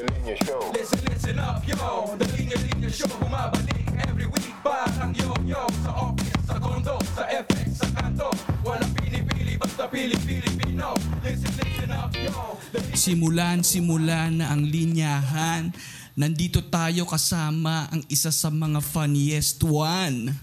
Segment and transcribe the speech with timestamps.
[0.00, 0.62] Linya Linya Show.
[0.72, 1.76] Listen, listen up, yo
[2.16, 7.84] The Linya Linya Show Bumabalik every week Parang yo-yo Sa office, sa condo, sa FX,
[7.84, 8.32] sa kanto
[8.64, 15.72] Walang pili-pili, basta pili-Pilipino Listen, listen up, yo The Simulan-simulan na ang linyahan.
[16.12, 20.36] Nandito tayo kasama ang isa sa mga funniest one.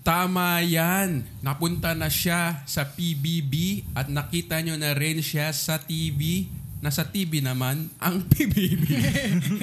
[0.00, 1.28] Tama yan.
[1.44, 6.48] Napunta na siya sa PBB at nakita nyo na rin siya sa TV.
[6.80, 8.84] Nasa TV naman ang PBB.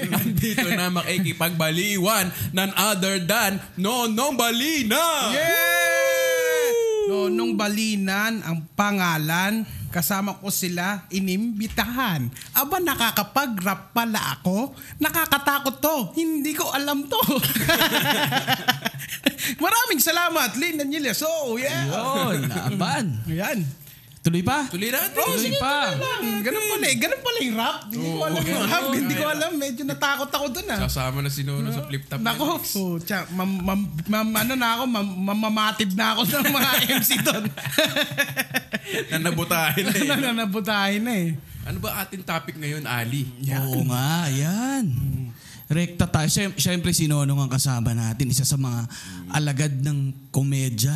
[0.06, 5.34] Nandito na makikipagbaliwan none other than Nonong Balina!
[7.08, 9.64] No, nung balinan ang pangalan,
[9.96, 12.28] kasama ko sila inimbitahan.
[12.52, 14.76] Aba, nakakapag-rap pala ako?
[15.00, 15.98] Nakakatakot to.
[16.20, 17.22] Hindi ko alam to.
[19.64, 21.16] Maraming salamat, Lynn Daniela.
[21.16, 21.88] So, yeah.
[21.88, 23.24] Yun, laban.
[23.24, 23.64] Ayan.
[24.28, 24.68] Tuloy pa?
[24.68, 25.16] Tuloy natin.
[25.16, 25.96] Tuloy pa.
[25.96, 26.96] Hmm, ganun pala eh.
[27.00, 27.78] Ganun pala yung rap.
[27.88, 28.84] Hindi ko alam yung rap.
[28.92, 29.52] Hindi ko alam.
[29.56, 30.80] Medyo natakot ako dun ah.
[30.84, 32.20] Kasama na si Nono sa flip top.
[32.20, 36.70] Nako, oh, tsa, mam, mam, mam, ano na ako, mam, mamamatid na ako ng mga
[37.00, 37.44] MC doon.
[39.16, 40.04] Nanabutahin na eh.
[40.12, 41.30] Nananabutahin na eh.
[41.64, 43.32] Ano ba ating topic ngayon, Ali?
[43.48, 44.92] Oo nga, yan.
[45.72, 46.28] Rekta tayo.
[46.28, 48.28] Siyem- Siyempre, si Nonong ang kasama natin.
[48.28, 48.92] Isa sa mga
[49.32, 50.96] alagad ng komedya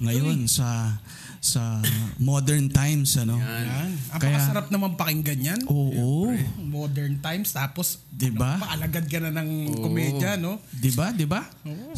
[0.00, 0.96] ngayon sa
[1.42, 1.82] sa
[2.22, 3.18] modern times.
[3.18, 3.34] Ano?
[3.34, 3.90] Yan.
[4.14, 5.60] Ang Kaya- pakasarap naman pakinggan yan.
[5.66, 6.30] Oo.
[6.62, 7.50] Modern times.
[7.50, 8.62] Tapos, Diba?
[8.62, 10.62] maalagad ka na ng komedya, no?
[10.70, 11.10] Di ba?
[11.10, 11.42] Di ba?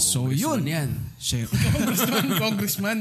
[0.01, 0.64] So, yun.
[0.64, 0.91] Ano yan?
[1.20, 1.45] Siya-
[1.77, 2.98] Congressman, congressman.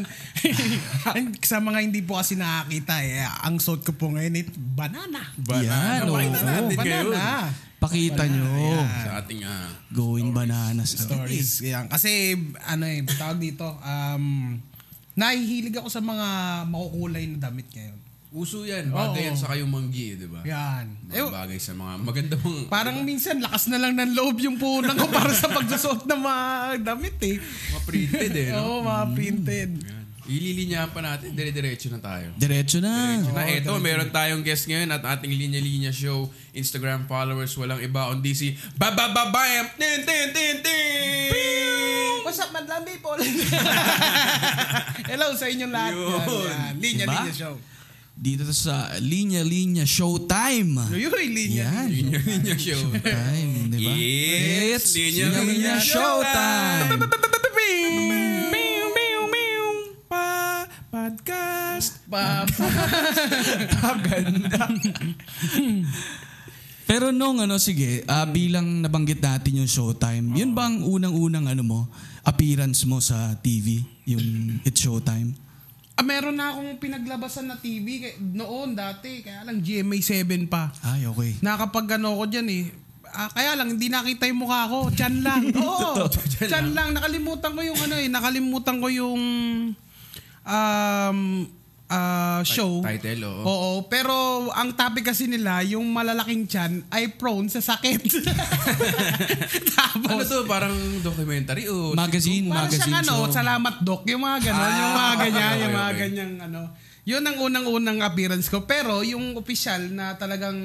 [1.48, 5.24] sa mga hindi po kasi nakakita, eh, ang suot ko po ngayon, eh, banana.
[5.48, 6.76] Yan, Pakita oo.
[6.76, 7.48] banana.
[7.80, 8.48] Pakita nyo.
[8.84, 11.00] Sa ating ah, Going bananas.
[11.00, 11.64] Stories.
[11.64, 11.88] Yan.
[11.88, 12.36] Kasi,
[12.68, 14.56] ano eh, tawag dito, um,
[15.14, 16.28] nahihilig ako sa mga
[16.68, 17.98] makukulay na damit ngayon.
[18.34, 18.90] uso yan.
[18.90, 19.28] Bagay Oo.
[19.30, 20.42] yan sa kayong manggi, di ba?
[20.42, 20.90] Yan.
[21.08, 22.66] Eh, Mga bagay sa mga maganda mong...
[22.66, 26.44] Parang minsan lakas na lang ng loob yung punan ko para sa pagsusot ng mga
[26.82, 27.38] damit eh.
[27.38, 28.58] Mga printed eh, no?
[28.58, 29.72] Oo, mga printed.
[29.80, 30.03] Yan.
[30.24, 32.32] Ililinyahan pa natin, dire-diretso na tayo.
[32.40, 33.20] Diretso na.
[33.20, 38.08] na eto, meron tayong guest ngayon at ating Linya Linya Show Instagram followers walang iba
[38.08, 38.48] kundi si
[38.80, 43.20] Babababam Tin Tin Tin Tin What's up, madlang people?
[45.12, 45.92] Hello sa inyong lahat.
[45.92, 46.08] Yun.
[46.48, 46.74] Yan.
[46.80, 47.20] Linya, Diba?
[47.20, 47.56] linya show.
[48.14, 50.88] Dito sa Linya Linya Showtime.
[50.88, 51.68] Uyuy, linya.
[51.68, 51.88] Yan.
[51.92, 53.92] Linya Linya Show Time, di ba?
[54.72, 57.00] It's Linya Linya Linya Showtime.
[57.12, 57.33] Pa
[62.14, 62.54] Podcast
[66.84, 71.64] Pero nung ano, sige, ah, bilang nabanggit natin yung Showtime, yun ba ang unang-unang ano
[71.64, 71.80] mo,
[72.22, 73.82] appearance mo sa TV?
[74.06, 75.34] Yung It's Showtime?
[75.98, 79.24] Ah, meron na akong pinaglabasan na TV noon dati.
[79.24, 80.76] Kaya lang GMA7 pa.
[80.86, 81.40] Ay, okay.
[81.40, 82.64] Nakapag ano ko dyan eh.
[83.14, 84.90] Ah, kaya lang, hindi nakita yung mukha ko.
[84.94, 85.54] Chan lang.
[85.66, 86.10] Oo.
[86.36, 86.98] Chan lang.
[86.98, 88.10] Nakalimutan ko yung ano eh.
[88.10, 89.22] Nakalimutan ko yung
[90.44, 91.20] um,
[91.94, 92.82] ah, show.
[92.82, 93.42] Title, oo.
[93.46, 93.72] Oo.
[93.86, 94.14] Pero
[94.50, 98.02] ang topic kasi nila, yung malalaking chan ay prone sa sakit.
[99.78, 100.38] Tapos, Ano to?
[100.50, 103.34] Parang documentary o Magazine, Parang magazine siyang ano, show.
[103.34, 106.02] salamat doc, yung mga gano'n, Ah, yung mga ganyan, okay, yung mga okay.
[106.02, 106.62] ganyang ano.
[107.04, 108.64] Yun ang unang-unang appearance ko.
[108.64, 110.56] Pero yung official na talagang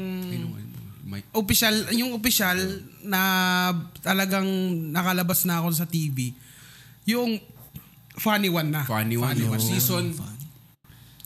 [1.09, 2.57] Mike official, yung official
[3.03, 3.21] na
[4.05, 4.47] talagang
[4.93, 6.37] nakalabas na ako sa TV,
[7.09, 7.41] yung
[8.15, 8.85] funny one na.
[8.85, 9.33] Funny one.
[9.35, 9.59] Funny one.
[9.59, 10.13] Season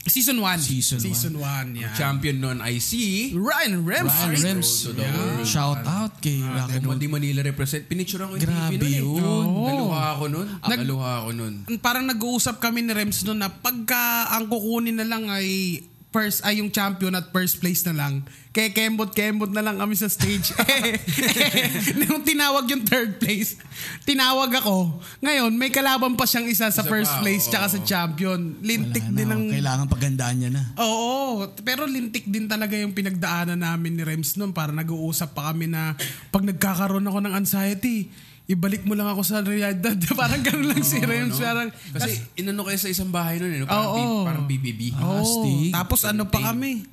[0.03, 0.59] Season 1.
[0.59, 1.05] Season one.
[1.07, 1.95] Season 1, yeah.
[1.95, 4.11] champion nun ay si Ryan Rems.
[4.11, 4.69] Ryan Rems.
[4.83, 5.47] to the world.
[5.47, 7.87] Shout out kay Rocky Kung Mandi Manila represent.
[7.87, 8.99] Pinicturean ko yung Grabe TV nun eh.
[8.99, 9.45] yun.
[9.63, 10.47] Naluha ako nun.
[10.59, 11.53] Nag- Naluha ako nun.
[11.79, 15.79] parang nag-uusap kami ni Rems noon na pagka ang kukunin na lang ay
[16.13, 18.21] first ay yung champion at first place na lang.
[18.53, 20.53] Kaya kembot-kembot na lang kami sa stage.
[20.61, 20.93] eh,
[21.57, 21.67] eh,
[22.05, 23.57] nung tinawag yung third place,
[24.05, 25.01] tinawag ako.
[25.25, 27.51] Ngayon, may kalaban pa siyang isa sa Isa first pa, place oo.
[27.57, 28.61] tsaka sa champion.
[28.61, 29.43] Lintik Wala din na, ang...
[29.49, 30.63] Kailangan pagandaan niya na.
[30.77, 34.53] Oo, pero lintik din talaga yung pinagdaanan namin ni Rems noon.
[34.53, 35.97] Para nag-uusap pa kami na
[36.29, 38.13] pag nagkakaroon ako ng anxiety,
[38.43, 39.95] ibalik mo lang ako sa realidad.
[40.19, 41.39] parang gano'n lang si Rems.
[41.39, 43.59] Parang, Kasi inano kayo sa isang bahay nun eh.
[43.63, 43.67] no?
[43.67, 44.81] Parang, B- parang BBB.
[44.93, 45.71] Astig.
[45.71, 46.83] Tapos ano pa kami?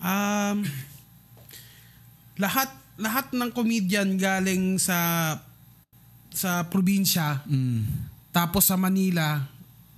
[0.00, 0.64] Um,
[2.36, 4.98] lahat lahat ng comedian galing sa
[6.30, 7.86] sa probinsya Mm.
[8.30, 9.46] tapos sa Manila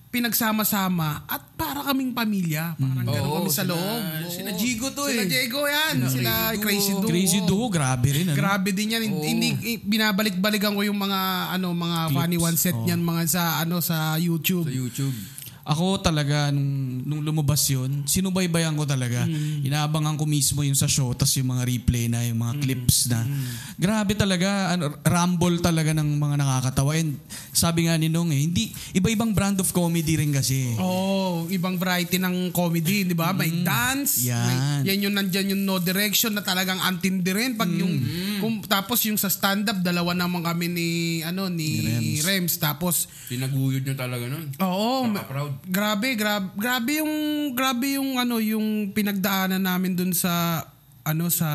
[0.08, 2.72] pinagsama-sama at para kaming pamilya.
[2.74, 4.00] Parang gano'n Oo, kami sa sila- loob.
[4.00, 4.28] Oo.
[4.28, 5.28] sila Jigo to Sila eh.
[5.28, 5.94] Diego yan.
[6.06, 7.06] Sila Crazy Crazy Duo.
[7.06, 8.26] Crazy Duo, grabe rin.
[8.28, 8.36] Ano?
[8.36, 9.02] Grabe din yan.
[9.02, 9.48] Hindi, hindi
[9.80, 11.20] binabalik-balikan ko yung mga
[11.52, 14.64] ano mga funny one set niyan mga sa ano sa YouTube.
[14.64, 15.16] Sa YouTube.
[15.66, 19.26] Ako talaga, nung, nung lumabas yun, sinubaybayan ko talaga.
[19.66, 23.26] Inaabangan ko mismo yung sa show, tas yung mga replay na, yung mga clips na.
[23.74, 26.94] Grabe talaga, ano, rumble talaga ng mga nakakatawa.
[26.94, 27.18] And
[27.50, 30.70] sabi nga ni Nung eh, hindi, iba-ibang brand of comedy rin kasi.
[30.78, 33.34] Oh, ibang variety ng comedy, di ba?
[33.34, 34.30] May dance, Mm.
[34.30, 34.46] Yan.
[34.46, 37.58] may, yan yung nandyan yung no direction na talagang antindi rin.
[37.58, 38.38] Pag yung, Mm.
[38.38, 40.88] kung, tapos yung sa stand-up, dalawa naman kami ni,
[41.20, 42.54] ano, ni, Ni Rems.
[42.56, 44.46] Tapos, Tinaguyod nyo talaga nun.
[44.54, 45.55] oo, Napaka-proud.
[45.64, 47.14] Grabe, grabe, grabe yung,
[47.56, 50.64] grabe yung, ano, yung pinagdaanan namin dun sa,
[51.06, 51.48] ano, sa,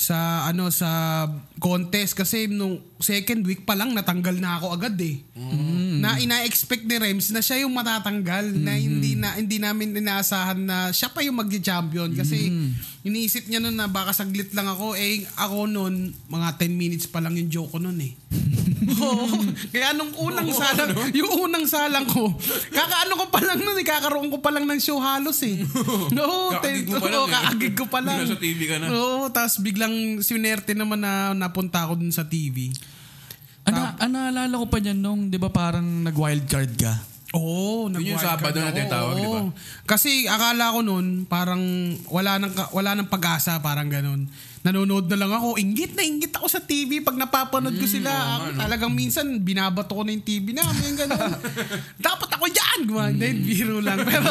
[0.00, 1.26] sa ano sa
[1.60, 2.16] contest.
[2.16, 5.20] Kasi nung second week pa lang natanggal na ako agad eh.
[6.00, 10.76] Na ina-expect ni Rems na siya yung matatanggal na hindi na hindi namin inaasahan na
[10.94, 12.48] siya pa yung magdi-champion kasi
[13.04, 14.96] iniisip niya noon na baka saglit lang ako.
[14.96, 18.12] Eh ako noon mga 10 minutes pa lang yung joke ko noon eh.
[19.04, 19.26] Oo.
[19.68, 22.32] Kaya nung unang salang, yung unang salang ko,
[22.72, 25.60] kakaano ko pa lang noon eh, kakaroon ko pa lang ng show halos eh.
[26.24, 27.32] Oo, Kakagig mo pa lang oo, eh.
[27.32, 28.16] kakagig ko pa lang.
[28.24, 28.86] Nasa TV ka na.
[28.88, 32.72] Oo, tapos biglang sinerte naman na napunta ako dun sa TV.
[33.68, 36.92] Ano, ano, naalala ko pa niyan nung, di ba parang nag-wildcard ka?
[37.30, 39.40] Oo, oh, Yun yung Sabado na tinatawag, di ba?
[39.86, 41.62] Kasi akala ko noon, parang
[42.10, 44.26] wala nang, wala nang pag-asa, parang ganun.
[44.60, 48.12] Nanonood na lang ako, inggit na inggit ako sa TV pag napapanood ko sila.
[48.12, 51.32] Ako, Talagang minsan, binabato ko na yung TV namin, ganun.
[51.96, 52.78] Dapat ako dyan!
[52.84, 54.04] Gumang, Hindi, biro lang.
[54.08, 54.28] Pero,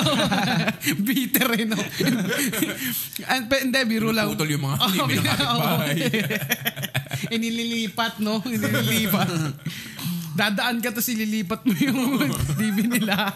[1.01, 1.81] bitter eh, no?
[3.33, 4.29] And, Hindi, biro lang.
[4.29, 5.97] Putol yung mga TV ng kapitbahay.
[7.33, 8.37] Inililipat, no?
[8.45, 9.29] Inililipat.
[10.39, 13.35] Dadaan ka tapos ililipat mo yung TV nila.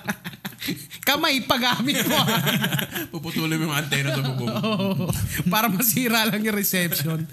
[1.03, 2.15] Kamay, paggamit mo.
[3.19, 4.47] Puputulin mo yung antena sa bubong.
[4.63, 5.11] Oo.
[5.51, 7.27] para masira lang yung reception.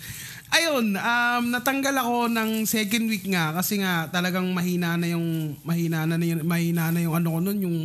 [0.50, 6.02] Ayun, um, natanggal ako ng second week nga kasi nga talagang mahina na yung mahina
[6.10, 7.78] na, yung mahina na yung ano ko nun yung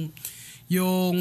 [0.66, 1.18] yung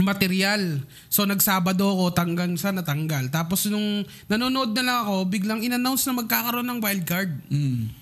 [0.00, 0.80] material.
[1.12, 3.28] So nagsabado ako tanggang sa natanggal.
[3.28, 7.36] Tapos nung nanonood na lang ako, biglang in-announce na magkakaroon ng wildcard.
[7.52, 7.99] Mm.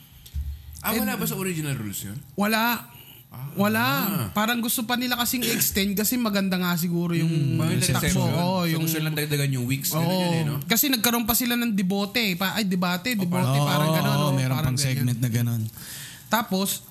[0.78, 2.19] Ah, wala ba sa original rules yun?
[2.38, 2.86] Wala.
[3.58, 3.84] Wala.
[4.32, 8.25] Parang gusto pa nila kasing extend kasi maganda nga siguro yung Mga takbo.
[8.25, 9.92] So yung gusto lang dagdagan yung weeks.
[9.92, 10.22] Ganun Oo.
[10.22, 10.56] yun eh, no?
[10.64, 12.38] Kasi nagkaroon pa sila ng debote.
[12.40, 14.16] Pa, ay, debate, debote, Oo, parang gano'n.
[14.16, 14.96] oo, oh, meron parang pang ganyan.
[15.04, 15.62] segment na gano'n.
[16.32, 16.88] Tapos,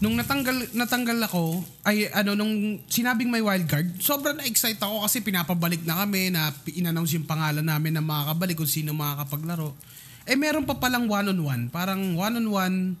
[0.00, 5.84] nung natanggal natanggal ako, ay ano, nung sinabing may wildcard, sobrang na-excite ako kasi pinapabalik
[5.84, 9.76] na kami na in-announce yung pangalan namin na makakabalik kung sino makakapaglaro.
[10.30, 11.66] Eh, meron pa palang one-on-one.
[11.68, 12.94] Parang one-on-one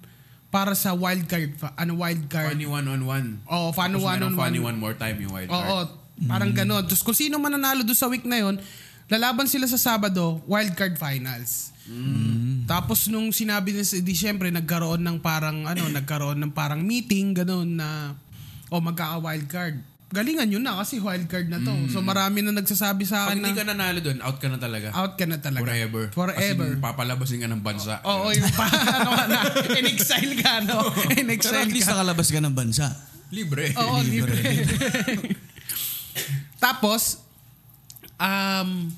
[0.50, 1.54] para sa wildcard.
[1.54, 2.50] fa- Ano, wildcard.
[2.50, 3.38] Funny one-on-one.
[3.46, 4.50] Oo, funny Tapos one-on-one.
[4.50, 5.62] Funny one more time yung wild card.
[5.62, 5.78] Oo,
[6.26, 6.82] parang gano'n.
[6.84, 8.58] Tapos kung sino man nanalo doon sa week na yon,
[9.06, 11.70] lalaban sila sa Sabado, wildcard finals.
[12.66, 17.66] Tapos nung sinabi nila, di syempre nagkaroon ng parang ano, nagkaroon ng parang meeting gano'n
[17.68, 18.14] na
[18.68, 19.82] o magkaka-wildcard.
[20.10, 21.70] Galingan yun na kasi wildcard na to.
[21.86, 24.58] So marami na nagsasabi sa Pag akin hindi na ka nanalo doon, out ka na
[24.58, 24.90] talaga.
[24.90, 25.62] out ka na talaga.
[25.62, 26.02] Forever.
[26.10, 26.66] Forever.
[26.66, 28.02] As in, papalabasin ka ng bansa.
[28.02, 28.66] Oo, yung pa,
[28.98, 29.38] ano na,
[29.70, 30.82] in-exile ka, no?
[31.14, 31.94] Pero In-exile at least ka.
[31.94, 32.90] nakalabas ka ng bansa.
[33.30, 33.70] Libre.
[33.78, 34.34] Oo, libre.
[36.58, 37.22] Tapos,
[38.18, 38.90] um,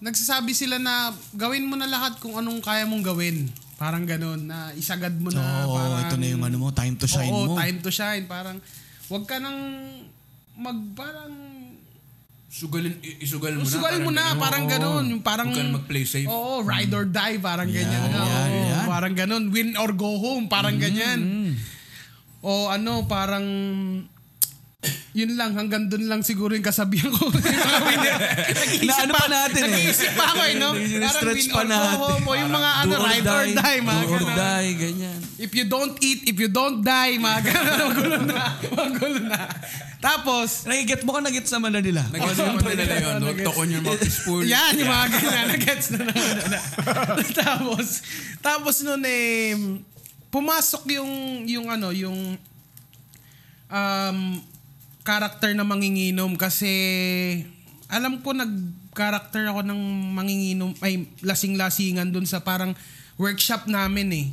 [0.00, 3.52] nagsasabi sila na gawin mo na lahat kung anong kaya mong gawin.
[3.76, 5.68] Parang ganun, na isagad mo na.
[5.68, 7.60] Oo, parang, ito na yung ano mo, time to shine oo, mo.
[7.60, 8.24] time to shine.
[8.24, 8.58] Parang,
[9.06, 9.54] wag ka nang
[10.58, 11.34] mag, parang,
[12.48, 13.70] Sugalin, isugal mo na.
[13.70, 15.04] Sugal mo na, parang ganun.
[15.04, 16.24] Yung parang, Huwag mag-play safe.
[16.26, 18.02] Oo, ride or die, parang Yan, ganyan.
[18.08, 18.84] Oo, yan, yan.
[18.88, 21.52] Parang ganun, win or go home, parang ganyan.
[22.40, 23.44] O ano, parang
[25.18, 27.26] yun lang, hanggang dun lang siguro yung kasabihan ko.
[28.86, 29.74] Na ano pa natin eh.
[29.74, 30.68] Nag-iisip pa ako eh, no?
[31.10, 31.96] Stretch pa go natin.
[31.98, 34.38] home, o yung mga ano, ride or die, mga do or ganun.
[34.38, 35.18] die, ganyan.
[35.42, 37.78] If you don't eat, if you don't die, mga ganun.
[37.90, 38.42] Magulo na.
[38.70, 39.40] Magulo na.
[39.98, 42.02] Tapos, Nagiget mo ka, nagets naman na nila.
[42.14, 43.14] Nag-gets naman nila yun.
[43.18, 43.28] No?
[43.34, 44.46] Talk on your mouth is full.
[44.46, 45.46] Yan, yung mga ganyan.
[45.58, 46.12] Nagets na na.
[46.46, 46.60] na.
[47.42, 47.86] tapos,
[48.38, 49.58] tapos nun eh,
[50.30, 51.10] pumasok yung,
[51.50, 52.38] yung ano, yung
[53.66, 54.18] um,
[55.08, 56.68] character na manginginom kasi
[57.88, 59.80] alam ko nag-character ako ng
[60.12, 62.76] manginginom, ay lasing-lasingan dun sa parang
[63.16, 64.26] workshop namin eh.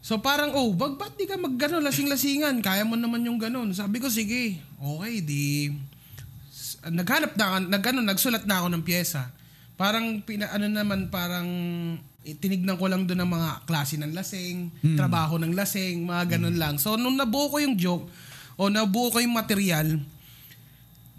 [0.00, 2.64] So parang, oh, wag ba't di ka mag gano, lasing-lasingan?
[2.64, 3.68] Kaya mo naman yung ganon.
[3.76, 5.68] Sabi ko, sige, okay, di
[6.82, 9.28] naghanap na ako- nag ano, nagsulat na ako ng pyesa.
[9.76, 11.46] Parang pina, ano naman parang
[12.22, 16.56] eh, tinignan ko lang doon ng mga klase ng lasing, trabaho ng lasing, mga ganun
[16.56, 16.74] lang.
[16.78, 18.06] So nung nabuo ko yung joke
[18.56, 19.98] o nabuo ko yung material,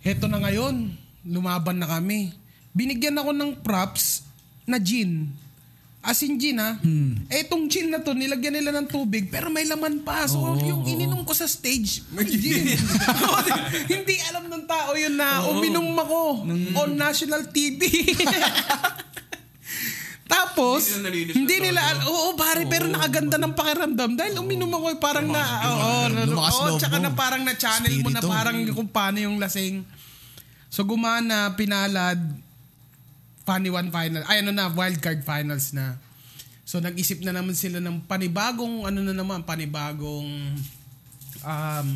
[0.03, 2.35] heto na ngayon, lumaban na kami.
[2.73, 4.25] Binigyan ako ng props
[4.65, 5.29] na gin.
[6.03, 6.75] Asin gin ha.
[7.31, 10.27] Eh, itong gin na to, nilagyan nila ng tubig, pero may laman pa.
[10.27, 12.75] So, yung ininom ko sa stage, may gin.
[13.93, 16.43] Hindi alam ng tao yun na uminom ako
[16.75, 17.87] on national TV.
[20.33, 20.81] Tapos,
[21.37, 25.41] Hindi nila nila, oo pare, pero nakaganda ng pakiramdam dahil uminom ako eh, parang na,
[25.69, 25.93] oo,
[26.33, 29.85] oo, tsaka na parang na channel mo na parang kung paano yung lasing.
[30.73, 32.17] So gumana, pinalad,
[33.45, 36.01] funny one final, ay ano na, wildcard finals na.
[36.65, 40.29] So nag-isip na naman sila ng panibagong, ano na naman, panibagong,
[41.45, 41.87] um,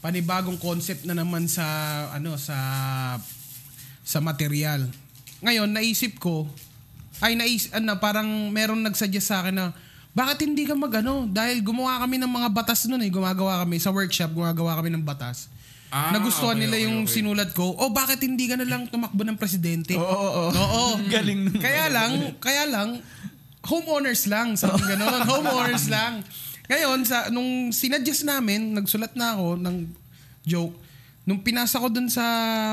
[0.00, 1.64] panibagong concept na naman sa,
[2.16, 2.56] ano, sa,
[4.00, 4.88] sa material.
[5.42, 6.46] Ngayon, naisip ko,
[7.22, 9.66] ay nais, ano, parang meron nagsuggest sa akin na,
[10.12, 11.24] bakit hindi ka mag ano?
[11.24, 13.08] Dahil gumawa kami ng mga batas noon eh.
[13.08, 15.48] Gumagawa kami sa workshop, gumagawa kami ng batas.
[15.88, 17.12] Ah, Nagustuhan okay, nila okay, yung okay.
[17.20, 17.72] sinulat ko.
[17.76, 19.96] O bakit hindi ka na lang tumakbo ng presidente?
[19.96, 20.52] Oo, oo, oo.
[20.52, 20.84] Oo.
[21.12, 21.56] Galing.
[21.56, 23.00] Kaya lang, kaya lang,
[23.64, 24.52] homeowners lang.
[24.56, 25.24] Sabi gano'n.
[25.32, 26.20] homeowners lang.
[26.68, 29.76] Ngayon, sa, nung sinuggest namin, nagsulat na ako ng
[30.44, 30.76] joke.
[31.24, 32.24] Nung pinasa ko dun sa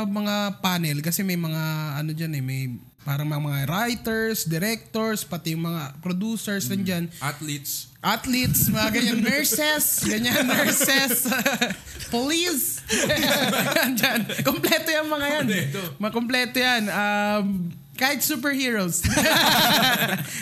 [0.07, 1.63] mga panel, kasi may mga,
[2.01, 2.61] ano dyan eh, may
[3.07, 7.89] parang mga, mga writers, directors, pati yung mga producers nandyan Athletes.
[7.99, 11.27] athletes, mga ganyan, nurses, ganyan, nurses,
[12.13, 12.79] police.
[13.85, 14.25] Andyan.
[14.41, 15.45] Kompleto yung mga yan.
[15.45, 15.79] Kompleto.
[16.01, 16.83] Makompleto yan.
[16.89, 19.03] Um, kahit superheroes.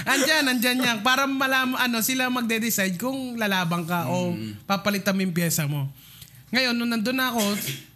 [0.06, 0.98] andyan, andyan yan.
[1.02, 4.38] Para malam, ano, sila magde-decide kung lalabang ka o
[4.70, 5.90] papalitan mo yung pyesa mo.
[6.54, 7.44] Ngayon, nung nandun ako,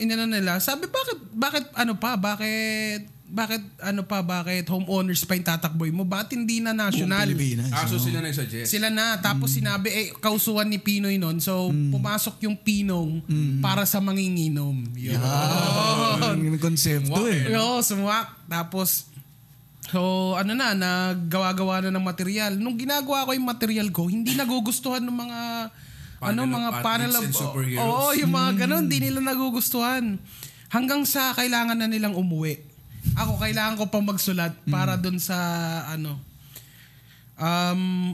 [0.01, 5.47] inano nila, sabi, bakit, bakit, ano pa, bakit, bakit, ano pa, bakit homeowners pa yung
[5.47, 6.03] tatakboy mo?
[6.03, 7.31] Bakit hindi na national?
[7.31, 7.71] Pilipinas.
[7.71, 8.03] Ah, so oo.
[8.03, 8.67] sila na suggest.
[8.67, 9.23] Sila na.
[9.23, 11.39] Tapos sinabi, eh, kausuhan ni Pinoy nun.
[11.39, 13.23] So, pumasok yung Pinong
[13.63, 14.83] para sa manginginom.
[15.00, 15.15] Yun.
[15.15, 17.55] Ah, yung konsepto eh.
[17.55, 18.35] Oo, sumuwak.
[18.51, 19.07] Tapos,
[19.88, 22.59] so, ano na, naggawa-gawa na ng material.
[22.59, 25.39] Nung ginagawa ko yung material ko, hindi nagugustuhan ng mga,
[26.19, 27.25] Panel ano, of mga athletes panel of.
[27.79, 30.19] Oo, yung mga ganun, hindi nila nagugustuhan.
[30.67, 32.71] Hanggang sa kailangan na nilang umuwi.
[33.17, 35.38] Ako, kailangan ko pang magsulat para dun sa,
[35.89, 36.17] ano,
[37.38, 38.13] um,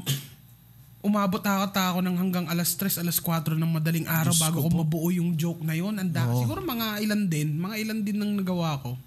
[1.03, 5.07] umabot ata ako ng hanggang alas 3, alas 4 ng madaling araw bago ko mabuo
[5.13, 5.95] yung joke na yun.
[5.95, 8.99] Anda, Siguro mga ilan din, mga ilan din nang nagawa ko.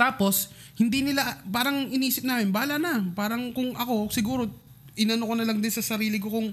[0.00, 0.48] Tapos,
[0.80, 3.04] hindi nila, parang inisip namin, bala na.
[3.12, 4.48] Parang kung ako, siguro,
[4.96, 6.48] inano ko na lang din sa sarili ko kung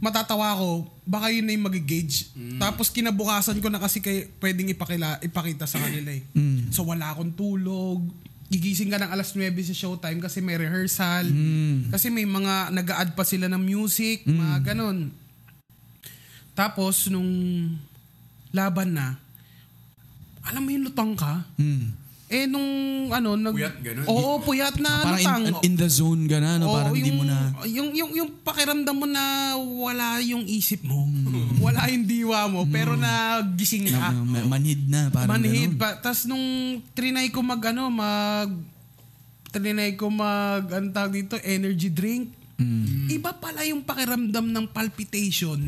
[0.00, 2.32] matatawa ko, baka yun na yung mag-gauge.
[2.56, 6.24] Tapos kinabukasan ko na kasi kay, pwedeng ipakila, ipakita sa kanila eh.
[6.72, 8.00] So wala akong tulog.
[8.50, 11.28] Gigising ka ng alas 9 sa showtime kasi may rehearsal.
[11.92, 15.12] Kasi may mga nag add pa sila ng music, mga ganon.
[16.56, 17.30] Tapos nung
[18.50, 19.14] laban na,
[20.42, 21.44] alam mo yung lutang ka?
[21.60, 21.94] Hmm.
[22.30, 22.70] Eh nung
[23.10, 23.50] ano, nag...
[23.50, 24.06] Puyat, ganun.
[24.06, 25.42] Oo, puyat na Parang lutang.
[25.42, 26.70] in, in the zone na, no?
[26.70, 27.50] Parang hindi mo na...
[27.66, 31.10] Yung, yung, yung pakiramdam mo na wala yung isip mo.
[31.10, 31.58] Hmm.
[31.66, 32.62] wala yung diwa mo.
[32.70, 34.22] Pero nagising na, ka.
[34.22, 35.82] ma- manhid na, parang Manhid ganun.
[35.82, 35.98] pa.
[35.98, 36.46] Tapos nung
[36.94, 38.50] trinay ko mag ano, mag...
[39.50, 42.30] Trinay ko mag, ang dito, energy drink.
[42.62, 43.10] Hmm.
[43.10, 45.58] Iba pala yung pakiramdam ng palpitation.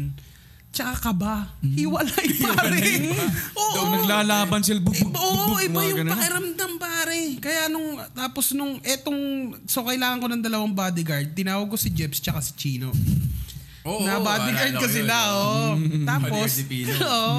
[0.72, 1.52] Tsaka kaba.
[1.76, 2.80] Hiwalay pare.
[3.52, 3.92] Oo.
[3.92, 4.80] Naglalaban sila.
[4.80, 6.16] Buk, Oo, iba yung ganun.
[6.16, 7.20] pakiramdam pare.
[7.38, 9.20] Kaya nung, tapos nung, etong,
[9.68, 11.36] so kailangan ko ng dalawang bodyguard.
[11.36, 12.88] Tinawag ko si Jeps tsaka si Chino.
[13.84, 15.44] Oo, na bodyguard ko sila, oo.
[15.44, 15.70] oh.
[16.08, 16.94] Tapos, Pino.
[17.04, 17.38] oo.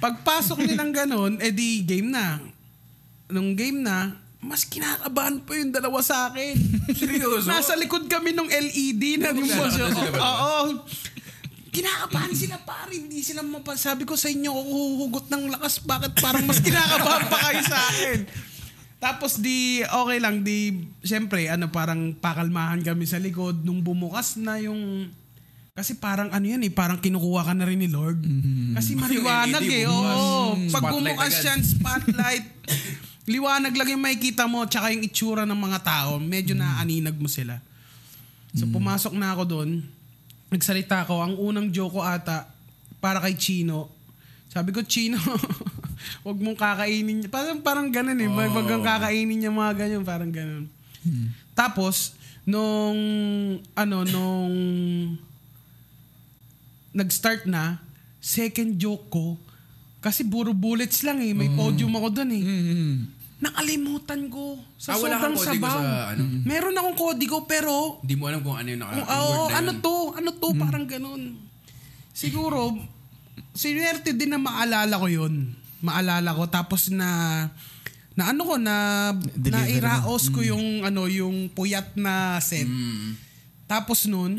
[0.00, 2.40] Pagpasok nilang ganun, edi game na.
[3.28, 6.54] Nung game na, mas kinakabahan pa yung dalawa sa akin.
[6.94, 7.50] Seryoso?
[7.50, 9.74] Nasa likod kami nung LED na yung boss.
[10.16, 10.86] Oo.
[11.78, 13.78] Kinakabahan sila pare, hindi sila mapa...
[13.78, 15.78] Sabi ko sa inyo, ako huhugot ng lakas.
[15.86, 18.18] Bakit parang mas kinakabahan pa kayo sa akin?
[18.98, 20.74] Tapos di, okay lang, di,
[21.06, 23.62] syempre, ano, parang pakalmahan kami sa likod.
[23.62, 25.06] Nung bumukas na yung,
[25.78, 28.18] kasi parang ano yan eh, parang kinukuha ka na rin ni Lord.
[28.74, 30.58] Kasi maliwanag LED eh, oo.
[30.74, 32.46] Pag Spotlight bumukas yan, spotlight,
[33.38, 37.62] liwanag lang yung makikita mo, tsaka yung itsura ng mga tao, medyo naaninag mo sila.
[38.58, 39.86] So pumasok na ako doon,
[40.48, 42.48] nagsalita ako, ang unang joke ko ata,
[42.98, 43.98] para kay Chino,
[44.48, 45.20] sabi ko, Chino,
[46.26, 47.28] wag mong kakainin.
[47.28, 48.26] Parang, parang ganun eh.
[48.26, 50.02] Wag wag kang kakainin niya mga ganyan.
[50.08, 50.66] Parang ganun.
[51.52, 52.16] Tapos,
[52.48, 52.98] nung,
[53.76, 54.54] ano, nung
[56.96, 57.78] nag-start na,
[58.18, 59.36] second joke ko,
[60.00, 61.36] kasi puro bullets lang eh.
[61.36, 62.42] May podium ako doon eh.
[62.42, 62.96] Mm.
[63.38, 64.58] Nakalimutan ko.
[64.74, 65.78] Sa Ah, wala sobrang kang kodigo sabaw.
[65.78, 66.22] sa ano?
[66.42, 69.06] Meron akong kodigo pero Hindi mo alam kung ano yung naka kung,
[69.46, 69.78] na ano yun.
[69.78, 69.94] to?
[70.12, 70.48] Ano to?
[70.54, 71.22] Parang ganun.
[72.10, 72.74] Siguro,
[73.52, 75.54] sinwerte din na maalala ko yun.
[75.78, 76.50] Maalala ko.
[76.50, 77.08] Tapos na
[78.18, 78.74] na ano ko na
[79.30, 82.66] Deliver nairaos ko yung ano yung puyat na set.
[83.64, 84.34] Tapos noon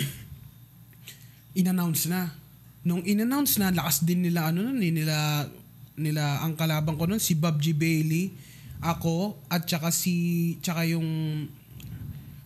[1.56, 2.36] in-announce na.
[2.82, 5.48] Nung in-announce na, lakas din nila ano nun, eh, nila
[5.96, 7.72] nila ang kalaban ko noon si Bob G.
[7.72, 8.32] Bailey,
[8.80, 11.08] ako at saka si tsaka yung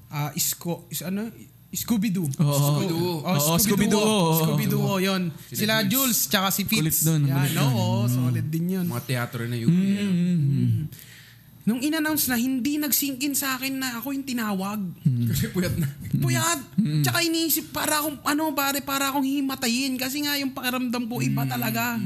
[0.10, 1.30] ah Isko is ano
[1.74, 2.30] Scooby-Doo.
[2.38, 2.54] Oo.
[2.54, 3.26] Scooby-Doo.
[3.26, 3.58] Oh, Oo, Scooby-Doo.
[3.58, 4.34] Scooby-Doo, oo.
[4.46, 5.34] Scooby-Doo, oh, yun.
[5.50, 5.90] Sila Jules.
[5.90, 6.78] Jules, tsaka si Fitz.
[6.78, 7.66] Kulit dun, Yan, kulit dun.
[7.74, 8.86] oo, solid din yun.
[8.86, 9.74] Mga teatro na yun.
[11.66, 14.84] Nung in-announce na, hindi nag-sink in sa akin na ako yung tinawag.
[15.34, 15.90] Kasi puyat na.
[16.24, 16.60] Puyat!
[17.02, 19.98] Tsaka iniisip, para akong, ano pare, para akong himatayin.
[19.98, 21.98] Kasi nga yung pakiramdam ko, iba talaga.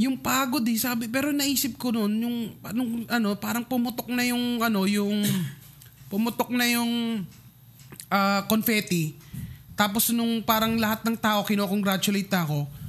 [0.00, 1.04] Yung pagod eh, sabi.
[1.12, 5.20] Pero naisip ko noon, yung, anong, ano, parang pumutok na yung, ano, yung,
[6.10, 7.22] pumutok na yung
[8.08, 9.20] ah, confetti.
[9.76, 12.79] Tapos nung parang lahat ng tao kinokongratulate ako,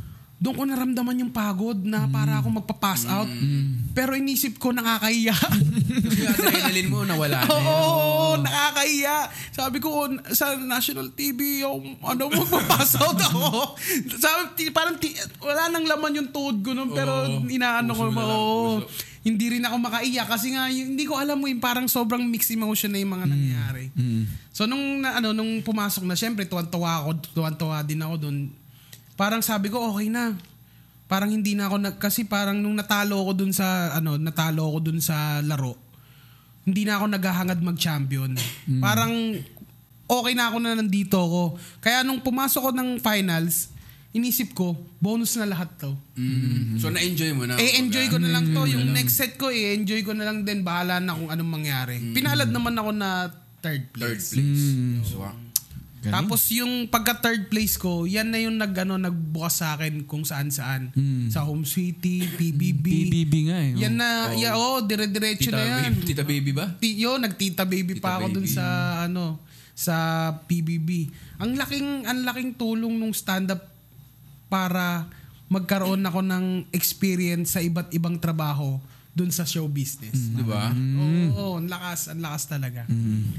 [0.41, 3.29] doon ko naramdaman yung pagod na para ako magpa-pass out.
[3.93, 5.37] Pero inisip ko nakakahiya.
[5.37, 7.53] Kasi yung adrenaline mo nawala na.
[7.53, 9.29] Oo, nakakahiya.
[9.53, 10.01] Sabi ko
[10.33, 13.77] sa national TV, yung ano mo, pass out ako.
[14.17, 17.45] Sabi, parang ti- wala nang laman yung tuhod ko nun, pero Oo.
[17.45, 18.89] inaano ko, puso.
[19.21, 22.49] Hindi rin ako makaiyak kasi nga yung- hindi ko alam mo yung parang sobrang mixed
[22.49, 23.93] emotion na yung mga nangyari.
[24.49, 28.37] So nung na, ano nung pumasok na syempre tuwan-tuwa ako, tuwan-tuwa din ako doon.
[29.21, 30.33] Parang sabi ko okay na.
[31.05, 34.89] Parang hindi na ako nag kasi parang nung natalo ako dun sa ano, natalo ako
[34.89, 35.77] dun sa laro.
[36.65, 38.33] Hindi na ako naghahangad mag-champion.
[38.81, 39.13] Parang
[40.09, 41.43] okay na ako na nandito ako.
[41.77, 43.69] Kaya nung pumasok ko ng finals,
[44.11, 45.93] inisip ko, bonus na lahat to.
[46.17, 46.81] Mm.
[46.81, 47.61] So na-enjoy mo na.
[47.61, 48.65] Eh, enjoy ko na lang to.
[48.65, 50.65] Mm, Yung next set ko, eh, enjoy ko na lang din.
[50.65, 52.01] Bahala na kung anong mangyari.
[52.09, 53.29] Pinalad naman ako na
[53.61, 53.93] third Mm.
[53.93, 54.27] Third place.
[54.33, 54.65] place.
[54.73, 54.99] Mm.
[55.05, 55.50] So,
[56.01, 56.13] Galing.
[56.17, 60.25] Tapos yung pagka third place ko, yan na yung nag, ano, nagbukas sa akin kung
[60.25, 60.89] saan-saan.
[61.29, 62.81] Sa Home City, PBB.
[62.81, 63.71] PBB nga eh.
[63.77, 65.93] Yan na, yeah, oh, dire-diretso na yan.
[65.93, 66.73] baby, tita baby ba?
[66.81, 68.65] Ti- yo, nagtita baby Tita pa ako dun sa
[69.05, 69.37] ano
[69.77, 69.95] sa
[70.49, 71.09] PBB.
[71.37, 73.61] Ang laking ang laking tulong nung stand up
[74.49, 75.05] para
[75.53, 78.81] magkaroon ako ng experience sa iba't ibang trabaho
[79.11, 80.31] dun sa show business.
[80.31, 80.71] Di ba?
[80.71, 82.87] Oo, ang lakas, ang lakas talaga.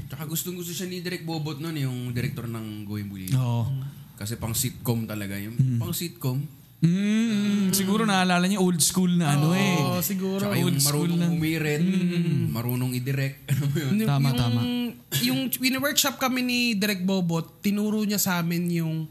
[0.05, 3.33] Tsaka gustong gusto siya ni Direk Bobot noon, yung director ng Going Bully.
[3.33, 3.65] Oo.
[4.13, 6.37] Kasi pang sitcom talaga yung pang sitcom.
[6.83, 9.79] Mm, siguro naalala niya old school na ano eh.
[9.79, 10.37] Oo, siguro.
[10.37, 11.31] Tsaka yung Old school marunong na.
[11.31, 11.83] umirit,
[12.49, 13.39] marunong i-direct.
[13.49, 13.93] Ano mo yun?
[13.95, 14.59] Yung- Tama, yung, tama.
[15.23, 19.07] Yung wini-workshop kami ni Direk Bobot, tinuro niya sa amin yung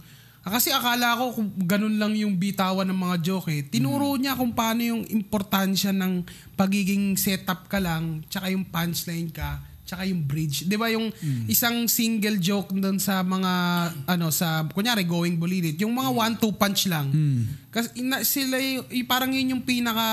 [0.51, 3.63] kasi akala ko kung ganun lang yung bitawan ng mga joke eh.
[3.63, 6.27] Tinuro niya kung paano yung importansya ng
[6.59, 10.67] pagiging setup ka lang, tsaka yung punchline ka, tsaka yung bridge.
[10.67, 11.13] 'Di ba yung
[11.47, 13.53] isang single joke doon sa mga
[14.09, 17.13] ano sa kunyari going bulilit, yung mga one two punch lang.
[17.71, 20.07] Kasi ina, sila y- parang yun yung pinaka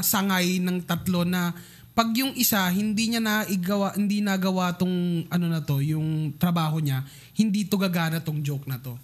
[0.00, 1.52] sangay ng tatlo na
[2.00, 6.80] pag yung isa hindi niya na igawa hindi nagawa tong ano na to, yung trabaho
[6.80, 7.04] niya,
[7.36, 8.96] hindi to gagana tong joke na to.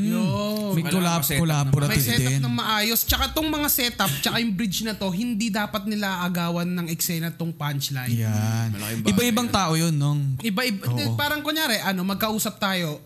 [0.00, 0.72] Yo.
[0.72, 2.40] May collab, collaborative May setup din.
[2.40, 3.04] ng maayos.
[3.04, 7.28] Tsaka tong mga setup, tsaka yung bridge na to, hindi dapat nila agawan ng eksena
[7.28, 8.16] tong punchline.
[8.16, 8.72] Yan.
[9.04, 11.12] Iba-ibang tao yun, nung Iba, iba Oo.
[11.12, 12.96] parang kunyari, ano, magkausap tayo,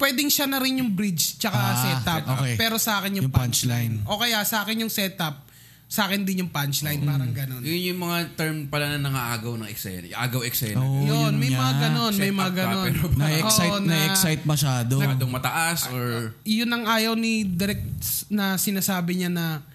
[0.00, 2.22] pwedeng siya na rin yung bridge tsaka Ah, setup.
[2.40, 2.56] okay.
[2.56, 4.00] Pero sa akin yung, Yung punchline.
[4.08, 5.44] O kaya sa akin yung setup,
[5.90, 7.66] sa akin din yung punchline, parang ganun.
[7.66, 10.06] Yun yung mga term pala na nangaagaw ng eksena.
[10.14, 10.78] Agaw eksena.
[10.78, 11.82] Oo, yun, may yun mga nga.
[11.82, 12.84] ganon, may mga up ka, ganon.
[12.86, 14.94] pero na-excite, na-excite masyado.
[15.02, 16.30] Masyadong mataas or...
[16.46, 17.90] yun ang ayaw ni direct
[18.30, 19.66] na sinasabi niya na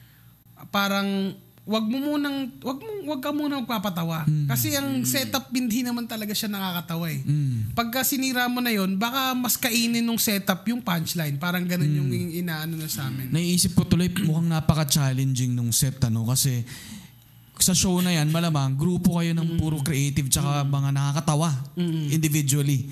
[0.72, 4.30] parang wag mo munang wag mo wag ka muna magpapatawa.
[4.50, 7.26] Kasi ang setup hindi naman talaga siya nakakatawa eh.
[7.74, 11.42] Pagka sinira mo na yon, baka mas kainin nung setup yung punchline.
[11.42, 13.34] Parang ganun yung inaano na sa amin.
[13.34, 16.62] Naiisip ko tuloy, mukhang napaka-challenging nung set, ano, kasi
[17.58, 21.50] sa show na yan, malamang, grupo kayo ng puro creative tsaka mga nakakatawa
[22.14, 22.86] individually.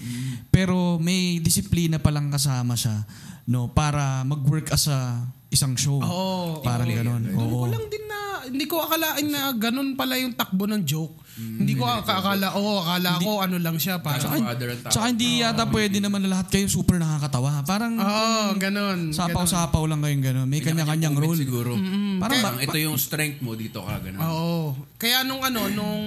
[0.50, 3.06] Pero may disiplina palang kasama siya
[3.48, 3.72] no?
[3.72, 6.02] Para mag-work as a isang show.
[6.02, 6.98] Oo, Parang oo.
[6.98, 7.22] ganon.
[7.24, 7.70] Doon ko Oo.
[7.70, 11.16] lang din na hindi ko akalain na ganun pala yung takbo ng joke.
[11.34, 14.92] hindi ko akala, oh, akala ko ano lang siya parang Parang father and tao.
[14.94, 17.64] Tsaka hindi yata pwede naman na lahat kayo super nakakatawa.
[17.64, 19.10] Parang Oh, ganun.
[19.10, 20.46] sapaw-sapaw lang kayong gano'n.
[20.46, 21.34] May kanya-kanyang role.
[21.34, 21.74] Siguro.
[22.22, 23.98] Parang Parang ito yung strength mo dito ka.
[23.98, 24.22] Ganun.
[24.22, 24.78] Oo.
[24.96, 26.04] Kaya nung ano, nung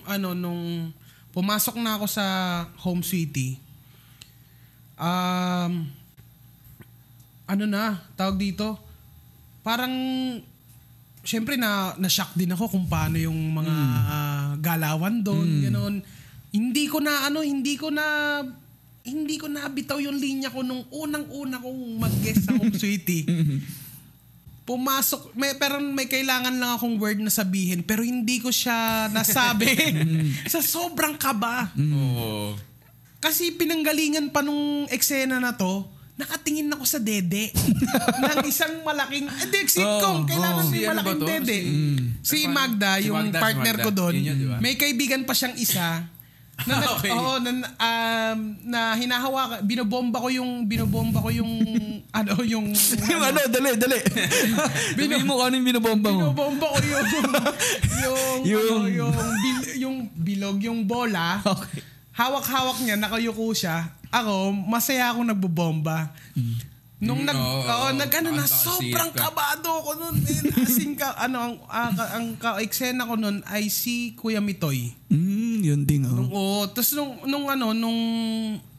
[0.00, 0.88] ano, nung
[1.30, 2.24] pumasok na ako sa
[2.80, 3.60] Home City,
[4.96, 5.86] um,
[7.44, 8.78] ano na, tawag dito,
[9.60, 9.92] parang,
[11.24, 13.76] syempre na, na-shock din ako kung paano yung mga
[14.08, 15.94] ah, galawan doon, gano'n.
[16.50, 18.04] Hindi ko na, ano, hindi ko na,
[19.06, 23.24] hindi ko na bitaw yung linya ko nung unang-una kong mag-guest sa Home City.
[24.70, 29.74] pumasok, may, pero may kailangan lang akong word na sabihin, pero hindi ko siya nasabi.
[30.52, 31.74] sa sobrang kaba.
[31.74, 32.54] Oo.
[33.18, 35.82] Kasi pinanggalingan pa nung eksena na to,
[36.20, 37.48] nakatingin ako sa dede
[38.22, 40.68] ng isang malaking hindi sitcom Oh, kailangan oh.
[40.68, 41.68] may Si ano malaking dede Si-
[42.22, 42.56] si, Ano pa?
[42.60, 43.84] Magda Si yung Magda, si partner Magda.
[43.84, 44.56] ko doon Yun yun, di ba?
[44.58, 46.04] may kaibigan pa siyang isa
[46.60, 47.08] na Okay.
[47.08, 51.48] oo, na, um, na hinahawakan binobomba ko yung binobomba ko yung
[52.18, 52.68] ano yung
[53.06, 53.96] yung ano, dali, dali.
[54.92, 56.20] Sabihin mo kung ano yung binobomba mo.
[56.28, 57.06] binobomba ko yung
[57.96, 61.80] yung Yung- yung yung, bil, yung bilog yung bola Okay.
[62.12, 63.88] Hawak-hawak niya, nakayuko siya.
[64.10, 66.10] Ako, masaya akong nagbobomba.
[67.00, 67.88] Nung nag, Mm, oo, oo.
[67.96, 69.24] nag, ano na, Ang sobrang ka.
[69.26, 70.16] kabado ko nun.
[70.16, 70.44] man.
[70.60, 74.92] As in, ka, ano, ang, ang, ang ka-eksena ko nun ay si Kuya Mitoy.
[75.08, 76.12] Mm, yun din, oh.
[76.12, 77.96] Nung, oo, tapos nung, nung ano, nung,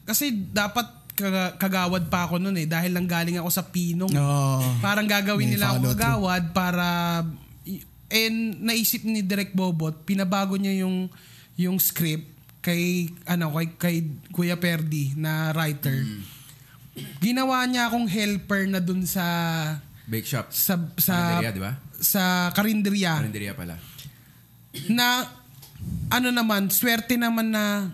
[0.04, 4.10] kasi dapat kaga- kagawad pa ako nun eh, dahil lang galing ako sa Pinong.
[4.10, 4.60] Oo.
[4.78, 6.86] Parang gagawin nila ako kagawad para
[8.06, 11.08] and naisip ni Direk Bobot, pinabago niya yung
[11.54, 12.31] yung script
[12.62, 13.96] kay ano kay, kay
[14.30, 15.92] Kuya Perdi na writer.
[15.98, 16.22] Mm.
[17.18, 19.24] Ginawa niya akong helper na dun sa
[20.04, 20.50] Bake shop.
[20.50, 21.72] sa sa Karinderya, di ba?
[22.02, 23.78] sa karinderya Karinderya pala.
[24.90, 25.24] na
[26.10, 27.90] ano naman, swerte naman na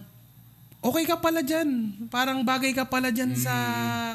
[0.80, 1.68] okay ka pala dyan.
[2.08, 3.54] Parang bagay ka pala dyan sa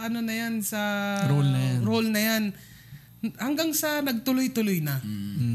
[0.01, 0.81] ano na yan, sa
[1.25, 1.79] Role na yan.
[1.81, 2.43] role na yan.
[3.39, 4.99] Hanggang sa nagtuloy-tuloy na.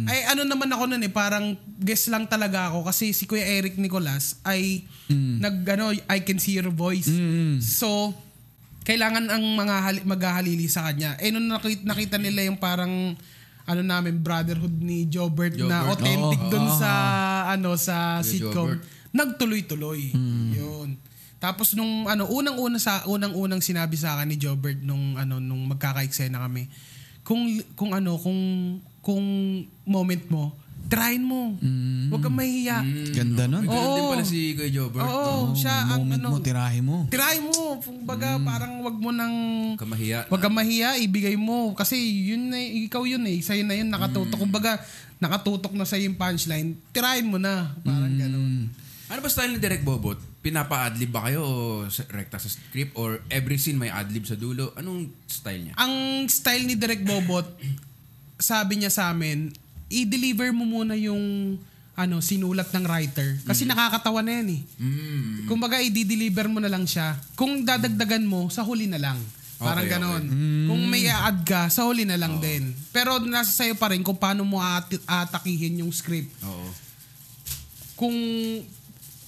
[0.09, 3.77] Ay ano naman ako nun eh, parang guess lang talaga ako kasi si Kuya Eric
[3.77, 7.13] Nicolas ay nag ano, I can see your voice.
[7.13, 7.61] Mm.
[7.61, 8.17] So,
[8.89, 11.21] kailangan ang mga hali, maghahalili sa kanya.
[11.21, 13.13] Eh nung nakita, nakita nila yung parang
[13.69, 16.01] ano namin brotherhood ni Jobert, na Jobert.
[16.01, 16.49] authentic Oo.
[16.49, 16.91] dun sa
[17.53, 18.81] ano sa Kuya sitcom.
[18.81, 18.81] Jobert.
[19.13, 20.17] Nagtuloy-tuloy.
[20.57, 20.97] Yun.
[21.37, 26.41] Tapos nung ano unang-una sa unang-unang sinabi sa akin ni Jobert nung ano nung magkaka-eksena
[26.49, 26.73] kami.
[27.29, 27.45] Kung
[27.77, 28.41] kung ano kung
[29.05, 29.25] kung
[29.85, 30.57] moment mo,
[30.89, 31.53] tryin mo.
[32.09, 32.81] Huwag kang mahiya.
[33.13, 33.69] Ganda nun.
[33.69, 34.13] May ganun din Oo.
[34.17, 35.05] pala si Kuya Jobert.
[35.05, 36.29] Oo, siya ang Moment ano.
[36.33, 36.97] mo, tirahe mo.
[37.13, 37.77] Try mo.
[37.85, 39.37] Kumbaga, parang wag mo nang...
[39.77, 40.33] Kamahiya.
[40.33, 41.77] Wag kang mahiya, ibigay mo.
[41.77, 43.45] Kasi yun na, ikaw yun eh.
[43.45, 44.41] Sa'yo na yun, nakatutok.
[44.41, 44.81] Kumbaga,
[45.21, 46.81] nakatutok na sa'yo yung punchline.
[46.97, 47.77] Tirahin mo na.
[47.85, 48.73] Parang ganun.
[49.09, 50.21] Ano ba style ni Direk Bobot?
[50.39, 51.53] Pinapa-adlib ba kayo o
[51.89, 54.77] sa- rekta sa script or every scene may adlib sa dulo?
[54.77, 55.75] Anong style niya?
[55.77, 57.49] Ang style ni Direk Bobot,
[58.37, 59.49] sabi niya sa amin,
[59.89, 61.57] i-deliver mo muna yung
[61.99, 64.63] ano sinulat ng writer kasi nakakatawa na yan eh.
[64.79, 65.51] Mm.
[65.51, 67.17] Kumbaga i-deliver mo na lang siya.
[67.35, 69.19] Kung dadagdagan mo sa huli na lang.
[69.59, 70.23] Parang Okay, ganon.
[70.71, 72.71] Kung may add ka, sa huli na lang din.
[72.95, 76.31] Pero nasa sayo pa rin kung paano mo aati- atakihin yung script.
[76.47, 76.71] Oo.
[77.99, 78.15] Kung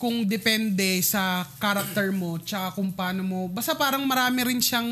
[0.01, 4.89] kung depende sa character mo tsaka kung paano mo basta parang marami rin siyang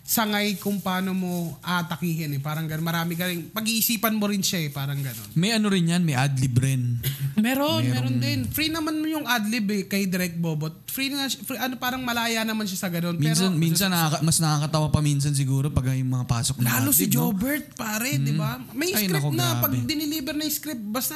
[0.00, 4.64] sangay kung paano mo atakihin eh parang ganun marami ka rin pag-iisipan mo rin siya
[4.64, 6.96] eh parang ganun May ano rin yan, may adlib rin.
[7.36, 8.48] Meron, meron din.
[8.48, 10.82] Free naman yung adlib eh, kay Direct Bobot.
[10.88, 13.14] Free na, free, ano parang malaya naman siya sa ganun.
[13.14, 16.90] Minsan, Pero, minsan nakaka- mas nakakatawa pa minsan siguro pag yung mga pasok na lalo
[16.90, 17.30] si adlib, no?
[17.30, 18.58] Jobert, pare, di ba?
[18.72, 19.62] May Ay, script nako, na, grabe.
[19.62, 21.14] pag diniliver na yung script, basta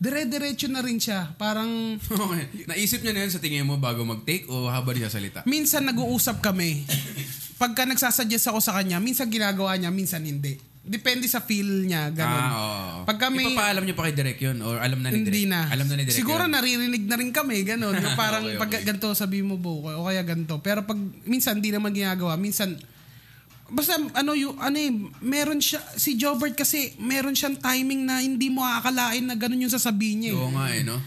[0.00, 1.30] dire-diretso na rin siya.
[1.34, 1.68] Parang,
[2.26, 2.64] Okay.
[2.64, 5.44] Naisip niya na yun sa tingin mo bago mag-take o habang niya salita?
[5.44, 6.88] minsan nag-uusap kami.
[7.54, 10.56] Pagka nagsasuggest ako sa kanya, minsan ginagawa niya, minsan hindi.
[10.80, 12.40] Depende sa feel niya, ganun.
[12.40, 12.98] Ah, oo.
[13.04, 15.28] Pagka may- Ipapaalam niyo pa kay Direk yun or alam na ni Direk?
[15.28, 15.68] Hindi na.
[15.68, 16.56] Alam na ni Direk Siguro yun?
[16.56, 17.92] naririnig na rin kami, ganun.
[18.00, 18.82] Yung parang Okay, pag okay.
[18.82, 20.56] ganito sabi mo po, o kaya ganito.
[20.58, 22.80] Pero pag minsan hindi naman ginagawa, minsan
[23.70, 28.46] basta ano yung ano eh, meron siya si Jobert kasi meron siyang timing na hindi
[28.46, 30.32] mo aakalain na ganun yung sasabihin niya.
[30.34, 30.36] eh.
[30.36, 30.98] Oo nga eh, no?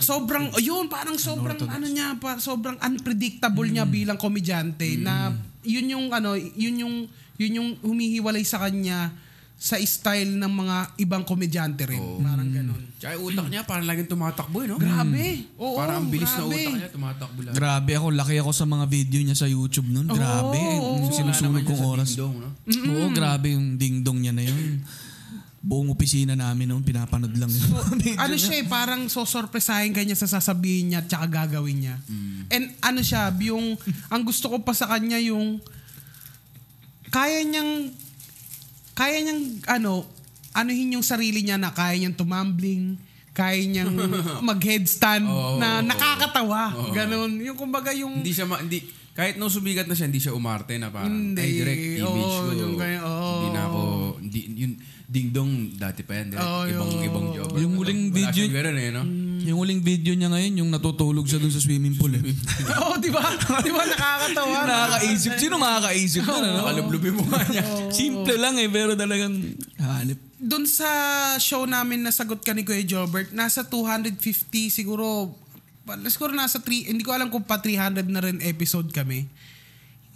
[0.00, 5.30] Sobrang oh, yun parang sobrang ano niya pa sobrang unpredictable niya bilang komedyante na
[5.62, 6.94] yun yung ano yun yung
[7.34, 9.14] yun yung humihiwalay sa kanya
[9.54, 12.02] sa style ng mga ibang komedyante rin.
[12.20, 12.82] Parang ganun.
[13.00, 14.76] Tsaka yung utak niya parang laging tumatakbo eh, no?
[14.76, 15.24] Grabe.
[15.56, 16.52] Oo, parang ang bilis na grabe.
[16.52, 17.54] utak niya, tumatakbo lang.
[17.56, 20.10] Grabe ako, laki ako sa mga video niya sa YouTube nun.
[20.10, 20.60] Grabe.
[20.60, 21.00] Oo.
[21.06, 22.12] Yung sinusunod kong oras.
[22.12, 22.48] Dingdong, no?
[22.92, 24.84] Oo, grabe yung dingdong niya na yun.
[25.64, 27.64] Buong opisina namin noon, pinapanood lang yun.
[27.96, 31.96] Video ano siya eh, parang sosorpresahin ka niya sa sasabihin niya at saka gagawin niya.
[32.52, 33.80] And ano siya, yung,
[34.12, 35.56] ang gusto ko pa sa kanya yung,
[37.08, 38.03] kaya niyang,
[38.94, 40.06] kaya niyang, ano,
[40.52, 42.94] anuhin yung sarili niya na kaya niyang tumambling,
[43.30, 43.90] kaya niyang
[44.48, 46.70] mag-headstand Oo, na nakakatawa.
[46.88, 47.36] Ganon.
[47.36, 48.78] Yung kumbaga yung, Hindi siya, ma- hindi,
[49.10, 51.38] kahit nung sumigat na siya, hindi siya umarte na parang, Hindi.
[51.38, 52.50] ay direct image Oo, ko.
[52.52, 53.30] yung ganyan, oo.
[53.32, 53.80] Hindi na ako,
[54.20, 54.72] hindi, yun,
[55.04, 56.26] dingdong dati pa yan.
[56.30, 57.48] Direct, Oo, ibang, yung- ibang job.
[57.56, 59.02] Yung huling Wala video- siyang ganun eh, no?
[59.44, 62.16] Yung huling video niya ngayon, yung natutulog siya dun sa swimming pool.
[62.16, 62.24] Eh.
[62.80, 63.20] Oo, di ba?
[63.60, 64.64] Di ba nakakatawa?
[64.64, 65.36] nakakaisip.
[65.36, 66.40] Sino makakaisip nun?
[66.40, 66.64] Ano?
[66.64, 67.64] Nakalublubi mo nga niya.
[67.92, 69.36] Simple lang eh, pero talagang
[69.76, 70.16] hanip.
[70.40, 70.88] Doon sa
[71.36, 74.16] show namin na sagot ka ni Kuya Jobert, nasa 250
[74.72, 75.36] siguro,
[76.08, 79.28] siguro nasa 3, hindi ko alam kung pa 300 na rin episode kami.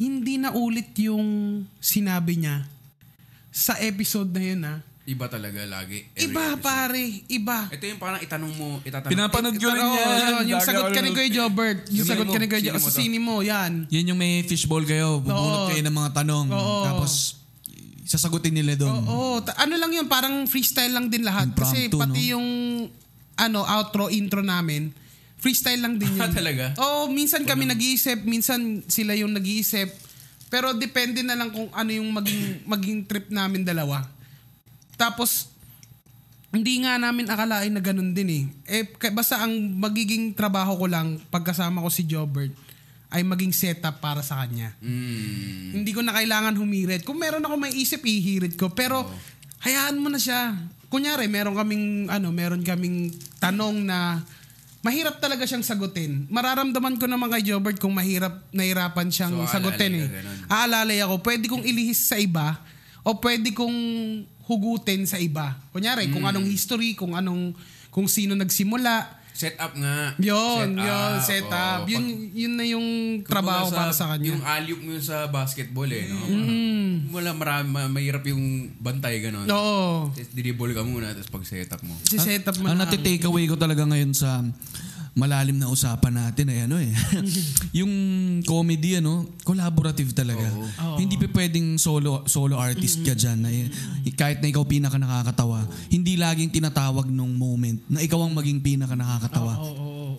[0.01, 2.65] Hindi na ulit yung sinabi niya
[3.53, 4.79] sa episode na yun ah.
[5.09, 6.05] Iba talaga lagi.
[6.13, 6.61] Every Iba episode.
[6.61, 7.59] pare, iba.
[7.73, 9.09] Ito yung parang itanong mo, itatanong.
[9.09, 10.21] Pinapanood ko rin Oo, yan.
[10.21, 11.81] yun, yung sagot ka ni Kuya Jobert.
[11.89, 12.85] Yung sagot ka ni Kuya Jobert.
[12.85, 13.89] Sa sini mo, yan.
[13.89, 15.25] Yan yung may fishbowl kayo.
[15.25, 15.69] Bubunot Oo.
[15.73, 16.47] kayo ng mga tanong.
[16.53, 16.85] Oo.
[16.85, 17.41] Tapos,
[18.05, 19.01] sasagutin nila doon.
[19.09, 21.57] Oo, ta- ano lang yun, parang freestyle lang din lahat.
[21.57, 22.49] Kasi Impromptu, pati yung
[23.33, 24.93] ano, outro, intro namin,
[25.41, 26.21] freestyle lang din yun.
[26.21, 26.77] Ah, talaga?
[26.77, 29.89] Oo, minsan kami nag-iisip, minsan sila yung nag-iisip.
[30.49, 34.05] Pero depende na lang kung ano yung maging, maging trip namin dalawa.
[34.99, 35.55] Tapos,
[36.51, 38.45] hindi nga namin akalain na ganun din eh.
[38.83, 38.85] Eh,
[39.15, 42.51] basta ang magiging trabaho ko lang pagkasama ko si Jobert
[43.09, 44.77] ay maging setup para sa kanya.
[44.85, 45.81] Mm.
[45.81, 47.05] Hindi ko na kailangan humirit.
[47.09, 48.69] Kung meron ako may isip, ihirit ko.
[48.73, 49.05] Pero
[49.65, 50.57] hayaan mo na siya.
[50.89, 54.21] Kunyari, meron kaming ano, meron kaming tanong na
[54.81, 56.29] mahirap talaga siyang sagutin.
[56.33, 60.09] Mararamdaman ko naman kay Jobert kung mahirap, nahirapan siyang So, sagutin eh.
[60.09, 60.39] ganun.
[60.49, 61.21] Aalalay ako.
[61.21, 62.61] Pwede kong ilihis sa iba
[63.05, 63.77] o pwede kong
[64.49, 65.61] hugutin sa iba.
[65.71, 66.33] Kunyari, kung Mm.
[66.33, 67.53] anong history, kung anong
[67.89, 69.21] kung sino nagsimula.
[69.31, 70.19] Set up nga.
[70.19, 71.81] Yun, Set yun, up, set up.
[71.87, 72.87] Yun, Pag- yun na yung
[73.23, 74.35] trabaho para sa kanya.
[74.35, 76.11] Yung alley-oop mo yun sa basketball eh.
[76.11, 76.19] No?
[76.27, 77.15] Mm.
[77.15, 78.43] Wala marami, ma- mahirap yung
[78.75, 79.47] bantay gano'n.
[79.47, 80.11] Oo.
[80.11, 81.95] Tapos Dribble ka muna, tapos pag set up mo.
[82.03, 84.43] Si setup mo Ang nati-take away ko talaga ngayon sa
[85.19, 86.95] malalim na usapan natin ay ano eh.
[87.83, 87.91] yung
[88.47, 90.47] comedy ano, collaborative talaga.
[90.95, 93.39] Hindi pa pwedeng solo solo artist ka dyan.
[93.43, 93.67] Na, eh,
[94.15, 98.95] kahit na ikaw pinaka nakakatawa, hindi laging tinatawag nung moment na ikaw ang maging pinaka
[98.95, 99.59] nakakatawa.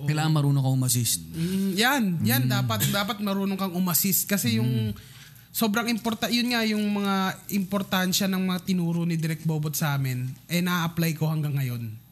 [0.04, 1.24] Kailangan marunong ka umassist.
[1.32, 4.92] Mm, yan, yan dapat dapat marunong kang umassist kasi yung
[5.56, 10.30] sobrang importa yun nga yung mga importansya ng mga tinuro ni Direk Bobot sa amin
[10.52, 12.09] eh na-apply ko hanggang ngayon.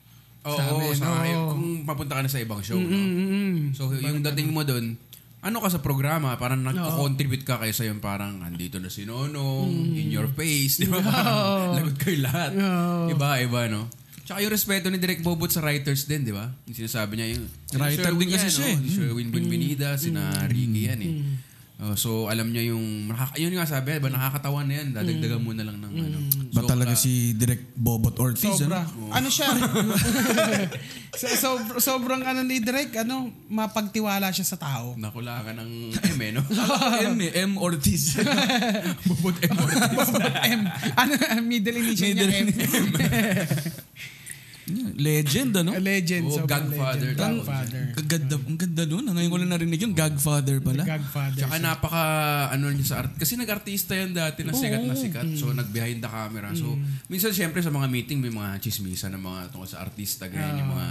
[0.48, 1.52] Oo, Sa amin, sa oo.
[1.52, 2.80] kung papunta ka na sa ibang show.
[2.80, 2.96] Mm, no?
[2.96, 3.58] mm, mm.
[3.76, 4.96] So yung dating mo doon,
[5.38, 10.10] ano ka sa programa, parang nagko-contribute ka kaysa yung parang andito na si Nono, in
[10.10, 10.98] your face, di ba?
[11.00, 12.52] Parang Lagot kayo lahat.
[12.58, 13.14] Oo.
[13.14, 13.86] Iba, iba, no?
[14.28, 16.52] Tsaka yung respeto ni Direk Bobot sa writers din, di ba?
[16.68, 17.48] Yung sinasabi niya yun.
[17.80, 18.78] Writer din kasi siya eh.
[18.84, 21.14] Si Sherwin Benvenida, sina Ricky yan eh.
[21.78, 25.54] Oh, so alam niya yung nakaka- yun nga sabi, ba nakakatawan na yan, dadagdagan mo
[25.54, 26.18] na lang ng ano.
[26.50, 28.50] Ba So, talaga si Direk Bobot Ortiz?
[28.50, 28.82] Sobra.
[28.82, 29.14] Ano?
[29.14, 29.46] Ano siya?
[31.22, 34.98] so, sobr- sobrang ano ni Direk, ano, mapagtiwala siya sa tao.
[34.98, 36.42] Nakula ka ng M eh, no?
[37.14, 38.18] M eh, M Ortiz.
[39.06, 39.54] Bubot M.
[40.50, 40.62] M.
[40.98, 41.14] Ano,
[41.46, 42.48] middle initial niya M.
[45.00, 45.72] Legend ano?
[45.80, 46.24] Legend.
[46.28, 47.40] Oh, Godfather legend.
[47.40, 47.84] Godfather.
[47.96, 49.06] Ang ganda, ang ganda nun.
[49.16, 50.84] Ngayon ko lang narinig yung Godfather pala.
[50.84, 51.40] Godfather.
[51.40, 52.04] Tsaka napaka
[52.52, 53.16] ano niya sa art.
[53.16, 55.28] Kasi nag-artista yan dati na sikat na sikat.
[55.40, 56.52] So nag-behind the camera.
[56.52, 56.76] So
[57.08, 60.28] minsan syempre sa mga meeting may mga chismisa ng mga tungkol sa artista.
[60.28, 60.88] Ganyan yung mga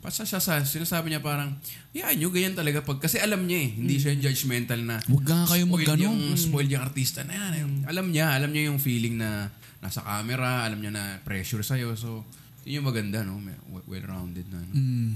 [0.00, 1.60] Pasa siya sa, sinasabi niya parang,
[1.92, 2.80] yan nyo, ganyan talaga.
[2.80, 6.00] Pag, kasi alam niya eh, hindi siya yung judgmental na Huwag nga kayo spoiled magano.
[6.08, 7.84] yung, spoiled yung artista na yan.
[7.84, 9.52] Alam niya, alam niya yung feeling na
[9.84, 12.00] nasa camera, alam niya na pressure sa'yo.
[12.00, 12.24] So,
[12.64, 13.40] yun yung maganda, no?
[13.40, 14.60] May- Well-rounded na.
[14.60, 14.72] No?
[14.74, 15.10] Mm.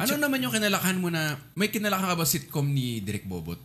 [0.00, 3.60] Ano naman yung kinalakan mo na, may kinalakan ka ba sitcom ni Direk Bobot?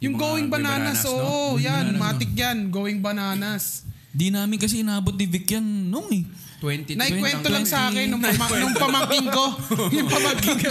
[0.00, 1.12] Yung mga Going Bananas, no?
[1.12, 1.20] oo.
[1.56, 2.00] Going yan, Bananas, no?
[2.00, 2.58] matik yan.
[2.72, 3.64] Going Bananas.
[4.10, 6.24] Di namin kasi inabot ni Vic yan nung eh.
[6.60, 9.44] 20 Naikwento lang sa akin nung, pama- nung pamangking ko.
[9.96, 10.70] yung pamangking ko.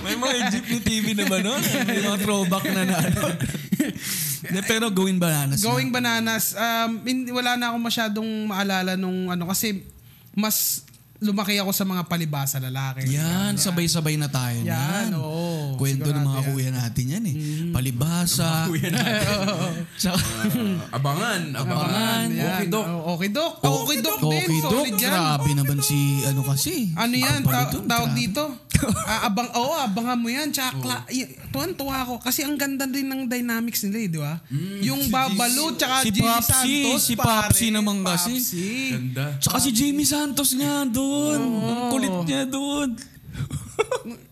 [0.00, 1.60] May mga jeepney TV na ba nun?
[1.84, 3.20] May mga throwback na na ano.
[4.48, 5.60] De, pero going bananas.
[5.60, 5.64] na.
[5.68, 9.84] Going Bananas, um, hindi, wala na ako masyadong maalala nung ano kasi
[10.38, 10.84] mas
[11.20, 13.10] lumaki ako sa mga palibasa lalaki.
[13.10, 15.18] Yan, sabay-sabay na tayo Yan, niyan.
[15.18, 15.74] oo.
[15.74, 16.48] Kwento ng mga yan.
[16.48, 17.34] kuya natin yan eh.
[17.70, 18.66] Palibasa.
[18.66, 19.26] Kuya natin.
[20.00, 21.66] Tsaka, Ah, abangan, abangan.
[21.84, 22.46] Abangan, Yan.
[22.54, 22.86] Okay, Dok.
[22.86, 23.52] Oh, Okay, Dok.
[23.58, 24.46] Okay, Dok din.
[24.46, 24.72] okay, Dok.
[24.72, 25.10] Solid yan.
[25.10, 26.74] Grabe naman si ano kasi.
[26.94, 27.40] Ano yan?
[27.42, 28.20] Ta- tawag grabe.
[28.20, 28.44] dito?
[28.78, 30.54] Ah, abang, oo, abangan mo yan.
[30.54, 32.22] Tsaka, y- tuwan-tuwa ako.
[32.22, 34.38] Kasi ang ganda din ng dynamics nila eh, di ba?
[34.78, 36.46] yung Babalu, tsaka si Popsi,
[36.86, 37.00] Santos.
[37.02, 37.50] si pare.
[37.50, 38.38] Popsi naman kasi.
[38.38, 38.66] Popsi.
[38.94, 39.34] Ganda.
[39.34, 41.40] Tsaka si Jamie Santos nga doon.
[41.64, 42.88] Ang kulit niya doon.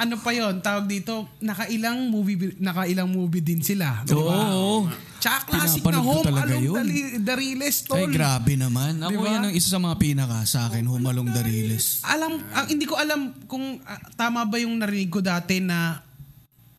[0.00, 4.00] Ano pa yon Tawag dito, nakailang movie nakailang movie din sila.
[4.00, 4.48] Di ba?
[4.48, 4.88] Oo.
[5.20, 6.76] Tsaka classic na Home talaga Along yun.
[6.80, 8.00] Dali- Dariles, tol.
[8.00, 8.96] Ay, grabe naman.
[8.96, 9.28] Ako Diba?
[9.28, 12.00] yan ang isa sa mga pinaka sa akin, Humalong Dariles.
[12.08, 16.00] alam ang hindi ko alam kung ah, tama ba yung narinig ko dati na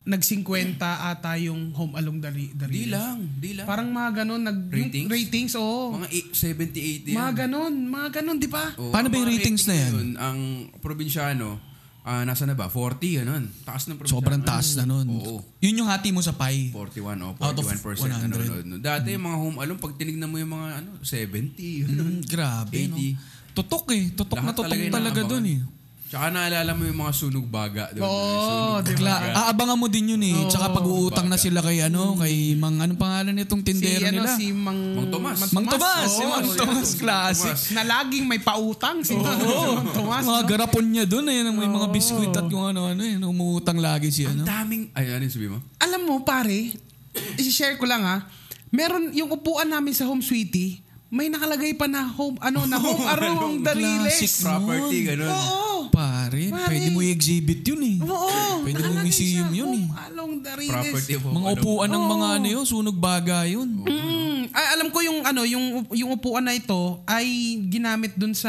[0.04, 3.64] nag-50 ata yung Home Along the, Ri- the Di lang, di lang.
[3.64, 4.40] Parang mga ganun.
[4.40, 5.08] Nag, yung Ratings?
[5.08, 5.94] ratings, oo.
[5.94, 6.74] mga eight- 70,
[7.06, 7.16] 80 yan.
[7.16, 8.74] Mga ganun, mga ganun, di ba?
[8.74, 9.90] Oo, Paano ang ba yung mga ratings na yan?
[9.92, 10.38] rating Ang
[10.76, 11.48] probinsyano,
[12.02, 12.66] ah nasa na ba?
[12.66, 13.46] 40, ganun.
[13.62, 14.18] Taas ng probinsyano.
[14.18, 15.06] Sobrang taas na nun.
[15.08, 15.38] Oo.
[15.60, 16.74] Yun yung hati mo sa pie.
[16.74, 18.26] 41 o Out of 41% 100.
[18.26, 18.64] nanonood.
[18.64, 18.76] No.
[18.76, 22.18] Dati yung mga home alone, pag tinignan mo yung mga ano, 70, ganun.
[22.18, 22.98] Mm, grabe, no?
[22.98, 23.54] 80.
[23.54, 24.04] Tutok eh.
[24.10, 25.30] Tutok na Lahat tutok yung talaga naabangan.
[25.30, 25.60] dun eh.
[26.12, 28.04] Tsaka naalala mo yung mga sunog baga doon.
[28.04, 29.48] Oo, Kla- baga.
[29.48, 30.44] aabangan mo din yun eh.
[30.44, 31.40] Tsaka pag-uutang na Baga.
[31.40, 34.36] sila kay ano, kay Mang, anong pangalan nitong Si, tindero ano, nila?
[34.36, 35.40] si Mang, Mang Tomas.
[35.56, 37.56] Mang Tomas, si oo, Mang si- Tomas Classic.
[37.56, 37.72] Tomas.
[37.72, 39.24] Na laging may pautang si Oo.
[39.72, 40.20] Mang Tomas.
[40.20, 40.48] mga no?
[40.52, 41.48] garapon niya doon eh.
[41.48, 43.16] May mga biskwit at kung ano-ano eh.
[43.16, 44.44] Umuutang lagi si Ang ano.
[44.44, 45.64] daming, ay ano yung sabi mo?
[45.80, 46.76] Alam mo, pare,
[47.40, 48.28] i-share ko lang ha.
[48.68, 53.04] Meron yung upuan namin sa Home Sweetie, may nakalagay pa na home, ano, na home
[53.04, 54.16] arong dariles.
[54.16, 54.48] Classic.
[54.48, 55.28] Property, ganun.
[55.28, 55.92] Oo.
[55.92, 56.72] Pare, Pare.
[56.72, 57.96] pwede mo i-exhibit yun eh.
[58.00, 58.64] Oo.
[58.64, 59.86] Pwede mo nakalagay museum siya, yun eh.
[59.92, 60.72] Home along Dariles.
[60.72, 63.68] Property of Mga upuan ng mga ano yun, sunog baga yun.
[63.84, 68.48] Mm, ay, alam ko yung ano, yung yung upuan na ito ay ginamit dun sa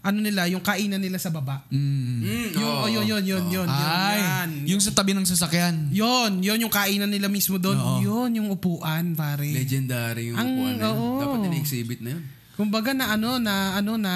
[0.00, 1.60] ano nila, yung kainan nila sa baba.
[1.68, 2.20] Mm.
[2.20, 4.50] Mm, Yung, oh, yun, yun, yun, yun, yun, Ay, yan.
[4.66, 5.92] yung sa tabi ng sasakyan.
[5.92, 7.76] Yun, yun yung kainan nila mismo doon.
[7.76, 8.00] Oo.
[8.00, 9.44] Yun yung upuan, pare.
[9.46, 10.96] Legendary yung Ang- upuan na yun.
[10.96, 11.20] oo.
[11.20, 12.24] Dapat din-exhibit na yun.
[12.56, 14.12] Kumbaga na ano na ano na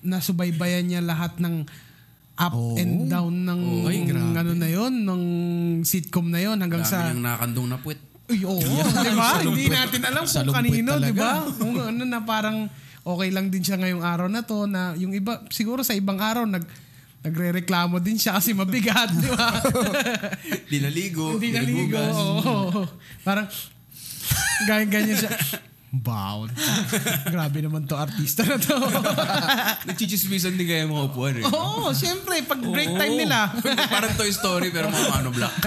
[0.00, 1.66] nasubaybayan niya lahat ng
[2.36, 2.74] up Oo.
[2.74, 4.32] and down ng Ay, grabe.
[4.32, 5.22] ano na yon ng
[5.82, 7.98] sitcom na yon hanggang Dami sa niyang nakandong na puwet.
[8.26, 8.58] Uy, oo,
[8.96, 9.42] di ba?
[9.42, 9.70] Hindi Salumpit.
[9.70, 11.20] natin alam kung kanino, di talaga.
[11.20, 11.30] ba?
[11.52, 12.58] Kung ano na parang
[13.04, 16.44] okay lang din siya ngayong araw na to na yung iba siguro sa ibang araw
[16.44, 16.64] nag
[17.20, 19.60] nagrereklamo din siya kasi mabigat, di ba?
[20.72, 21.36] Di naligo.
[21.36, 22.00] Hindi naligo.
[22.00, 22.88] Oo.
[23.20, 23.44] Parang
[24.64, 25.32] ganyan-ganyan siya.
[25.90, 26.54] Bound.
[27.34, 28.78] Grabe naman to artista na to.
[29.90, 31.44] Nagchichismisan din kaya mga upuan eh.
[31.44, 33.50] Oo, syempre, pag break time nila.
[33.90, 35.60] Parang Toy Story pero mga ano black.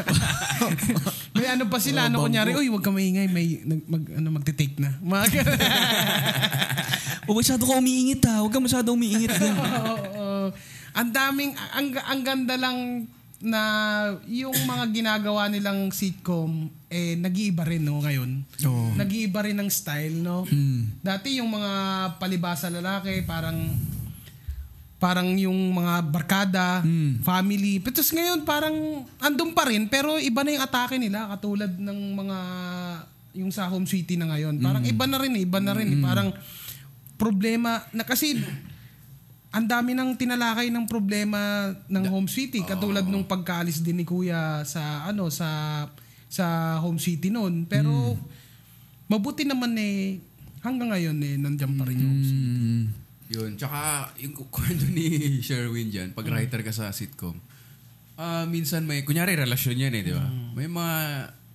[1.36, 4.80] may ano pa sila, ano kunyari, uy, wag ka maingay, may nag, mag, ano, magte-take
[4.80, 4.96] na.
[5.04, 5.24] Mga
[7.28, 8.42] O masyado ka umiingit ha.
[8.42, 9.56] Huwag ka masyado umiingit din.
[10.14, 10.52] Oo.
[10.94, 13.08] ang daming, ang, ang ganda lang
[13.44, 13.62] na
[14.24, 18.40] yung mga ginagawa nilang sitcom, eh, nag-iiba rin, no, ngayon.
[18.64, 18.96] Oo.
[18.96, 20.48] Nag-iiba rin ng style, no?
[20.48, 21.04] Mm.
[21.04, 21.72] Dati yung mga
[22.18, 23.60] palibasa lalaki, parang
[24.96, 27.20] parang yung mga barkada, Mm.
[27.20, 27.84] family.
[27.84, 28.76] Pero ngayon parang
[29.20, 32.38] andun pa rin pero iba na yung atake nila katulad ng mga
[33.36, 34.64] yung sa home city na ngayon.
[34.64, 36.00] Parang iba na rin eh, iba na rin eh.
[36.00, 36.32] Parang
[37.16, 38.38] problema na kasi
[39.54, 44.66] ang dami nang tinalakay ng problema ng home city katulad nung pagkaalis din ni kuya
[44.66, 45.86] sa ano sa
[46.26, 47.70] sa home city noon.
[47.70, 48.18] Pero
[49.06, 50.18] mabuti naman eh
[50.66, 52.50] hanggang ngayon eh nandiyan pa rin yung home city.
[52.50, 52.86] Mm.
[53.34, 53.52] Yun.
[53.58, 57.38] Tsaka yung kwento ni Sherwin dyan, pag writer ka sa sitcom,
[58.18, 60.26] ah minsan may, kunyari relasyon yan eh, di ba?
[60.54, 60.96] May mga,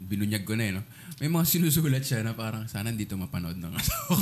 [0.02, 0.82] binunyag ko na eh, no?
[1.18, 4.14] May mga sinusulat siya na parang sana dito mapanood ng asawa ko.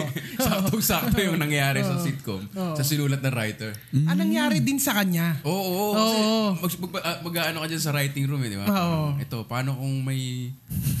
[0.48, 3.76] Saktong-sakto yung nangyari sa sitcom, sa sinulat ng writer.
[3.92, 5.36] Anong nangyari din sa kanya?
[5.44, 6.56] Oo, oo.
[6.56, 8.64] kasi mag, mag, mag, mag-ano ka dyan sa writing room eh, di ba?
[8.64, 9.20] Oo.
[9.20, 10.48] Ito, paano kung may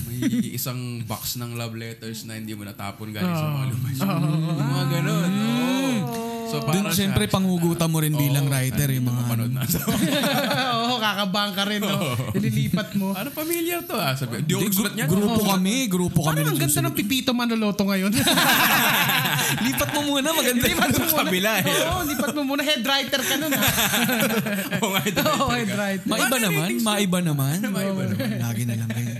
[0.08, 3.64] may isang box ng love letters na hindi mo natapon galing sa mga.
[3.72, 5.30] Yung mga ganun.
[5.32, 6.27] Oo.
[6.48, 9.22] So, Doon parang siyempre panghugutan mo rin bilang writer yung mga ano.
[9.22, 9.92] mapanood na asawa.
[10.80, 11.80] Oo, kakabang ka rin.
[11.80, 11.92] No?
[12.32, 13.12] Ililipat mo.
[13.12, 14.16] ano familiar to ah?
[14.16, 15.04] Sabi, di ako sulat niya.
[15.04, 16.40] grupo kami, grupo kami.
[16.40, 18.12] Parang ang ganda ng Pipito Manoloto ngayon.
[19.68, 21.18] Lipat mo muna, maganda lipat mo muna.
[21.22, 21.64] kabila eh.
[21.64, 22.62] Oo, lipat mo muna.
[22.62, 23.52] Head writer ka nun.
[23.52, 23.64] ah.
[24.82, 25.22] Oo nga, ito.
[25.24, 26.04] Oo, head writer.
[26.06, 27.56] Maiba naman, maiba naman.
[27.62, 28.28] Maiba naman.
[28.38, 29.12] Lagi na lang kayo.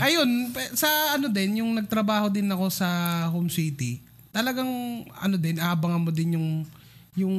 [0.00, 2.88] Ayun, pe- sa ano din, yung nagtrabaho din ako sa
[3.30, 4.02] home city,
[4.34, 4.68] talagang
[5.14, 6.48] ano din, aabangan mo din yung
[7.14, 7.36] yung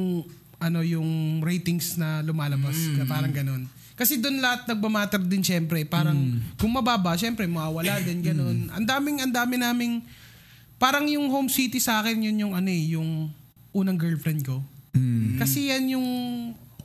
[0.56, 2.72] ano yung ratings na lumalabas,
[3.04, 3.68] parang ganun.
[3.96, 6.16] Kasi doon lahat nagmamatter din syempre, parang
[6.56, 8.72] kung mababa, syempre mawawala din ganun.
[8.72, 10.00] Ang daming ang dami naming
[10.80, 13.28] parang yung home city sa akin yun yung ano eh, yung
[13.76, 14.64] unang girlfriend ko.
[15.36, 16.08] Kasi yan yung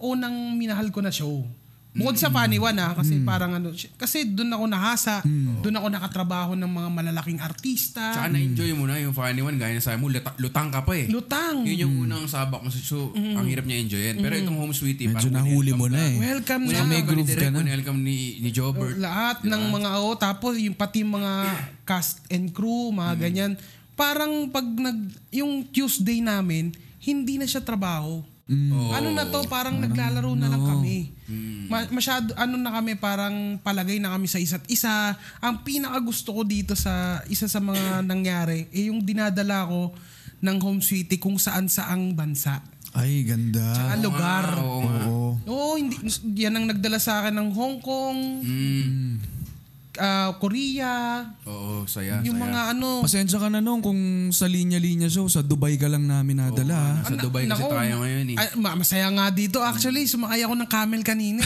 [0.04, 1.48] unang minahal ko na show.
[1.92, 5.20] Bukod sa funny one ah, kasi parang ano, kasi doon ako nahasa,
[5.60, 8.16] doon ako nakatrabaho ng mga malalaking artista.
[8.16, 9.60] Tsaka na-enjoy mo na yung funny one.
[9.60, 11.12] Gaya na sabi mo, luta- lutang ka pa eh.
[11.12, 11.68] Lutang.
[11.68, 12.72] Yun yung unang sabak mo.
[12.72, 14.24] So, ang hirap niya enjoyin.
[14.24, 16.16] Pero itong home sweetie, Medyo parang nahuli mo na eh.
[16.16, 16.94] Welcome Welcome na.
[16.96, 17.60] may groove ka na.
[17.60, 18.96] Welcome ni, ni Jobert.
[18.96, 21.32] Lahat ng mga o tapos yung pati mga
[21.90, 23.52] cast and crew, mga ganyan.
[24.00, 26.72] Parang pag nag yung Tuesday namin,
[27.04, 28.24] hindi na siya trabaho.
[28.52, 28.92] Oo.
[28.92, 31.16] Ano na to, parang naglalaro na lang kami.
[31.72, 35.16] Ma- masyado, ano na kami, parang palagay na kami sa isa't isa.
[35.40, 39.96] Ang pinaka gusto ko dito sa isa sa mga nangyari, eh yung dinadala ko
[40.42, 42.60] ng home sweetie kung saan saang bansa.
[42.92, 43.72] Ay, ganda.
[43.72, 44.46] Tsaka lugar.
[44.60, 45.40] Oo.
[45.48, 45.96] Oo, hindi,
[46.36, 49.12] yan ang nagdala sa akin ng Hong Kong, Mm.
[50.00, 52.24] Ah, Korea, Oo, saya.
[52.24, 52.46] yung saya.
[52.48, 53.04] mga ano.
[53.04, 54.00] Pasensya ka na nung kung
[54.32, 57.04] sa linya-linya show, sa Dubai ka lang namin nadala.
[57.04, 58.38] Sa Ano, Dubai kasi nako, tayo ngayon eh.
[58.40, 59.60] Ay, ma- masaya nga dito.
[59.60, 61.44] Actually, sumakay ako ng camel kanina.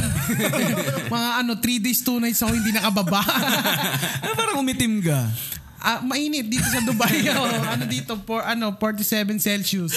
[1.15, 3.23] mga ano, 3 days, 2 nights ako hindi nakababa.
[4.25, 5.29] Ah, parang umitim ka.
[5.79, 7.29] Ah, mainit dito sa Dubai.
[7.37, 7.45] oh.
[7.45, 9.93] ano dito, for, ano, 47 Celsius.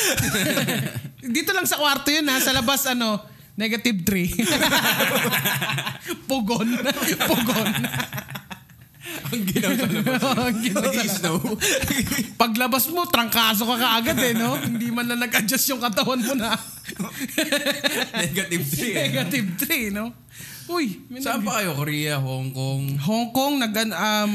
[1.19, 2.37] dito lang sa kwarto yun ha.
[2.39, 3.19] Sa labas, ano,
[3.57, 4.37] negative 3.
[6.29, 6.69] Pugon.
[7.27, 7.69] Pugon.
[9.29, 10.21] Ang ginaw sa labas.
[10.25, 11.39] Ang ginawa sa Nag-snow.
[12.43, 14.57] Paglabas mo, trangkaso ka kaagad eh, no?
[14.57, 16.57] Hindi man lang nag-adjust yung katawan mo na.
[18.25, 18.95] Negative 3 eh.
[19.11, 19.49] Negative
[19.93, 20.13] 3, no?
[20.69, 21.73] Uy, may Saan pa kayo?
[21.73, 23.01] Korea, Hong Kong?
[23.01, 24.35] Hong Kong, nag, um,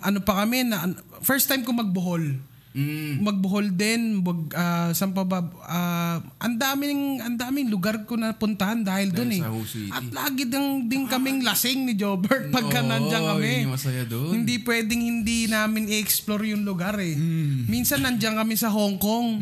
[0.00, 0.88] ano pa kami, na,
[1.20, 2.40] first time ko magbohol.
[2.76, 3.24] Mm.
[3.24, 8.36] Magbohol din, wag, ah, saan pa ba, ah, ang daming, ang daming lugar ko na
[8.36, 9.42] puntahan dahil doon eh.
[9.88, 13.52] At lagi din, din kaming lasing ni Jobert pagka Oo, nandiyan kami.
[13.64, 14.44] masaya doon.
[14.44, 17.16] Hindi pwedeng hindi namin i-explore yung lugar eh.
[17.16, 17.64] Hmm.
[17.64, 19.40] Minsan nandiyan kami sa Hong Kong.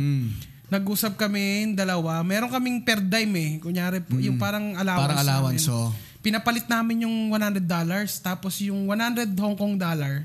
[0.70, 2.22] Nag-usap kami dalawa.
[2.22, 3.50] Meron kaming per dime eh.
[3.58, 5.10] Kunyari, po, yung parang allowance.
[5.10, 5.82] Parang allowance, namin.
[5.82, 5.90] oh.
[6.22, 10.22] Pinapalit namin yung $100 dollars, tapos yung 100 Hong Kong dollar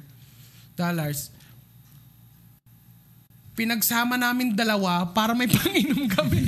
[0.80, 1.34] dollars
[3.60, 6.40] pinagsama namin dalawa para may panginom kami.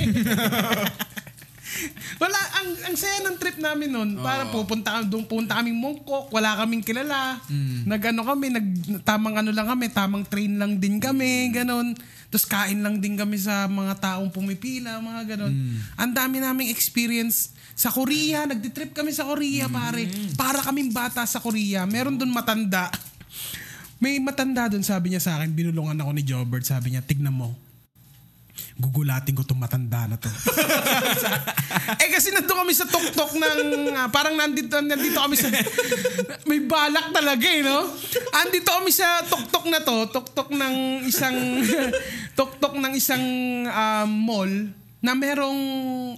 [2.20, 6.56] wala ang ang saya ng trip namin noon para pupunta doon punta kaming Mongkok wala
[6.64, 7.36] kaming kilala.
[7.84, 8.66] Nagano kami nag
[9.04, 11.92] tamang ano lang kami tamang train lang din kami ganon
[12.32, 15.52] tapos kain lang din kami sa mga taong pumipila mga ganon
[16.00, 18.44] ang dami naming experience sa Korea.
[18.44, 20.08] Nagdi-trip kami sa Korea pare.
[20.36, 21.88] Para kaming bata sa Korea.
[21.88, 22.92] Meron doon matanda
[24.02, 27.54] may matanda doon, sabi niya sa akin, binulungan ako ni Jobert, sabi niya, tignan mo,
[28.74, 30.26] gugulatin ko tong matanda na to.
[32.02, 35.54] eh kasi nandun kami sa tuktok ng, ah, parang nandito, nandito kami sa,
[36.50, 37.86] may balak talaga eh, no?
[38.42, 41.62] Andito kami sa tuktok na to, tuktok ng isang,
[42.38, 43.22] tuktok ng isang
[43.70, 44.50] ah, mall,
[45.02, 45.58] na merong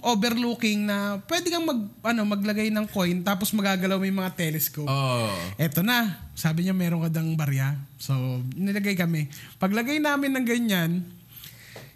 [0.05, 4.85] overlooking na pwede kang mag, ano, maglagay ng coin tapos magagalaw may mga telescope.
[4.85, 5.25] Oh.
[5.57, 6.21] Eto na.
[6.37, 7.73] Sabi niya meron ka dang barya.
[7.97, 8.13] So,
[8.53, 9.25] nilagay kami.
[9.57, 10.91] Paglagay namin ng ganyan,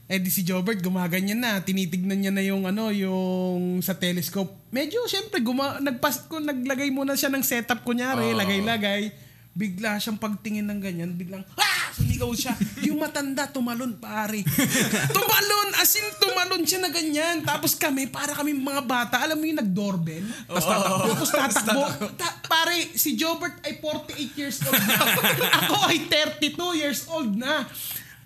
[0.09, 1.61] eh di si Jobert gumaganyan na.
[1.61, 4.49] Tinitignan niya na yung ano, yung sa telescope.
[4.73, 9.13] Medyo syempre guma nagpas ko naglagay muna siya ng setup kunyari, lagay-lagay.
[9.53, 11.68] Bigla siyang pagtingin ng ganyan, biglang ah!
[11.99, 12.55] Sumigaw siya.
[12.87, 14.39] Yung matanda tumalon pare.
[15.15, 17.43] tumalon, as in tumalon siya na ganyan.
[17.43, 20.23] Tapos kami, para kami mga bata, alam mo yung nag-doorbell?
[20.47, 21.03] Tapos tatakbo.
[21.11, 21.83] Tapos tatakbo.
[22.15, 24.95] Ta- pare, si Jobert ay 48 years old na.
[25.67, 27.67] Ako ay 32 years old na.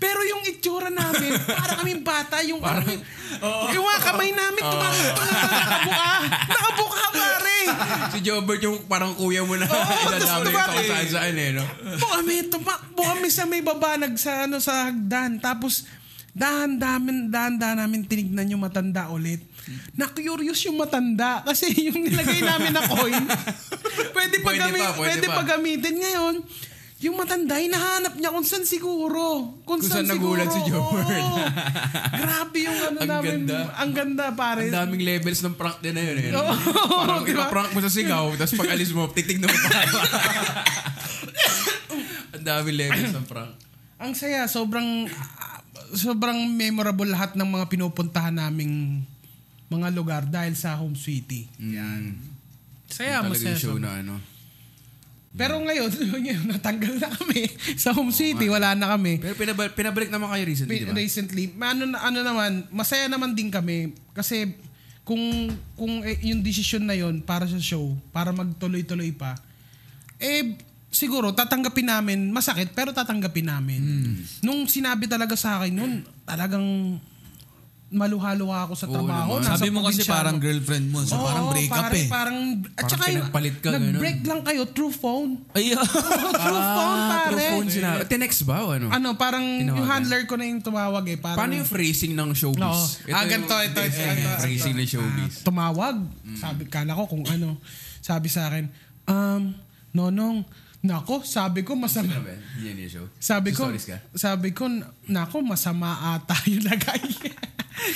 [0.03, 2.91] Pero yung itsura namin, para kaming bata, yung parang,
[3.71, 6.07] yung mga kamay namin, tumakbo na nakabuka.
[6.43, 7.57] Nakabuka, pare.
[8.11, 11.07] Si Jobert yung parang kuya mo na Oo, idadamay tapos ka kung tumakbo.
[11.09, 11.63] saan eh, no?
[11.63, 15.39] Tumakbo kami, tumakbo kami sa may babanag sa, ano, sa hagdan.
[15.39, 15.87] Tapos,
[16.33, 19.39] dahan dahan dahan dahan namin tinignan yung matanda ulit.
[19.93, 23.23] Na-curious yung matanda kasi yung nilagay namin na coin,
[24.11, 25.35] pwede pa, Pwede gami, pa, pwede, pwede pa.
[25.35, 25.43] pa.
[25.47, 26.35] gamitin ngayon.
[27.03, 29.51] Yung matanda, hinahanap niya kung saan siguro.
[29.61, 30.63] Kung, Kung saan nagulat si.
[30.63, 31.03] Jobert.
[31.03, 31.35] Oo.
[32.15, 33.29] Grabe yung ano Ang namin.
[33.43, 33.59] ganda.
[33.75, 34.63] Ang ganda, pare.
[34.65, 36.31] Ang daming levels ng prank din na yun eh.
[36.31, 36.53] Oo,
[36.95, 37.43] Parang di ba?
[37.43, 39.69] ipaprank mo sa sigaw, tapos pag alis mo, titignan mo pa.
[42.33, 43.51] Ang daming levels ng prank.
[43.97, 45.59] Ang saya, sobrang ah,
[45.93, 49.03] sobrang memorable lahat ng mga pinupuntahan naming
[49.67, 51.47] mga lugar dahil sa Home Sweetie.
[51.57, 52.15] Yan.
[52.85, 53.49] Saya, Talaga masaya.
[53.49, 53.83] yung show sobrang.
[53.83, 54.15] na ano.
[55.33, 55.89] Pero ngayon,
[56.23, 57.49] ngayon, natanggal na kami
[57.83, 58.47] sa Home City.
[58.49, 59.17] Wala na kami.
[59.17, 60.93] Pero pinabalik, pinabalik naman kayo recently, di ba?
[60.93, 63.97] Recently, ano, ano naman, masaya naman din kami.
[64.13, 64.53] Kasi
[65.03, 69.35] kung kung eh, yung decision na yon para sa show, para magtuloy-tuloy pa,
[70.21, 70.53] eh,
[70.93, 73.81] siguro tatanggapin namin, masakit, pero tatanggapin namin.
[73.81, 74.21] Hmm.
[74.45, 77.01] Nung sinabi talaga sa akin nun, talagang
[77.93, 79.37] maluha-luha ako sa Oo trabaho.
[79.37, 79.45] naman.
[79.45, 80.11] Nasa Sabi mo kasi probinsyano.
[80.11, 82.07] parang girlfriend mo, so Oo, parang break up eh.
[82.07, 83.85] Parang, at Parang saka yung, pinagpalit ka, ganun.
[83.87, 85.31] nag-break lang kayo through phone.
[85.53, 85.77] Ay,
[86.43, 87.29] through phone, Ah, pare.
[87.29, 87.99] through phone sinabi.
[88.05, 88.87] Tinext ba o ano?
[88.89, 89.87] Ano, parang yung Tinawagan.
[89.87, 91.15] handler ko na yung tumawag eh.
[91.15, 92.65] Parang, Paano yung phrasing ng showbiz?
[92.65, 92.83] Oo.
[93.09, 94.29] Ah, ganito, ito, ito, Eh, ito.
[94.41, 95.33] Phrasing ng showbiz.
[95.41, 95.95] tumawag.
[96.33, 97.61] Sabi, kala ko kung ano.
[97.99, 98.67] Sabi sa akin,
[99.05, 99.53] um,
[99.93, 100.41] Nonong,
[100.83, 102.11] nako, sabi ko masama.
[102.11, 102.27] Ano?
[102.59, 103.07] Yan yung show.
[103.15, 103.97] Sabi ko, ka?
[104.19, 104.67] sabi ko,
[105.07, 107.01] nako, masama ata yung lagay.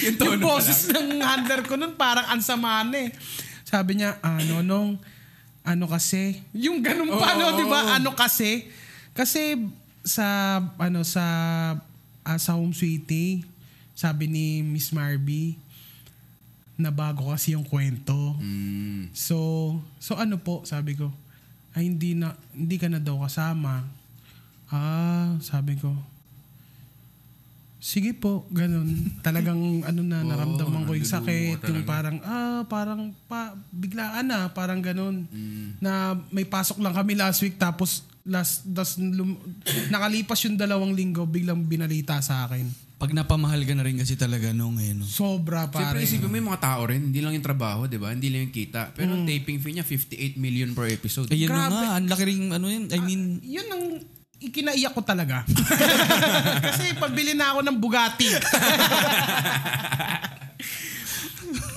[0.04, 3.10] Yung yung boses ng handler ko nun parang ansama na eh.
[3.62, 4.98] Sabi niya, ah, Nonong,
[5.62, 6.44] ano kasi?
[6.52, 7.96] Yung ganun pa, no, di ba?
[7.96, 8.68] Ano kasi?
[9.14, 9.56] Kasi
[10.02, 11.24] sa, ano, sa,
[12.26, 13.46] ah, sa Home Sweetie,
[13.94, 15.56] sabi ni Miss Marby,
[16.78, 18.38] na bago kasi yung kwento.
[18.42, 19.14] Mm.
[19.14, 21.14] So, so ano po, sabi ko,
[21.78, 23.86] ay hindi na hindi ka na daw kasama.
[24.74, 25.94] Ah, sabi ko.
[27.78, 28.90] Sige po, ganun.
[29.22, 34.50] Talagang ano na Oo, naramdaman ko yung sakit, yung parang ah, parang pa biglaan na,
[34.50, 35.30] parang ganun.
[35.30, 35.78] Mm.
[35.78, 39.38] Na may pasok lang kami last week tapos last das lum,
[39.88, 42.66] nakalipas yung dalawang linggo biglang binalita sa akin.
[42.98, 45.06] Pag napamahal ka na rin kasi talaga nung eh, no?
[45.06, 46.02] Sobra Siyempre pare.
[46.02, 48.10] isipin mo yung mga tao rin, hindi lang yung trabaho, di ba?
[48.10, 48.90] Hindi lang yung kita.
[48.98, 49.16] Pero Mm.
[49.16, 51.30] ang taping fee niya, 58 million per episode.
[51.30, 51.78] Ayun na Grabe.
[51.78, 53.86] nga, ang laki rin, ano yun, I mean, yun ang
[54.42, 55.44] ikinaiyak ko talaga.
[56.68, 58.30] Kasi pabili na ako ng Bugatti.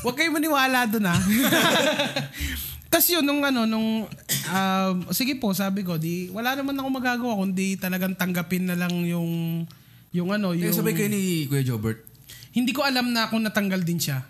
[0.00, 1.20] Huwag kayo maniwala doon ah.
[2.90, 4.02] Tapos yun, nung ano, nung,
[4.50, 8.90] um, sige po, sabi ko, di, wala naman ako magagawa kundi talagang tanggapin na lang
[9.06, 9.62] yung,
[10.10, 10.74] yung ano, Kaya yung...
[10.74, 12.02] sabay kayo ni Kuya Jobert.
[12.50, 14.26] Hindi ko alam na kung natanggal din siya.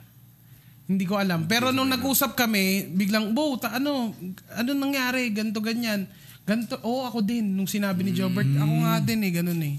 [0.84, 1.48] Hindi ko alam.
[1.48, 4.12] Pero nung nag-usap kami, biglang, Bo, ta- ano,
[4.52, 5.32] ano nangyari?
[5.32, 6.04] Ganto ganyan.
[6.50, 7.54] Ganto, oh, ako din.
[7.54, 9.78] Nung sinabi ni Jobert, ako nga din eh, ganun eh.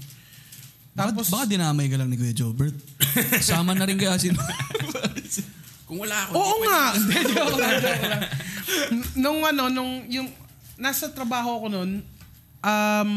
[0.96, 2.72] Tapos, baka, baka dinamay ka lang ni Kuya Jobert.
[3.44, 4.32] Sama na rin kaya sin...
[5.84, 6.80] Kung wala ako, Oo nga.
[6.96, 8.22] Hindi, joke lang, joke lang.
[8.96, 10.32] N- Nung ano, nung yung
[10.80, 12.00] nasa trabaho ko noon,
[12.64, 13.10] um,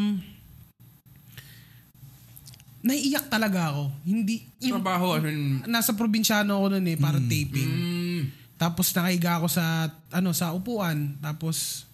[2.84, 3.88] naiiyak talaga ako.
[4.04, 5.64] Hindi, yung, Trabaho, ano yun?
[5.64, 7.72] nasa probinsyano ako noon eh, para taping.
[7.72, 8.22] Mm.
[8.60, 11.16] Tapos nakahiga ako sa ano sa upuan.
[11.24, 11.88] Tapos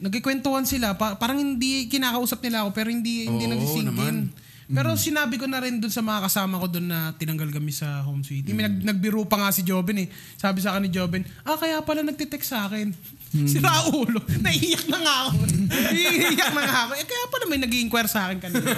[0.00, 0.96] nagkikwentuhan sila.
[0.96, 4.14] Pa- parang hindi kinakausap nila ako pero hindi hindi Oo, nagsisink naman.
[4.30, 4.48] in.
[4.70, 8.06] Pero sinabi ko na rin dun sa mga kasama ko dun na tinanggal kami sa
[8.06, 8.54] home sweetie.
[8.54, 10.08] May nag, nagbiro pa nga si Joven eh.
[10.38, 12.90] Sabi sa akin ni Joven, ah kaya pala nagtitext sa akin.
[13.30, 14.18] Si Raulo.
[14.42, 15.38] Naiiyak na nga ako.
[15.86, 16.92] Naiiyak na nga ako.
[16.98, 18.74] Eh kaya pala may nag-inquire sa akin kanina.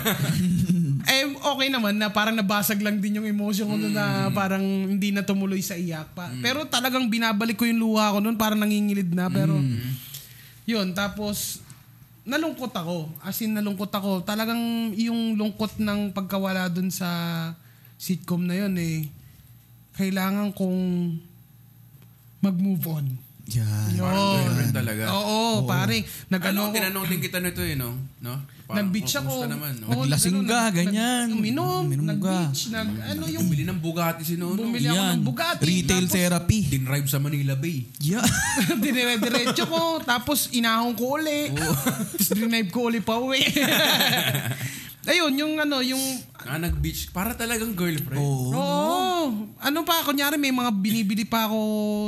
[1.12, 5.08] eh okay naman na parang nabasag lang din yung emotion ko nun na parang hindi
[5.08, 6.28] na tumuloy sa iyak pa.
[6.44, 9.56] Pero talagang binabalik ko yung luha ko nun parang nangingilid na pero
[10.68, 11.62] yun tapos
[12.22, 13.10] nalungkot ako.
[13.18, 14.22] As in nalungkot ako.
[14.22, 17.10] Talagang yung lungkot ng pagkawala dun sa
[17.98, 19.06] sitcom na yun eh
[19.94, 20.80] kailangan kong
[22.42, 23.06] mag-move on.
[23.59, 23.88] Yan.
[24.00, 25.03] Parang girlfriend talaga.
[25.12, 25.98] Oo, pare.
[26.00, 26.72] Ano, Nag-ano ako.
[26.72, 27.92] tinanong din kita nito eh, no?
[28.24, 28.34] no?
[28.64, 29.28] Parang, Nag-beach oh, ako.
[29.28, 29.86] kumusta naman, no?
[29.92, 31.26] Oo, Naglasing ganun, ka, nag- ganyan.
[31.34, 32.12] Uminom, Uminom ka.
[32.16, 34.57] nag-beach, nag, ano yung Bumili ng Bugatti si Nono.
[34.57, 35.62] bumili ako ng Bugatti.
[35.68, 36.59] Retail tapos, therapy.
[36.72, 37.84] Dinrive sa Manila Bay.
[38.00, 38.24] Yeah.
[38.82, 41.53] Dire-diretso ko, tapos inahon ko uli.
[42.16, 43.44] tapos drive ko uli pa uwi.
[45.03, 45.98] Ayun, yung ano, yung...
[46.38, 47.11] Ah, nag-beach.
[47.11, 48.18] Para talagang girlfriend.
[48.18, 48.55] Oo.
[48.55, 49.22] Oo.
[49.59, 51.59] Ano pa, kunyari may mga binibili pa ako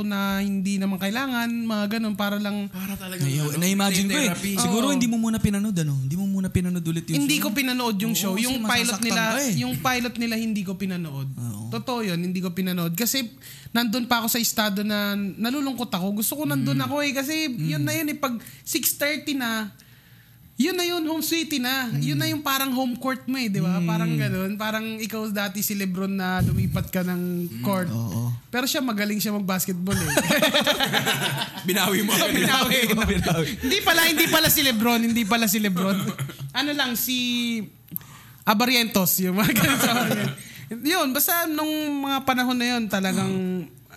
[0.01, 2.67] na hindi naman kailangan, mga ganun, para lang...
[2.67, 4.31] Para talagang Na- Na-imagine ko eh.
[4.55, 5.95] Siguro hindi mo muna pinanood, ano?
[5.97, 7.43] Hindi mo muna pinanood ulit yung Hindi show.
[7.43, 8.33] ko pinanood yung Oo, show.
[8.33, 9.51] kasi yung pilot masasaktan nila, ka eh.
[9.57, 11.27] yung pilot nila hindi ko pinanood.
[11.31, 11.63] Oo.
[11.71, 12.93] Totoo yun, hindi ko pinanood.
[12.93, 13.27] Kasi
[13.71, 16.15] nandun pa ako sa estado na nalulungkot ako.
[16.15, 16.85] Gusto ko nandun Mm.
[16.87, 17.11] ako eh.
[17.11, 18.15] Kasi yun na yun eh.
[18.15, 19.71] Pag 6.30 na,
[20.55, 21.91] yun na yun, home sweetie na.
[21.91, 21.99] Mm.
[21.99, 23.75] Yun na yung parang home court mo eh, di ba?
[23.83, 24.55] Parang ganun.
[24.55, 27.59] Parang ikaw dati si Lebron na lumipat ka ng Mm.
[27.59, 27.91] court.
[27.91, 28.31] Oo.
[28.47, 30.07] Pero siya magaling siya mag-basketball eh.
[31.67, 32.15] Binawi mo.
[32.39, 33.03] Binawi mo.
[33.59, 35.99] hindi pala, hindi pala si Lebron, hindi pala si Lebron.
[36.55, 37.17] Ano lang, si
[38.47, 39.91] Abarientos, yung mga ganun sa.
[40.71, 43.33] Yun, basta nung mga panahon na yun, talagang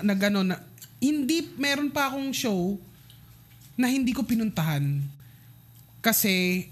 [0.01, 0.59] nagano na,
[0.99, 2.75] hindi, meron pa akong show
[3.79, 4.83] na hindi ko pinuntahan.
[6.09, 6.65] Kasi,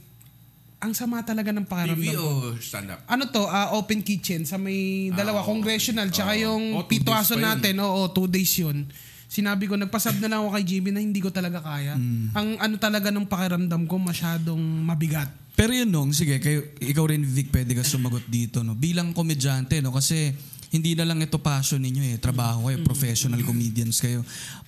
[0.80, 2.24] ang sama talaga ng TV pakiramdam ko.
[2.24, 3.00] o stand-up?
[3.04, 5.48] Ano to, ah, open kitchen sa may dalawa, oo.
[5.52, 6.40] congressional, tsaka Oo.
[6.40, 7.42] yung Oh, two days pa yun.
[7.44, 8.88] natin, oo, two days yun.
[9.26, 11.98] Sinabi ko, nagpasab na lang ako kay GB na hindi ko talaga kaya.
[12.32, 15.28] Ang ano talaga ng pakiramdam ko, masyadong mabigat.
[15.52, 18.60] Pero yun nung, sige, kayo, ikaw rin Vic, pwede ka sumagot dito.
[18.64, 18.72] No?
[18.72, 19.90] Bilang komedyante, no?
[19.92, 20.32] kasi
[20.70, 22.16] hindi na lang ito passion ninyo eh.
[22.20, 24.20] Trabaho kayo, professional comedians kayo.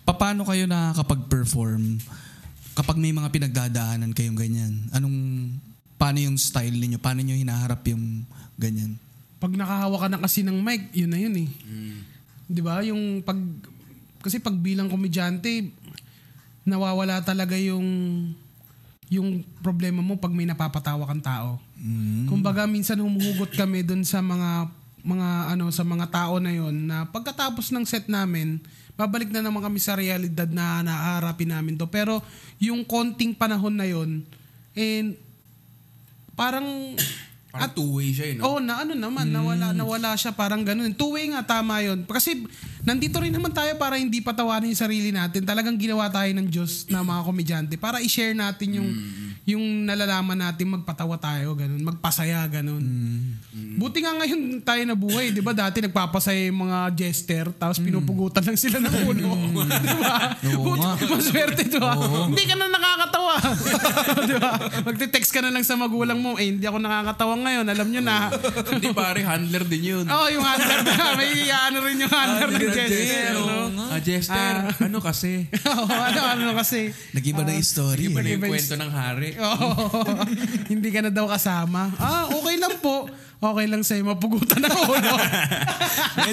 [0.03, 2.01] Paano kayo nakakapag-perform
[2.79, 4.87] kapag may mga pinagdadaanan kayong ganyan?
[4.95, 5.51] Anong,
[5.99, 7.03] paano yung style ninyo?
[7.03, 8.23] Paano nyo hinaharap yung
[8.55, 8.95] ganyan?
[9.43, 11.51] Pag nakahawa ka na kasi ng mic, yun na yun eh.
[11.67, 11.99] Mm.
[12.49, 12.83] 'Di ba?
[12.83, 13.39] Yung pag
[14.23, 15.71] kasi pag bilang komedyante,
[16.67, 17.87] nawawala talaga yung
[19.09, 21.51] yung problema mo pag may napapatawa kang tao.
[22.27, 24.69] Kumbaga minsan humuhugot kami dun sa mga
[25.07, 28.59] mga ano sa mga tao na yon na pagkatapos ng set namin,
[28.99, 31.87] babalik na naman kami sa realidad na naaharapin namin to.
[31.87, 32.19] Pero
[32.59, 34.27] yung konting panahon na yon
[34.75, 35.15] and
[36.35, 36.67] parang
[37.49, 38.45] Parang two-way siya eh, no?
[38.45, 40.93] Oo, na ano naman, nawala, nawala siya parang ganun.
[40.93, 42.05] Two-way nga, tama yun.
[42.05, 42.45] Kasi
[42.85, 45.49] nandito rin naman tayo para hindi patawarin yung sarili natin.
[45.49, 48.89] Talagang ginawa tayo ng Diyos na mga komedyante para i-share natin yung
[49.49, 52.85] yung nalalaman natin magpatawa tayo, ganun, magpasaya, ganun.
[53.49, 53.81] Mm.
[53.81, 55.57] Buti nga ngayon tayo nabuhay, di ba?
[55.57, 59.33] Dati nagpapasaya yung mga jester, tapos pinupugutan lang sila ng ulo.
[59.65, 60.37] di ba?
[60.45, 60.53] Mm.
[60.69, 61.97] Buti, maswerte, di ba?
[61.97, 63.35] Hindi ka na nakakatawa.
[64.29, 64.53] di ba?
[64.85, 68.17] Magte-text ka na lang sa magulang mo, eh, hindi ako nakakatawa ngayon, alam nyo na.
[68.79, 70.05] Hindi pare, handler din yun.
[70.13, 71.17] Oh, yung handler na.
[71.17, 73.69] May ano rin yung handler ng jester, no?
[73.89, 75.49] Ah, Jester, ano kasi?
[75.65, 76.93] Oo, ano, ano kasi.
[77.17, 78.13] Nag-iba na yung story.
[78.13, 79.38] Iba na yung- kwento ng hari.
[79.39, 79.69] Oo.
[80.73, 81.95] hindi ka na daw kasama.
[81.97, 83.07] Ah, okay lang po.
[83.39, 85.15] Okay lang sa'yo mapugutan ng ulo.
[86.19, 86.33] may,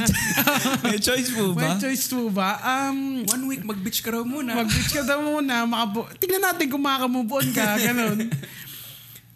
[0.82, 1.78] may choice po May ba?
[1.78, 2.58] choice po ba?
[2.66, 4.58] Um, One week, mag-bitch ka raw muna.
[4.58, 5.70] Mag-bitch ka daw muna.
[5.70, 7.78] Makabu- Tignan natin kung makaka-move on ka.
[7.78, 8.26] Ganun.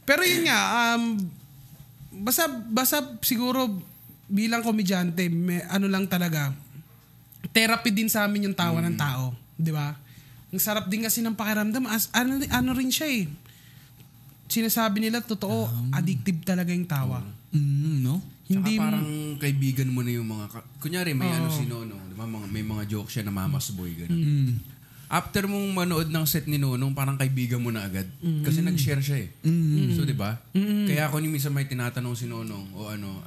[0.01, 0.59] Pero yun nga,
[0.97, 1.22] um,
[2.26, 3.70] basta, basta siguro
[4.26, 6.49] bilang komedyante, may, ano lang talaga,
[7.53, 9.38] therapy din sa amin yung tawa ng tao.
[9.53, 9.93] Di ba?
[10.49, 11.86] Ang sarap din kasi ng pakiramdam.
[11.86, 13.30] As, ano, ano rin siya eh.
[14.50, 17.22] Sinasabi nila, totoo, addictive talaga yung tawa.
[17.54, 18.18] Mm, no?
[18.50, 19.06] Hindi, Hindi parang
[19.38, 20.45] kaibigan mo na yung mga...
[20.50, 21.93] ka- Kunyari, may ano si Nono.
[22.10, 22.26] Di ba?
[22.26, 23.93] Mga, may mga joke siya na mamas boy.
[23.93, 24.18] Ganun.
[24.18, 24.52] Mm.
[25.10, 28.10] After mong manood ng set ni Nonong, parang kaibigan mo na agad.
[28.22, 28.41] Mm.
[28.41, 29.30] Kasi nag-share siya eh.
[29.93, 30.38] So, di ba?
[30.54, 33.22] Kaya ako ni minsan may tinatanong si Nonong o ano,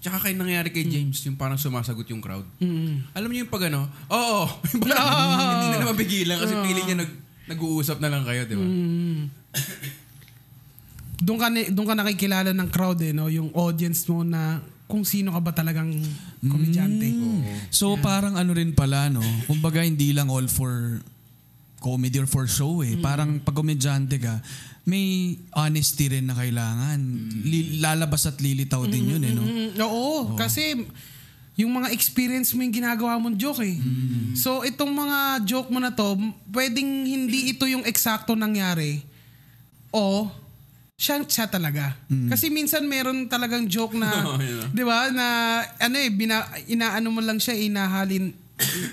[0.00, 2.44] tsaka kay nangyari kay James, yung parang sumasagot yung crowd.
[3.12, 5.08] Alam niyo yung pag ano, oo, yung parang
[5.56, 7.12] hindi na naman pigilan kasi feeling niya nag,
[7.48, 8.64] nag-uusap na lang kayo, di ba?
[11.16, 13.32] doon ka, doon ka nakikilala ng crowd eh, no?
[13.32, 15.90] yung audience mo na kung sino ka ba talagang
[16.46, 17.10] komedyante.
[17.74, 19.22] So parang ano rin pala, no?
[19.50, 21.02] Kumbaga hindi lang all for
[21.82, 22.94] comedy or for show eh.
[23.02, 24.38] Parang pag komedyante ka,
[24.86, 27.02] may honesty rin na kailangan.
[27.42, 29.42] Li- lalabas at lilitaw din yun eh, no?
[29.42, 30.86] Mm, oo, kasi
[31.58, 33.74] yung mga experience mo yung ginagawa mong joke eh.
[34.38, 36.14] So itong mga joke mo na to,
[36.54, 39.02] pwedeng hindi ito yung eksakto nangyari
[39.90, 40.30] o
[40.96, 41.92] siya, siya talaga.
[42.08, 44.64] Kasi minsan meron talagang joke na, Oh, yeah.
[44.72, 45.26] 'di ba, na
[45.78, 48.32] ano eh bina, inaano mo lang siya inahalin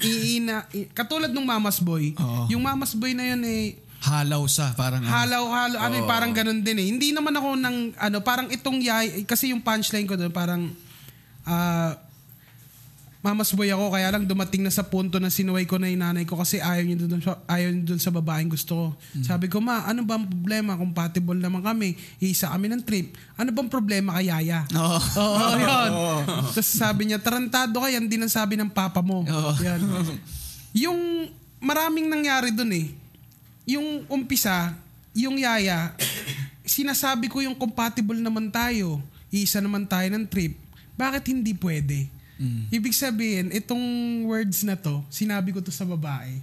[0.04, 2.12] i, ina, i- katulad nung Mamas Boy.
[2.20, 2.52] Oo.
[2.52, 5.08] Yung Mamas Boy na yun eh Halaw sa parang ano.
[5.08, 6.92] Halaw, halaw, ano eh, parang ganun din eh.
[6.92, 10.68] Hindi naman ako ng, ano, parang itong yay, kasi yung punchline ko doon, parang,
[11.48, 12.13] ah, mamas
[13.24, 16.36] boy ako, kaya lang dumating na sa punto na sinuway ko na yung nanay ko
[16.36, 18.88] kasi ayaw niya doon, sa- ayaw niya doon sa babaeng gusto ko.
[19.24, 20.76] Sabi ko, ma, ano ba ang problema?
[20.76, 21.96] Compatible naman kami.
[22.20, 23.16] Iisa kami ng trip.
[23.40, 24.68] Ano bang problema kay Yaya?
[24.76, 25.00] Oo.
[25.00, 25.92] Oo, yun.
[26.52, 29.24] Tapos sabi niya, tarantado ka, yan din ang sabi ng papa mo.
[29.24, 29.52] Oo.
[29.64, 29.80] Yan.
[30.84, 31.32] Yung
[31.64, 32.92] maraming nangyari dun eh.
[33.64, 34.76] Yung umpisa,
[35.16, 35.96] yung yaya,
[36.66, 39.00] sinasabi ko yung compatible naman tayo.
[39.32, 40.58] Iisa naman tayo ng trip.
[40.98, 42.10] Bakit hindi pwede?
[42.74, 43.84] Ibig sabihin, itong
[44.26, 46.42] words na to, sinabi ko to sa babae.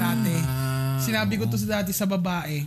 [0.00, 0.36] Dati.
[1.04, 2.64] Sinabi ko to sa dati sa babae.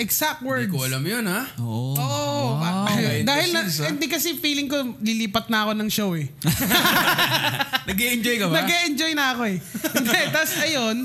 [0.00, 0.64] Exact words.
[0.64, 1.42] Hindi ko alam yun, ha?
[1.60, 1.92] Oo.
[1.92, 2.56] Oo.
[2.56, 6.32] ba- Behind the dahil na, hindi kasi feeling ko lilipat na ako ng show eh.
[7.90, 8.54] Nag-enjoy ka ba?
[8.64, 9.56] Nag-enjoy na ako eh.
[9.60, 10.96] Hindi, tapos ayun,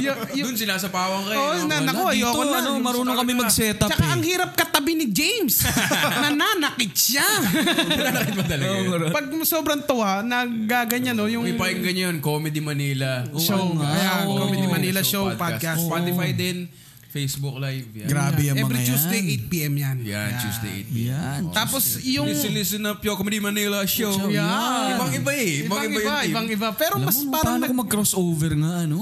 [0.00, 1.38] yung, yung, Doon sila sa pawang kayo.
[1.38, 2.58] oh, na, naku, ayoko na.
[2.58, 4.14] ano, marunong kami mag-setup Tsaka eh.
[4.14, 5.62] ang hirap katabi ni James.
[6.24, 7.26] Nananakit siya.
[8.08, 9.00] Nanakit ba talaga yun?
[9.10, 13.22] Pag sobrang tuwa, nagaganyan no, yung May pakinggan nyo yun, Comedy Manila.
[13.38, 13.78] show.
[13.78, 14.46] Ayan, Oo.
[14.46, 15.82] Comedy Manila Show, podcast.
[15.82, 16.66] Spotify din,
[17.10, 17.90] Facebook Live.
[17.92, 18.06] Yan.
[18.06, 19.42] Grabe yung Every mga Tuesday, yan.
[19.42, 19.74] 8 p.m.
[19.74, 19.96] yan.
[20.06, 21.10] Yan, Tuesday 8 p.m.
[21.10, 21.40] Yan.
[21.50, 22.22] Tapos yung...
[22.24, 24.30] Listen, listen up, yo, Comedy Manila Show.
[24.30, 24.94] Yan.
[24.94, 25.66] Ibang iba eh.
[25.66, 26.30] Ibang iba, yung team.
[26.30, 26.68] ibang iba.
[26.72, 28.98] Pero Alam mas mo, parang paano nag- kung mag-crossover nga, ano?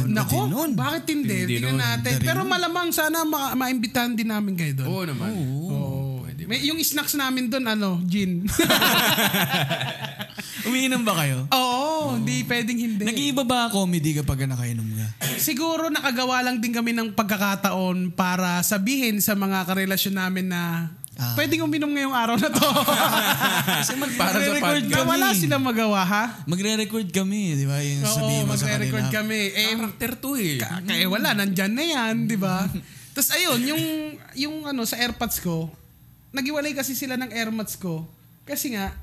[0.00, 0.70] Ganda Nako, nun.
[0.72, 1.36] bakit hindi?
[1.44, 1.84] Hindi Tingnan nun.
[1.84, 2.12] natin.
[2.18, 4.88] Pero malamang sana ma- maimbitahan din namin kayo doon.
[4.88, 5.28] Oo naman.
[5.68, 6.24] Oo.
[6.24, 8.48] Pwede May, yung snacks namin doon, ano, gin.
[10.62, 11.48] Umiinom ba kayo?
[11.48, 13.02] Oo, hindi pwedeng hindi.
[13.02, 15.06] Nag-iiba ba comedy kapag nakainom ka?
[15.34, 20.62] Siguro nakagawa lang din kami ng pagkakataon para sabihin sa mga karelasyon namin na
[21.12, 21.36] Ah.
[21.36, 22.68] pwedeng uminom ngayong araw na to.
[23.78, 24.96] Kasi mag- Para sa magre-record podcast.
[24.96, 25.10] kami.
[25.10, 26.24] wala silang magawa, ha?
[26.44, 27.78] Magre-record kami, di ba?
[27.78, 29.16] Yung Oo, sabihin mo sa magre-record kanila.
[29.20, 29.40] kami.
[29.52, 30.56] Eh, Character to eh.
[30.56, 32.64] ka- kaya wala, nandyan na yan, di ba?
[33.14, 33.82] Tapos ayun, yung,
[34.34, 35.68] yung ano, sa airpods ko,
[36.32, 38.08] nagiwalay kasi sila ng airpods ko
[38.42, 38.96] kasi nga,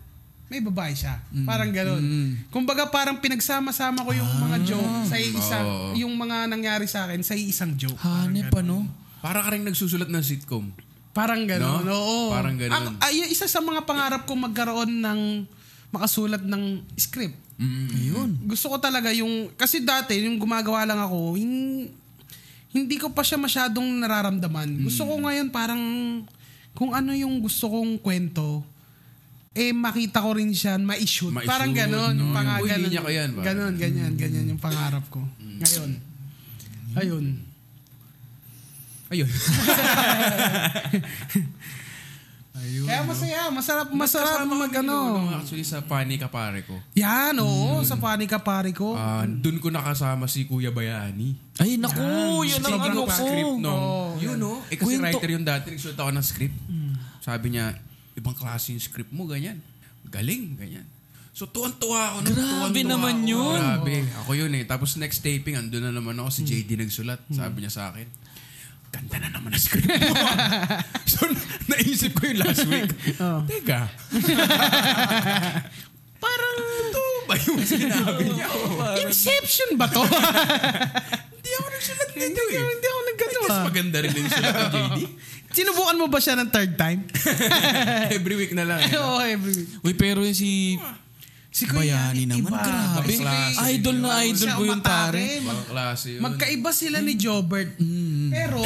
[0.49, 1.21] may babae siya.
[1.45, 2.01] Parang ganun.
[2.49, 5.87] Kumbaga parang pinagsama-sama ko yung mga joke sa isang, Oo.
[5.95, 7.95] yung mga nangyari sa akin sa isang joke.
[7.95, 8.89] Hanep pa, no?
[9.21, 10.73] Para ka rin nagsusulat ng sitcom.
[11.09, 11.93] Parang gano'n, No?
[11.93, 12.19] oo.
[12.31, 12.73] Parang ganun.
[12.73, 15.19] Ang, ay, isa sa mga pangarap ko magkaroon ng
[15.89, 17.37] makasulat ng script.
[17.59, 18.39] Ayun.
[18.47, 21.91] Gusto ko talaga yung, kasi dati, yung gumagawa lang ako, hin-
[22.69, 24.85] hindi ko pa siya masyadong nararamdaman.
[24.85, 25.81] Gusto ko ngayon parang,
[26.71, 28.61] kung ano yung gusto kong kwento,
[29.59, 31.29] eh makita ko rin siya, ma-shoot.
[31.29, 32.13] Ma-shoot, Parang gano'n.
[32.13, 32.31] no?
[32.31, 33.03] panga- Yung, ganon.
[33.03, 33.45] ko yan, parang.
[33.45, 35.19] Ganon, ganyan, ganyan yung pangarap ko.
[35.39, 35.91] Ngayon.
[36.95, 37.25] Ayun.
[42.59, 42.85] Ayun.
[42.85, 44.95] Kaya masaya, masarap, masarap mag ano.
[45.15, 46.75] nung Actually sa Pani Kapare ko.
[46.91, 48.93] Yan, oo, sa panika pare ko.
[48.93, 51.39] Ah, doon ko nakasama si Kuya Bayani.
[51.55, 52.03] Ay, naku,
[52.43, 53.11] yan ang Sobrang ano ko.
[53.13, 54.19] script nung, Oo.
[54.19, 54.59] yun no?
[54.67, 55.07] Eh kasi Kwento.
[55.07, 56.57] writer yung dati, nagsulat ako ng script.
[57.19, 57.65] Sabi niya,
[58.19, 59.63] ibang klase yung script mo, ganyan.
[60.05, 60.83] Galing, ganyan.
[61.31, 62.17] So tuwan-tuwa ako.
[62.27, 63.31] nun, Grabe naman ako.
[63.31, 63.59] yun.
[63.63, 63.95] Grabe.
[64.19, 64.63] Ako yun eh.
[64.67, 67.23] Tapos next taping, andun na naman ako, si JD nagsulat.
[67.31, 68.03] Sabi niya sa akin,
[68.91, 70.15] ganda na naman ang script mo.
[71.15, 71.23] so
[71.71, 72.91] naisip ko yung last week.
[73.47, 73.81] Teka.
[76.19, 78.47] Parang ito ba yung sinabi niya?
[79.07, 80.03] Inception ba to?
[81.39, 82.59] Hindi ako nagsulat nito eh.
[82.59, 84.99] hindi ako naggato Mas maganda rin yung sulat ng JD.
[85.59, 87.03] Sinubukan mo ba siya ng third time?
[88.15, 88.79] Every week na lang.
[88.79, 88.95] eh.
[88.95, 89.69] Oo, every week.
[89.81, 90.79] Uy, pero yung si
[91.49, 92.61] Si Kuya Bayani naman, iba.
[92.61, 93.11] grabe.
[93.11, 95.41] Kuya- Idol na idol ko yung pare.
[95.41, 96.21] Ibang klase yun.
[96.21, 97.73] Magkaiba sila ni Jobert.
[97.75, 98.29] Mm.
[98.29, 98.61] Pero,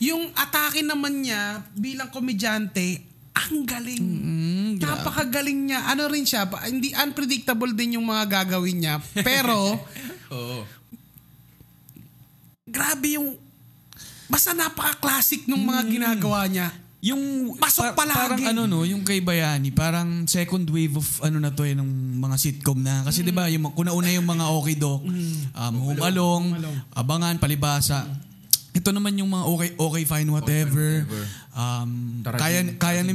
[0.00, 2.98] yung atake naman niya bilang komedyante,
[3.30, 4.00] ang galing.
[4.00, 5.84] Mm, Napakagaling niya.
[5.86, 8.94] Ano rin siya, pa- hindi unpredictable din yung mga gagawin niya.
[9.14, 9.76] Pero,
[10.34, 10.64] Oo.
[12.64, 13.36] grabe yung
[14.34, 16.74] basta napaka-classic nung mga ginagawa niya.
[17.04, 18.16] Yung Pasok palagi.
[18.16, 21.84] Parang ano no, yung kay Bayani, parang second wave of ano na to eh, ng
[22.16, 23.04] mga sitcom na.
[23.04, 23.26] Kasi Mm.
[23.28, 26.44] 'di ba, yung kuna una yung mga okay doc, um, Home Along,
[26.90, 28.08] Abangan, Palibasa.
[28.72, 31.04] Ito naman yung mga okay okay fine whatever.
[31.52, 33.12] Um, Tarajin- kaya kaya ni.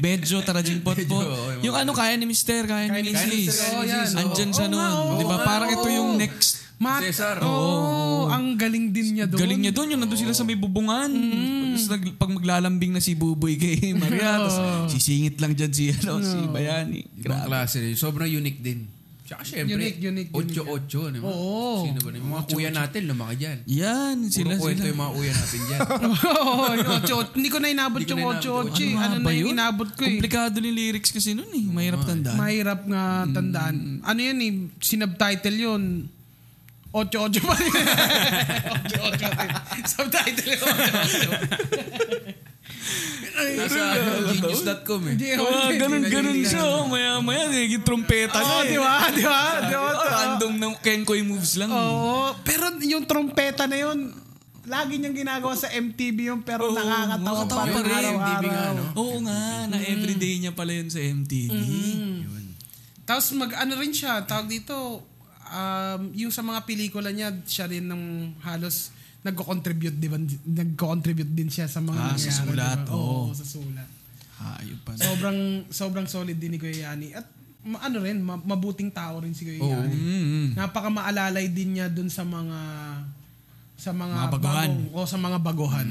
[0.00, 1.20] Medyo Tarajin Pot Medyo, po.
[1.20, 3.52] oo, yung ano kaya ni Mister, kaya ni Kaya ni Mrs.
[3.52, 3.68] Mr.
[3.70, 4.08] Oh, yan.
[4.16, 4.96] Andyan siya Oo nga, nun.
[4.96, 5.36] oo, 'Di ba?
[5.36, 5.92] oo, Parang ito oo.
[5.92, 7.36] yung next Mat- Cesar.
[7.40, 9.36] Oo, ang galing din niya doon.
[9.36, 11.12] Galing niya doon, yung nandun sila sa may bubungan.
[11.12, 14.56] Tapos nag, pag maglalambing na si Buboy kay Maria, tapos
[14.88, 17.04] sisingit lang dyan si, ano, si Bayani.
[17.18, 17.46] Ibang Grabe.
[17.46, 17.92] klase rin.
[17.94, 18.88] Sobrang unique din.
[19.22, 20.56] Tsaka syempre, Unique, unique, unique.
[20.58, 21.06] Ocho-ocho.
[21.06, 21.22] Ano?
[21.22, 21.84] Oo.
[21.84, 22.08] Sino ba?
[22.08, 23.58] na- Yung mga kuya natin, lumaki dyan.
[23.62, 24.90] Yan, sila, Puro kwento sila.
[24.90, 25.80] yung mga kuya natin dyan.
[26.42, 27.16] Oo, yung ocho.
[27.30, 28.72] Hindi ko na inabot yung na ocho inabot.
[28.72, 28.82] ocho.
[28.82, 28.90] eh.
[28.90, 29.54] nga Ano ba na yung yun?
[29.54, 30.08] inabot ko eh.
[30.10, 31.62] Komplikado yung lyrics kasi nun eh.
[31.62, 32.36] Mahirap tandaan.
[32.36, 33.74] Mahirap nga tandaan.
[34.02, 35.82] Ano yun eh, sinubtitle yun.
[36.90, 37.70] Ocho ocho pa rin.
[37.70, 39.50] ocho ocho rin.
[39.86, 40.66] Subtitle yun.
[40.66, 41.30] Ocho ocho.
[43.40, 45.14] Nasa ano, genius.com eh.
[45.16, 46.62] Hindi, hindi, ganun, ganun siya.
[46.66, 46.84] Oh.
[46.90, 48.68] Maya, maya, nagiging trompeta na Oo, eh.
[48.68, 48.94] di ba?
[49.08, 49.42] Di ba?
[49.64, 49.88] Di ba?
[49.96, 51.70] Oh, random ng Kenkoy moves lang.
[51.72, 52.34] Oo.
[52.44, 54.12] Pero yung trompeta na yun,
[54.68, 58.18] lagi niyang ginagawa sa MTV yun, pero Oo, nakakatawa pa rin.
[58.18, 58.82] MTV nga, no?
[58.98, 61.54] Oo nga, na everyday niya pala yun sa MTV.
[61.54, 62.44] Yun.
[63.08, 65.02] Tapos mag ano rin siya, tawag dito,
[65.50, 68.02] um, yung sa mga pelikula niya, siya rin ng
[68.40, 70.16] halos nagko-contribute, di ba?
[70.46, 72.94] Nagko-contribute din siya sa mga Ah, sa sulat, di ba?
[72.94, 73.28] oo.
[73.30, 73.88] sa sulat.
[74.38, 74.96] Hayop pa.
[74.96, 75.38] Sobrang
[75.68, 77.12] sobrang solid din ni Kuya Yani.
[77.12, 77.28] At
[77.60, 79.68] ma- ano rin, ma- mabuting tao rin si Kuya Oo.
[79.76, 79.92] Yani.
[79.92, 80.46] Mm-hmm.
[80.56, 82.58] Napaka maalalay din niya dun sa mga
[83.76, 84.70] sa mga, Mga baguhan.
[84.72, 85.88] bagong- o sa mga baguhan.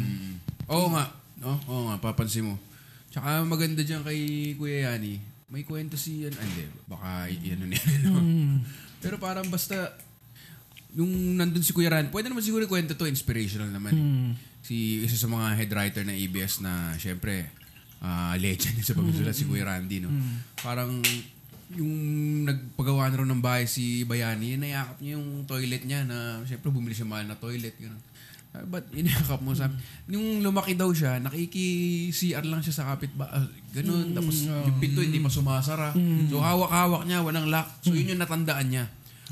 [0.68, 1.05] Oo nga.
[1.38, 1.53] No?
[1.68, 2.57] Oo nga, papansin mo.
[3.10, 4.20] Tsaka maganda dyan kay
[4.53, 6.34] Kuya Yani, may kwento si yan.
[6.34, 7.82] Hindi, baka yan niya.
[8.05, 8.18] No?
[9.00, 9.95] Pero parang basta,
[10.91, 13.91] yung nandun si Kuya Ran, pwede naman siguro kwento to, inspirational naman.
[13.93, 14.02] eh.
[14.60, 17.47] Si isa sa mga head writer ng ABS na, syempre,
[18.00, 20.04] ah, legend sa pagsusulat si Kuya Randy.
[20.04, 20.12] No?
[20.60, 21.00] Parang,
[21.70, 21.93] yung
[22.43, 26.97] nagpagawa na rin ng bahay si Bayani, nayakap niya yung toilet niya na, syempre, bumili
[26.97, 27.78] siya mahal na toilet.
[27.78, 28.02] Ganun.
[28.50, 29.70] Ah, Ba't inakap mo sa...
[30.10, 33.30] Nung lumaki daw siya, nakiki-CR lang siya sa kapit ba?
[33.30, 34.10] ah, ganun.
[34.18, 35.93] Tapos yung pinto hindi pa sumasara.
[36.30, 37.70] So hawak-hawak niya, walang lock.
[37.86, 38.86] So yun yung natandaan niya.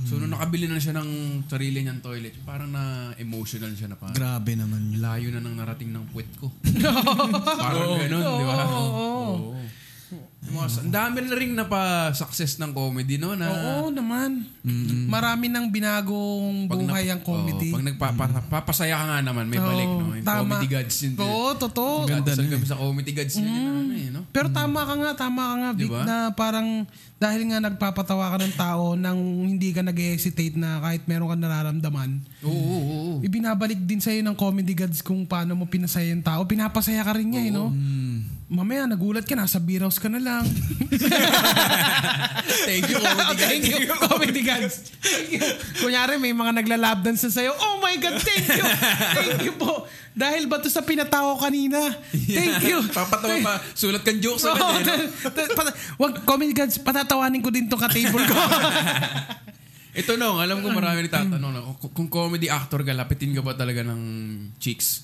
[0.05, 1.09] So nung nakabili na siya ng
[1.49, 5.89] sarili niyang toilet, parang na emotional siya na parang Grabe naman layo na nang narating
[5.89, 6.53] ng puwet ko.
[7.65, 8.55] parang ganun, di ba?
[8.69, 9.57] Oo.
[10.39, 13.35] Mga- Ang dami na rin na pa-success ng comedy, no?
[13.35, 14.47] Na, Oo naman.
[15.07, 17.69] Marami nang binagong Pag buhay nap- ang comedy.
[17.69, 17.79] Oo,
[18.15, 20.13] pag nagpapasaya ka nga naman, may balik, no?
[20.13, 20.55] Yung tama.
[20.55, 21.13] comedy gods yun.
[21.17, 22.05] Oo, totoo.
[22.05, 23.45] Ganda Ganda nun kami sa comedy gods yun.
[23.45, 24.21] yun, ano eh, no?
[24.29, 26.01] Pero tama ka nga, tama ka nga, Vic, Diba?
[26.03, 26.87] na parang
[27.17, 29.17] dahil nga nagpapatawa ka ng tao nang
[29.49, 33.13] hindi ka nag-hesitate na kahit meron kang nararamdaman, Oo, oo, oo.
[33.19, 36.45] ibinabalik din sa'yo ng comedy gods kung paano mo pinasaya yung tao.
[36.45, 37.73] Pinapasaya ka rin niya, eh, no?
[38.47, 40.47] Mamaya, nagulat ka, nasa beer house ka na lang.
[42.67, 43.43] Thank you, comedy gods.
[43.51, 44.75] thank you, comedy gods.
[45.03, 45.43] Thank you.
[45.83, 47.51] Kunyari, may mga naglalab dance na sa'yo.
[47.51, 48.63] Oh my God, thank you.
[49.19, 49.83] Thank you po.
[50.15, 51.91] Dahil ba to sa pinatawa kanina?
[52.15, 52.87] Thank you.
[52.95, 53.53] Papatawa pa.
[53.75, 55.51] Sulat kang jokes agad, eh, no?
[55.51, 58.35] pata- Wag, comedy gods, patatawanin ko din tong ka-table ko.
[59.91, 63.83] Ito no, alam ko marami nagtatanong na kung comedy actor ka, lapitin ka ba talaga
[63.83, 64.01] ng
[64.55, 65.03] chicks?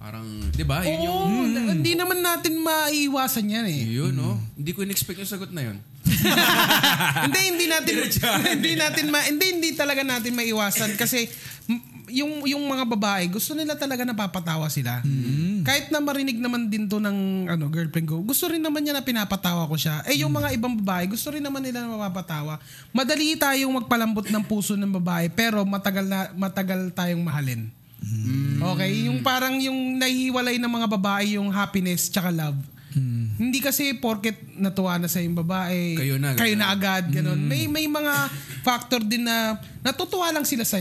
[0.00, 0.80] Parang, di ba?
[0.80, 3.84] Yun yung, Oo, hindi naman natin maiiwasan yan eh.
[3.84, 4.40] yun, no?
[4.56, 5.76] Hindi ko in-expect yung sagot na yun.
[7.28, 8.08] hindi hindi natin
[8.56, 11.28] hindi natin ma, hindi hindi talaga natin maiwasan kasi
[11.68, 15.04] m- yung yung mga babae gusto nila talaga napapatawa sila.
[15.62, 19.04] Kahit na marinig naman din to ng ano girlfriend ko, gusto rin naman niya na
[19.04, 20.00] pinapatawa ko siya.
[20.08, 22.56] Eh yung mga ibang babae, gusto rin naman nila na mapapatawa.
[22.90, 27.68] Madali tayong magpalambot ng puso ng babae pero matagal na matagal tayong mahalin.
[28.60, 32.58] Okay, yung parang yung nahihiwalay ng mga babae yung happiness tsaka love.
[33.40, 36.60] Hindi kasi porket natuwa na sa yung babae, Kayo na, kayo ganun.
[36.60, 37.40] na agad, ganun.
[37.40, 38.28] May may mga
[38.60, 40.76] factor din na natutuwa lang sila sa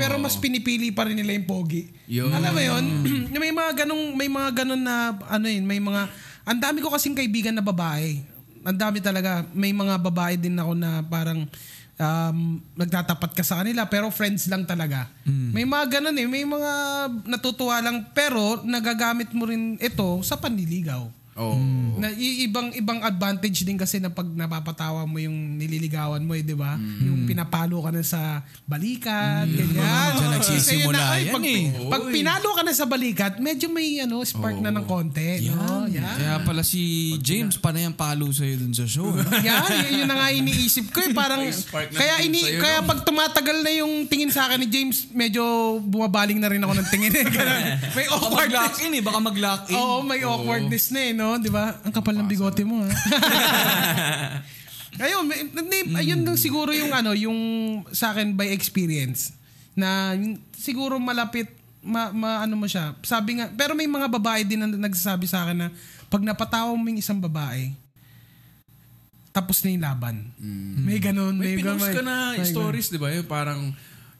[0.00, 1.90] Pero mas pinipili pa rin nila yung pogi.
[2.06, 2.30] Yun.
[2.30, 2.84] Alam mo yun?
[3.42, 6.08] may mga ganong may mga ganon na ano yun, may mga
[6.44, 8.22] ang dami ko kasing kaibigan na babae.
[8.64, 9.44] Ang dami talaga.
[9.52, 11.44] May mga babae din ako na parang
[11.98, 15.06] um, nagtatapat ka sa kanila pero friends lang talaga.
[15.26, 16.26] May mga ganun eh.
[16.28, 16.72] May mga
[17.26, 21.06] natutuwa lang pero nagagamit mo rin ito sa panliligaw.
[21.34, 21.58] Oo.
[21.98, 26.54] Na ibang ibang advantage din kasi na pag napapatawa mo yung nililigawan mo eh, 'di
[26.54, 26.78] ba?
[26.78, 30.10] Yung pinapalo ka na sa balikat, ganyan.
[30.14, 31.62] Diyan nagsisimula Kasi yun na, ay, yan pag, eh.
[31.90, 35.90] Pag pinalo ka na sa balikat, medyo may ano, spark na ng konti, no?
[35.90, 36.16] Yan.
[36.16, 39.10] Kaya pala si James, panay ang palo sa'yo dun sa show.
[39.46, 41.10] Yan, yun, yun na nga iniisip ko eh.
[41.10, 44.68] Parang, spark na kaya, ini, sa'yo, kaya pag tumatagal na yung tingin sa akin ni
[44.70, 45.42] James, medyo
[45.82, 47.26] bumabaling na rin ako ng tingin eh.
[47.98, 48.38] May Baka awkwardness.
[48.38, 49.76] mag-lock in eh, baka mag-lock in.
[49.76, 51.23] Oo, may awkwardness na eh, no?
[51.36, 51.80] Di ba?
[51.80, 52.88] Ang kapal ng bigote mo, ha?
[55.00, 57.38] ayun, may- hindi, ayun lang siguro yung ano, yung
[57.90, 59.34] sa akin by experience
[59.74, 60.14] na
[60.54, 61.50] siguro malapit
[61.82, 62.94] ma, ma- ano mo siya.
[63.02, 65.68] Sabi nga, pero may mga babae din na nagsasabi sa akin na
[66.06, 67.74] pag napatawa mo yung isang babae,
[69.34, 70.16] tapos na yung laban.
[70.78, 71.34] May ganun.
[71.34, 73.10] May May, pinost ka na may- stories, di ba?
[73.10, 73.60] Yung parang,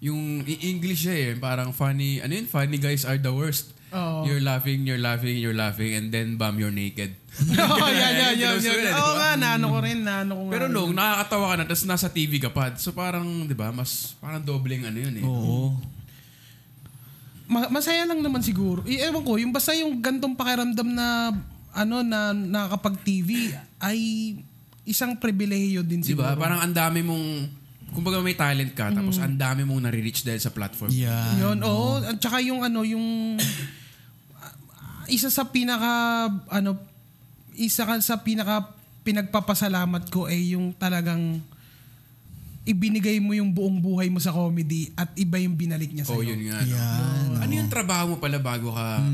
[0.03, 1.31] yung English siya eh.
[1.39, 2.51] Parang funny, ano yun?
[2.51, 3.71] Funny guys are the worst.
[3.95, 4.27] Oo.
[4.27, 7.15] You're laughing, you're laughing, you're laughing, and then bam, you're naked.
[7.35, 8.35] Pinost ko yan.
[8.35, 10.53] yun, di Oo nga, naano ko rin, naano ko nga.
[10.53, 12.75] Pero nung nakakatawa ka na, tapos nasa TV ka pa.
[12.75, 15.25] So parang, di ba, mas parang dobleng ano yun eh.
[15.25, 15.79] Oo.
[17.47, 18.83] Ma- masaya lang naman siguro.
[18.85, 21.31] I- ewan ko, yung basta yung gantong pakiramdam na
[21.75, 23.99] ano na nakakapag TV ay
[24.83, 26.35] isang pribilehiyo din Di siguro.
[26.35, 26.39] ba?
[26.39, 27.27] Parang ang dami mong,
[27.91, 30.91] kumbaga may talent ka, tapos ang dami mong nare-reach dahil sa platform.
[30.91, 31.35] Yeah.
[31.41, 32.01] Yun, oo.
[32.01, 33.37] At saka yung ano, yung
[35.07, 35.93] isa sa pinaka
[36.49, 36.77] ano
[37.55, 41.39] isa ka sa pinaka pinagpapasalamat ko ay yung talagang
[42.65, 46.33] ibinigay mo yung buong buhay mo sa comedy at iba yung binalik niya Oh, sa'yo.
[46.33, 46.65] yun nga.
[46.65, 46.73] no?
[46.73, 47.29] Yan.
[47.45, 49.05] Ano yung trabaho mo pala bago ka...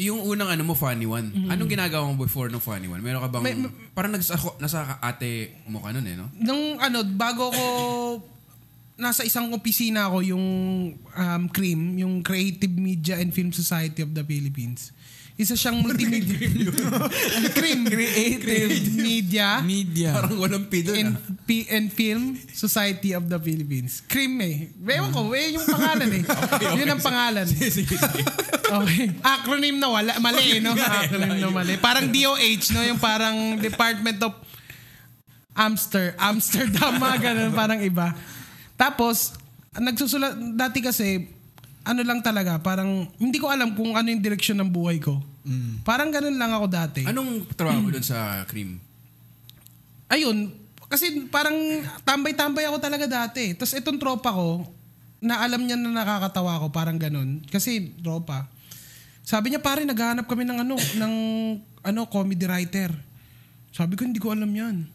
[0.00, 1.28] Yung unang ano mo, funny one.
[1.52, 3.04] Anong ginagawa mo before ng funny one?
[3.04, 3.44] Meron ka bang...
[3.44, 6.32] May- parang nags, ako, nasa ate mo ka nun eh, no?
[6.40, 7.64] Nung ano, bago ko
[8.96, 10.46] nasa isang opisina ako yung
[10.96, 14.92] um, CREAM, yung Creative Media and Film Society of the Philippines.
[15.40, 16.36] Isa siyang multimedia.
[17.56, 17.88] CREAM.
[17.88, 20.12] Creative Media Media.
[20.12, 21.40] Parang walang pido and, na.
[21.48, 24.04] P- and Film Society of the Philippines.
[24.04, 24.68] CREAM eh.
[24.84, 26.22] Ewan ko, eh, yung pangalan eh.
[26.78, 27.48] Yun ang pangalan.
[28.70, 29.10] Okay.
[29.26, 30.78] Acronym na wala, mali eh, no?
[30.78, 31.74] Acronym na mali.
[31.82, 32.86] Parang DOH, no?
[32.86, 34.38] Yung parang Department of
[35.58, 38.14] Amster, Amsterdam, mga ganun, parang iba.
[38.78, 39.34] Tapos,
[39.74, 41.26] nagsusulat, dati kasi,
[41.82, 45.18] ano lang talaga, parang, hindi ko alam kung ano yung direksyon ng buhay ko.
[45.86, 47.02] Parang ganun lang ako dati.
[47.08, 48.76] Anong trabaho mo dun sa cream?
[50.10, 50.52] Ayun,
[50.90, 51.54] kasi parang
[52.02, 53.54] tambay-tambay ako talaga dati.
[53.54, 54.66] Tapos itong tropa ko,
[55.20, 57.44] na alam niya na nakakatawa ko, parang ganun.
[57.46, 58.48] Kasi tropa.
[59.20, 61.14] Sabi niya, pare, naghahanap kami ng ano, ng
[61.84, 62.90] ano, comedy writer.
[63.70, 64.88] Sabi ko, hindi ko alam yan.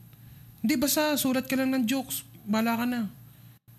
[0.66, 2.26] Hindi, basta sulat ka lang ng jokes.
[2.44, 3.08] Bala ka na.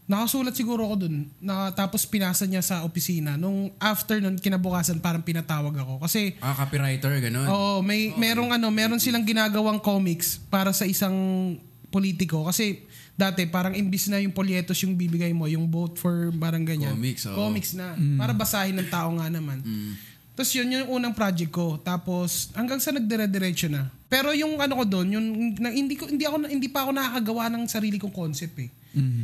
[0.06, 1.26] Nakasulat siguro ako dun.
[1.42, 3.34] Na, tapos pinasa niya sa opisina.
[3.34, 5.98] Nung after nun, kinabukasan, parang pinatawag ako.
[5.98, 7.46] Kasi Ah, copywriter, gano'n.
[7.50, 11.14] Oo, may merong ano, meron silang ginagawang comics para sa isang
[11.90, 12.86] politiko kasi
[13.16, 16.94] dati parang imbis na yung polyetos yung bibigay mo, yung vote for parang ganyan.
[16.94, 17.34] Comics, oo.
[17.34, 17.96] Comics na.
[18.14, 19.64] Para basahin ng tao nga naman.
[20.36, 21.80] Tapos yun yung unang project ko.
[21.80, 23.88] Tapos hanggang sa nagdire-diretso na.
[24.06, 25.26] Pero yung ano ko doon, yung
[25.56, 28.68] na, hindi ko hindi ako hindi pa ako nakakagawa ng sarili kong concept eh.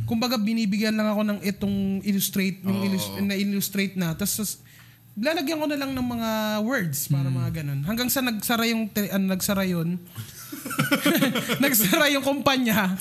[0.03, 4.13] Kumbaga binibigyan lang ako ng itong illustrate, yung illus- na illustrate na.
[4.13, 4.61] Tapos
[5.13, 6.29] lalagyan ko na lang ng mga
[6.61, 7.81] words para mga ganun.
[7.81, 9.97] Hanggang sa nagsara yung te- ano, nagsara yun.
[11.63, 12.93] nagsara yung kumpanya.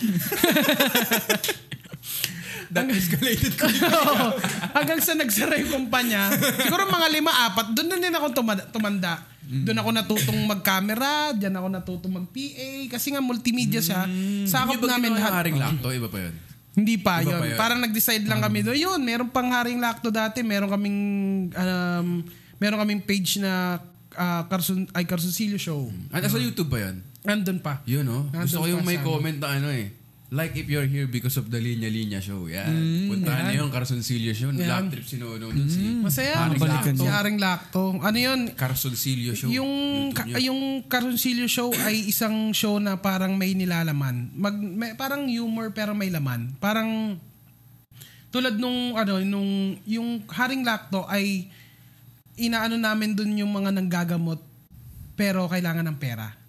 [2.73, 3.69] That escalated ko.
[4.01, 4.33] Oo.
[4.73, 6.33] Hanggang sa nagsara yung kumpanya.
[6.33, 7.77] Siguro mga lima, apat.
[7.77, 8.65] Doon na din ako tumanda.
[8.67, 9.13] tumanda.
[9.43, 12.69] Doon ako natutong mag-camera, diyan ako natutong mag-PA.
[12.89, 14.09] Kasi nga multimedia siya.
[14.49, 15.33] Sakop Hindi ba namin yung lahat.
[15.37, 15.89] haring lakto?
[15.93, 16.35] Iba pa yun.
[16.73, 17.41] Hindi pa, Iba yun.
[17.41, 17.59] pa yun.
[17.61, 18.77] Parang nag-decide lang kami doon.
[18.77, 20.41] Yun, meron pang haring lakto dati.
[20.41, 20.99] Meron kaming,
[21.53, 22.25] um,
[22.57, 23.77] meron kaming page na
[24.17, 25.93] ah, Carson, ay Carsoncillo Show.
[26.09, 27.05] Ano sa YouTube ba yan?
[27.23, 27.85] Andun pa.
[27.85, 28.27] Yun, no?
[28.33, 30.02] Nandun Gusto ko yung may comment na ano eh.
[30.33, 32.49] Like if you're here because of the Linya Linya Show.
[32.49, 32.73] Yan.
[33.05, 33.49] Puntahan yan.
[33.53, 34.49] na yung Carsoncillo Show.
[34.49, 34.65] Yan.
[34.65, 36.49] Lap trip si Nono nun si Masaya.
[36.49, 37.13] Haring balikan Si niya.
[37.13, 38.01] Haring Lakto.
[38.01, 38.41] Ano yun?
[38.57, 39.53] Carsoncillo Show.
[39.53, 39.73] Yung
[40.17, 44.33] ka- yung Carsoncillo show ay isang show na parang may nilalaman.
[44.33, 46.57] Mag may, parang humor pero may laman.
[46.57, 47.21] Parang
[48.33, 51.53] tulad nung ano nung yung Haring Lakto ay
[52.41, 54.41] inaano namin dun yung mga nanggagamot
[55.13, 56.41] pero kailangan ng pera.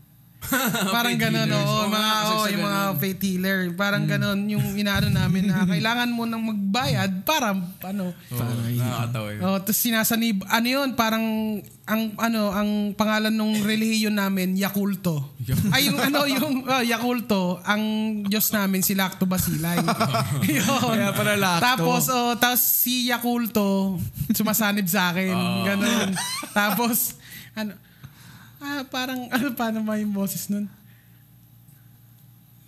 [0.95, 1.51] parang healers.
[1.53, 2.99] oo, Oo mga, sa yung mga ganun.
[2.99, 3.59] Faith healer.
[3.73, 9.41] Parang gano'n, yung inaano namin na kailangan mo nang magbayad para, ano, nakakatawa yun.
[9.41, 11.25] Oh, tapos sinasanib, ano yun, parang
[11.83, 15.35] ang ano, ang pangalan ng relihiyon namin, Yakulto.
[15.75, 17.83] Ay yung ano, yung oh, Yakulto, ang
[18.23, 19.83] Diyos namin si Lacto Basilay.
[20.47, 20.63] Yun.
[20.63, 21.63] Kaya pala Lacto.
[21.67, 23.99] Tapos oh, tapos si Yakulto
[24.31, 25.35] sumasanib sa akin,
[25.67, 26.15] ganun.
[26.55, 27.19] Tapos
[27.51, 27.75] ano
[28.63, 30.71] Ah, parang ano paano ba yung boses nun?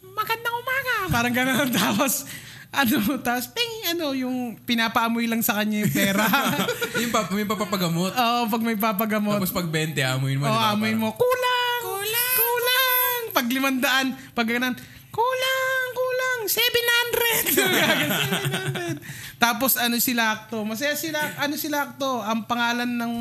[0.03, 0.95] Magandang umaga.
[1.07, 1.71] Parang ganun.
[1.79, 2.27] Tapos
[2.75, 6.27] ano, tapos ping, ano, yung pinapaamoy lang sa kanya yung pera.
[6.99, 8.11] yung pap may papapagamot.
[8.11, 9.39] Oo, pag may papagamot.
[9.39, 10.43] Tapos pag 20, amuin mo.
[10.43, 10.75] Oo, di ba?
[10.75, 11.79] amoy Parang- mo, kulang!
[11.87, 12.35] Kulang!
[12.35, 13.19] Kulang!
[13.31, 14.75] Pag limandaan, pag ganun,
[15.07, 15.87] kulang!
[15.95, 16.39] Kulang!
[16.51, 18.99] 700!
[18.99, 19.39] 700!
[19.39, 20.67] Tapos ano si Lacto?
[20.67, 22.19] Masaya sila, ano si Lacto?
[22.27, 23.13] Ang pangalan ng,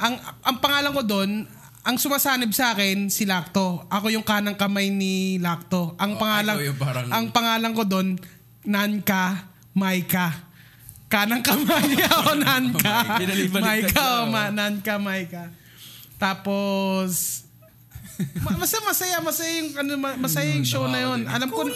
[0.00, 1.44] ang, ang pangalan ko doon,
[1.90, 3.82] ang sumasanib sa akin, si Lacto.
[3.90, 5.98] Ako yung kanang kamay ni Lacto.
[5.98, 8.14] Ang Oh, pangalan, parang- ang pangalan ko doon,
[8.62, 10.46] Nanka Maika.
[11.10, 13.18] Kanang kamay ako, Nanka.
[13.18, 14.06] Binalibalik Maika, ka.
[14.22, 15.50] oh, ma, Nanka Maika.
[16.14, 17.42] Tapos,
[18.38, 21.26] ma- masaya, masaya, masaya yung, ano, ma- masaya yung show na yun.
[21.26, 21.66] Alam ko,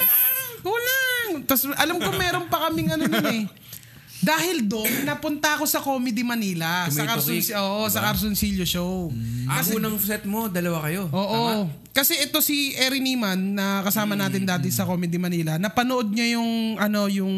[0.63, 1.43] kulang!
[1.43, 3.43] Tapos, alam ko meron pa kaming ano nun eh.
[4.25, 6.89] Dahil doon, napunta ako sa Comedy Manila.
[6.89, 7.93] sa Tomato Carson, Cake, oo, diba?
[7.93, 9.13] sa Carsoncillo Show.
[9.45, 11.13] Ah, unang set mo, dalawa kayo.
[11.13, 11.69] Oo.
[11.95, 15.61] Kasi ito si Erin Niman na kasama natin dati sa Comedy Manila.
[15.61, 17.35] Napanood niya yung ano yung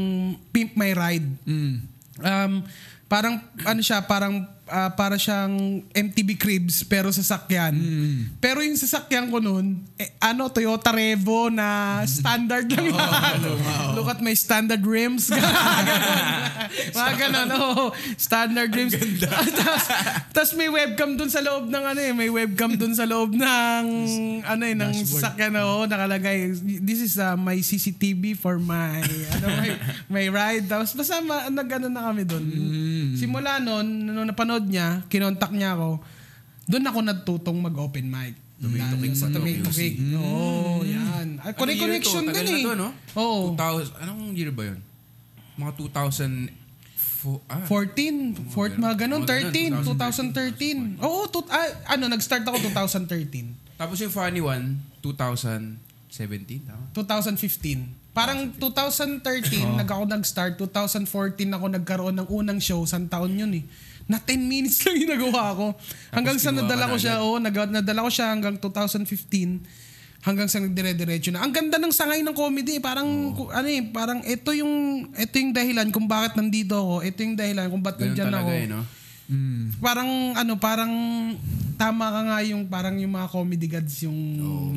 [0.55, 1.29] Pimp My Ride.
[1.45, 2.65] Um
[3.11, 7.75] parang ano siya, parang ah, para siyang MTV Cribs pero sasakyan.
[8.43, 12.91] Pero yung sasakyan ko noon, eh, ano Toyota Revo na standard lang.
[13.97, 15.31] Look at my standard rims.
[16.97, 17.49] Mga ganun.
[17.57, 17.95] oo.
[18.19, 18.95] standard rims.
[19.27, 19.87] Tapos,
[20.35, 23.85] tapos may webcam dun sa loob ng ano eh, may webcam dun sa loob ng
[24.45, 26.53] ano eh, ng sasakyan oo, nakalagay.
[26.63, 29.01] This is uh, my CCTV for my
[29.41, 29.71] ano my,
[30.11, 30.65] my ride.
[30.69, 32.45] Tapos basta ma, nag-ano na kami dun.
[33.17, 36.01] Simula nun, nung napanood niya, kinontak niya ako,
[36.67, 38.35] doon ako natutong mag-open mic.
[38.57, 39.69] Tomato Cake sa Tomato.
[39.69, 40.01] Cake.
[40.17, 41.37] Oo, yan.
[41.45, 42.33] Ay, connect year connection to?
[42.33, 42.65] Din eh.
[42.65, 42.89] to, no?
[43.13, 43.53] Oo.
[43.53, 44.81] 2000, anong year ba yun?
[45.61, 46.49] Mga 2000,
[46.97, 49.85] fo- ah, 14, fourth, mga ganun, Mga 13, ganun,
[50.97, 51.05] 2013.
[51.05, 53.53] Oo, tut- ah, ano, nag-start ako 2013.
[53.77, 56.85] Tapos yung funny one, 2017, tama?
[56.97, 58.09] 2015.
[58.17, 60.57] Parang 2013, nag ako nag-start.
[60.57, 62.81] 2014 ako nagkaroon ng unang show.
[62.89, 63.65] San taon yun eh.
[64.07, 65.67] Na 10 minutes lang yung nagawa ko.
[66.11, 69.85] Hanggang sa nadala ko siya, oo, nag- nadala ko siya hanggang 2015
[70.23, 71.39] hanggang sa nagdire-diretso na.
[71.39, 72.83] Ang ganda ng sangay ng comedy, eh.
[72.83, 74.75] parang ku- ano eh, parang ito yung
[75.15, 76.95] ito yung dahilan kung bakit nandito ako.
[77.03, 78.51] Ito yung dahilan kung bakit nandiyan ako.
[78.53, 78.81] eh, no?
[79.79, 80.93] Parang ano, parang
[81.77, 84.19] tama ka nga yung parang yung mga comedy gods yung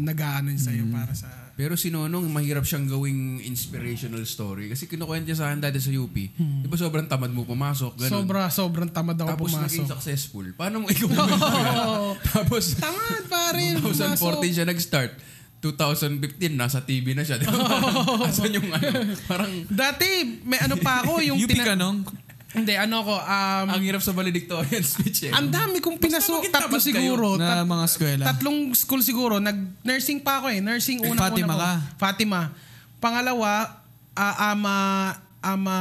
[0.03, 1.29] nag-aano sa iyo para sa
[1.59, 4.71] Pero si Nonong, mahirap siyang gawing inspirational story.
[4.71, 6.15] Kasi kinukwento niya sa akin dati sa UP.
[6.15, 7.99] Di ba sobrang tamad mo pumasok?
[7.99, 8.23] Ganun.
[8.23, 9.67] Sobra, sobrang tamad ako Tapos pumasok.
[9.67, 10.45] naging successful.
[10.55, 11.11] Paano mo ikaw
[12.31, 13.75] Tapos, Tamad pare.
[13.75, 15.11] 2014 siya nag-start.
[15.59, 17.35] 2015, nasa TV na siya.
[17.35, 17.59] Di ba?
[18.31, 19.11] Asan yung ano?
[19.27, 21.35] Parang, Dati, may ano pa ako, yung...
[21.43, 22.07] UP ka nung?
[22.49, 25.31] Hindi, ano ko, um, ang hirap sa valedictorian speech eh.
[25.31, 26.49] ang dami kong pinasok.
[26.49, 27.37] Tatlo siguro.
[27.37, 28.23] Na tat- mga eskwela.
[28.25, 29.37] tatlong school siguro.
[29.37, 30.59] Nag-nursing pa ako eh.
[30.59, 31.61] Nursing unang Fatima una ko.
[31.61, 31.71] ka?
[32.01, 32.39] Fatima.
[32.97, 33.79] Pangalawa,
[34.17, 34.75] ah, ama
[35.39, 35.75] ama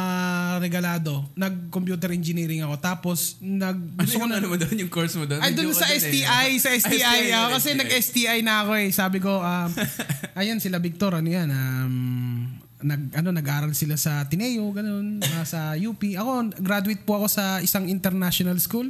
[0.62, 1.26] regalado.
[1.34, 2.78] Nag-computer engineering ako.
[2.78, 3.74] Tapos, nag...
[3.74, 5.42] ano Gusto ko yung na, ano mo doon, yung course mo doon?
[5.42, 6.02] Ay, doon sa ka dun eh.
[6.06, 6.98] STI, sa STI.
[7.02, 7.78] STI, ako kasi STI.
[7.82, 8.88] nag-STI na ako eh.
[8.94, 9.70] Sabi ko, um,
[10.38, 15.98] ayan sila Victor, ano yan, um, nag ano nag-aral sila sa Tineo ganun sa UP
[15.98, 18.86] ako graduate po ako sa isang international school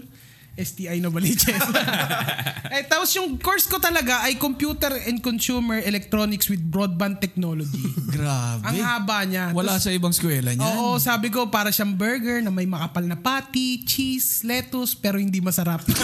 [0.58, 1.54] STI Novaliches.
[2.74, 7.86] eh, tapos yung course ko talaga ay Computer and Consumer Electronics with Broadband Technology.
[8.14, 8.66] Grabe.
[8.66, 9.54] Ang haba niya.
[9.54, 10.66] Wala sa ibang eskwela niyan.
[10.66, 15.38] Oo, sabi ko para siyang burger na may makapal na patty, cheese, lettuce, pero hindi
[15.38, 15.86] masarap.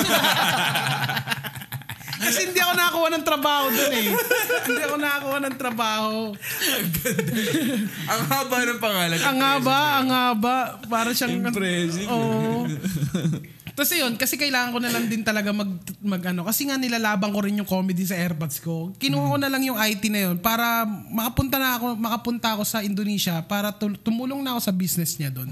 [2.25, 4.09] Kasi hindi ako nakakuha ng trabaho doon eh.
[4.69, 6.15] hindi ako nakakuha ng trabaho.
[8.05, 9.19] Ang haba ng pangalan.
[9.21, 10.57] Ang haba, ang haba.
[10.89, 11.45] Para siyang...
[11.45, 12.09] Impressive.
[12.09, 12.65] Oo.
[13.75, 15.67] Tapos yun, kasi kailangan ko na lang din talaga mag,
[15.99, 16.47] mag ano.
[16.47, 18.95] Kasi nga nilalabang ko rin yung comedy sa airpods ko.
[19.03, 22.87] Kinuha ko na lang yung IT na yun para makapunta na ako, makapunta ako sa
[22.87, 25.51] Indonesia para tumulong na ako sa business niya doon.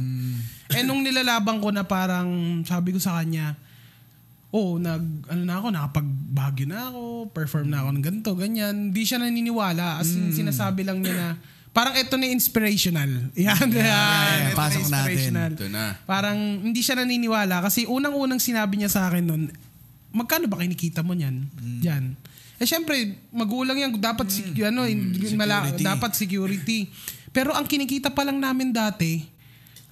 [0.70, 3.58] Eh nung nilalabang ko na parang sabi ko sa kanya,
[4.52, 8.92] oh, nag, ano na ako, nakapagbagyo na ako, perform na ako ng ganito, ganyan.
[8.92, 9.96] Hindi siya naniniwala.
[9.96, 11.28] As in, sinasabi lang niya na,
[11.72, 13.32] parang ito na inspirational.
[13.32, 13.80] Yan, yan.
[13.80, 14.92] yeah, ito na pasok natin.
[14.92, 15.50] inspirational.
[15.56, 15.84] Ito na.
[16.04, 19.42] Parang hindi siya naniniwala kasi unang-unang sinabi niya sa akin nun,
[20.12, 21.48] magkano ba kinikita mo niyan?
[21.80, 22.12] Yan.
[22.60, 25.82] Eh syempre, magulang yan, dapat sec- ano, in- mala- Security.
[25.82, 26.78] dapat security.
[27.32, 29.31] Pero ang kinikita pa lang namin dati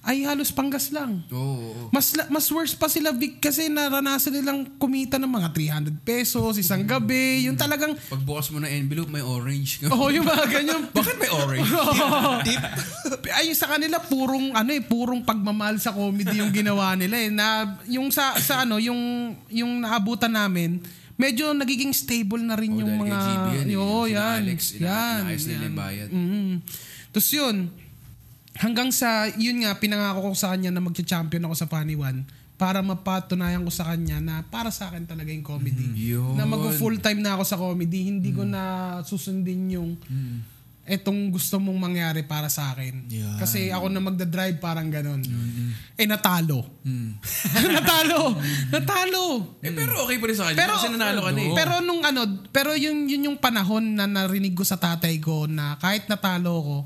[0.01, 1.21] ay halos panggas lang.
[1.29, 1.61] Oo.
[1.61, 1.81] oo.
[1.93, 5.49] Mas mas worse pa sila Vic kasi naranasan nilang kumita ng mga
[5.93, 7.45] 300 pesos isang gabi.
[7.45, 9.77] Yung talagang Pagbukas mo ng envelope, may orange.
[9.93, 10.89] Oh, yung mga ganyan.
[10.97, 11.69] Bakit may orange?
[13.37, 17.77] Ay sa kanila purong ano eh purong pagmamahal sa comedy yung ginawa nila eh na
[17.85, 20.81] yung sa sa ano yung yung naabutan namin
[21.15, 23.77] medyo nagiging stable na rin Oh, yung mga GB yan eh.
[24.17, 24.39] Yan.
[24.41, 24.81] Alex, yan.
[24.81, 25.67] inaayos nila yan.
[25.69, 26.09] yung bayad.
[26.09, 26.51] Mhm.
[27.11, 27.55] Tapos yun,
[28.59, 32.27] hanggang sa, yun nga, pinangako ko sa kanya na magcha-champion ako sa Funny One
[32.61, 35.81] para mapatunayan ko sa kanya na para sa akin talaga yung comedy.
[35.81, 36.09] Mm-hmm.
[36.13, 36.33] Yun.
[36.37, 38.61] Na mag-full time na ako sa comedy, hindi ko na
[39.01, 39.97] susundin yung
[40.85, 43.09] etong gusto mong mangyari para sa akin.
[43.09, 43.37] Yan.
[43.41, 45.25] Kasi ako na magda-drive parang ganun.
[45.97, 46.61] Eh natalo.
[47.81, 48.37] natalo.
[48.69, 49.25] Natalo.
[49.61, 50.57] eh, pero okay pa rin sa kanya.
[50.61, 51.53] Pero kasi nanalo ka na eh.
[51.57, 52.21] Pero nung ano,
[52.53, 56.77] pero yun yun yung panahon na narinig ko sa tatay ko na kahit natalo ko,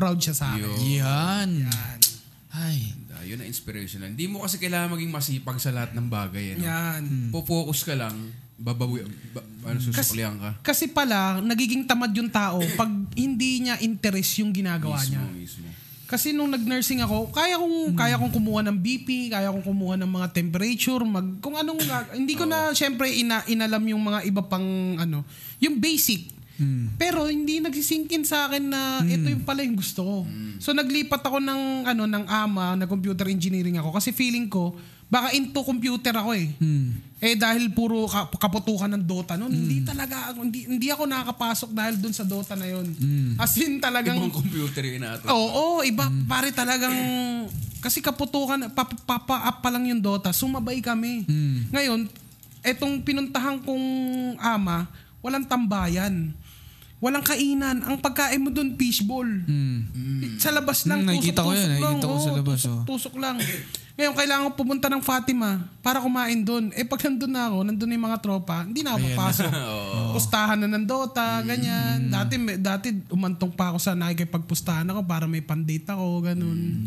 [0.00, 0.64] proud siya sa akin.
[0.64, 0.78] Yun.
[0.96, 1.50] Yan.
[1.68, 1.98] Yan.
[2.50, 2.96] Ay.
[3.12, 4.08] Ah, Yun ang inspirational.
[4.08, 6.56] Hindi mo kasi kailangan maging masipag sa lahat ng bagay.
[6.56, 6.64] Ano?
[6.64, 7.02] Yan.
[7.28, 8.16] Po-focus ka lang,
[8.56, 10.56] babawi, ba, ano, susuklihan ka.
[10.64, 15.24] Kasi pala, nagiging tamad yung tao pag hindi niya interest yung ginagawa Mismo, niya.
[15.36, 15.68] mismo.
[16.10, 20.10] Kasi nung nag-nursing ako, kaya kong kaya kong kumuha ng BP, kaya kong kumuha ng
[20.10, 21.78] mga temperature, mag kung anong
[22.18, 24.64] hindi ko na syempre ina, inalam yung mga iba pang
[24.98, 25.22] ano,
[25.62, 26.39] yung basic.
[26.94, 30.16] Pero hindi nagsisinkin sa akin na ito yung pala yung gusto ko.
[30.58, 35.32] So naglipat ako ng ano ng ama na computer engineering ako kasi feeling ko baka
[35.32, 36.46] into computer ako eh.
[37.18, 41.70] Eh dahil puro ka- kaputukan ng Dota noon, hindi talaga ako hindi, hindi ako nakakapasok
[41.70, 42.86] dahil dun sa Dota na yon.
[43.36, 45.26] As in talagang Ibang computer yung inato.
[45.26, 46.94] Oo, iba pare talagang
[47.80, 51.24] kasi kaputukan papa, papa up pa lang yung Dota, sumabay kami.
[51.70, 52.06] Ngayon,
[52.60, 53.84] etong pinuntahan kong
[54.36, 54.84] ama,
[55.18, 56.30] walang tambayan.
[57.00, 57.80] Walang kainan.
[57.80, 59.24] Ang pagkain mo doon, fishball.
[60.36, 61.80] Sa labas lang, Hmm, nakikita ko yun, lang.
[61.80, 62.82] nakikita ko sa labas, tusok- oh.
[62.86, 63.36] Tusok lang.
[63.90, 66.72] Ngayon, kailangan ko pumunta ng Fatima para kumain doon.
[66.72, 69.50] Eh, pag nandun na ako, nandun na yung mga tropa, hindi na ako papasok.
[70.16, 72.08] Pustahan na ng Dota, ganyan.
[72.08, 76.84] Dati, dati umantong pa ako sa nakikipagpustahan ako para may pandate ako, ganun.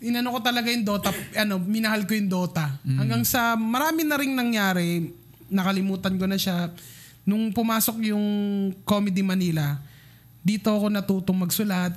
[0.00, 2.72] Inano ko talaga yung Dota, ano, minahal ko yung Dota.
[2.82, 5.12] Hanggang sa marami na ring nangyari,
[5.46, 6.72] nakalimutan ko na siya.
[7.24, 8.26] Nung pumasok yung
[8.82, 9.78] Comedy Manila,
[10.40, 11.92] dito ako natutong magsulat,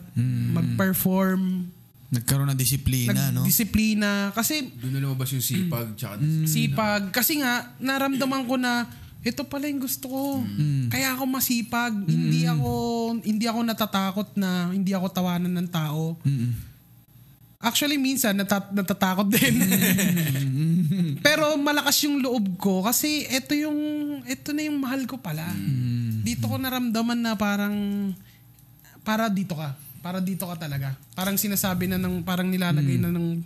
[0.53, 1.71] mag-perform,
[2.13, 3.41] Nagkaroon ng disiplina, no?
[3.41, 4.29] nagdisiplina.
[4.37, 5.97] Kasi Doon na lumabas yung sipag.
[5.97, 7.09] Tsaka sipag.
[7.09, 8.85] Kasi nga, naramdaman ko na
[9.25, 10.23] ito pala yung gusto ko.
[10.93, 11.95] Kaya ako masipag.
[12.05, 12.69] Hindi ako
[13.25, 16.19] hindi ako natatakot na hindi ako tawanan ng tao.
[17.63, 19.55] Actually, minsan nata- natatakot din.
[21.25, 23.79] Pero malakas yung loob ko kasi ito yung
[24.27, 25.47] ito na yung mahal ko pala.
[26.27, 27.75] Dito ko naramdaman na parang
[29.07, 29.79] para dito ka.
[30.03, 30.91] Para dito ka talaga.
[31.15, 33.39] Parang sinasabi na ng parang nilalagay na ng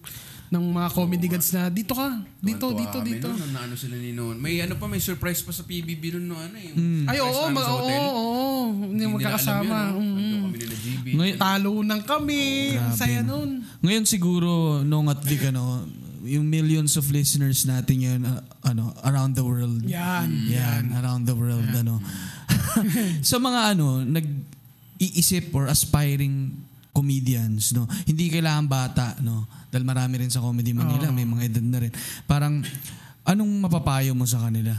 [0.48, 2.08] ng mga comedy gods na dito ka.
[2.40, 3.28] Dito, Tuwan-tuwa dito, kami dito.
[3.28, 4.36] Noon, na ano sila ni noon.
[4.40, 6.72] May ano pa, may surprise pa sa PBB noon, no, ano eh.
[7.04, 8.00] Ay, oo, ma- oo, hotel.
[8.00, 8.64] oo, oo.
[8.88, 9.68] Hindi nila magkakasama.
[9.68, 10.00] yun, no?
[10.00, 10.16] Mm.
[10.16, 11.06] Nandun kami nila GB.
[11.14, 12.42] Ngay- Talunan kami.
[12.76, 13.50] Ang saya nun.
[13.84, 14.50] Ngayon siguro,
[14.82, 15.84] nung at Vic, ano,
[16.24, 19.84] yung millions of listeners natin yun, uh, ano, around the world.
[19.84, 20.32] Yan.
[20.48, 22.00] Yan, around the world, ano.
[23.30, 26.52] sa mga ano, nag-iisip or aspiring
[26.92, 27.86] comedians, no.
[28.04, 29.46] Hindi kailangan bata, no.
[29.68, 31.94] Dahil marami rin sa Comedy Manila, may mga edad na rin.
[32.24, 32.64] Parang
[33.28, 34.72] anong mapapayo mo sa kanila?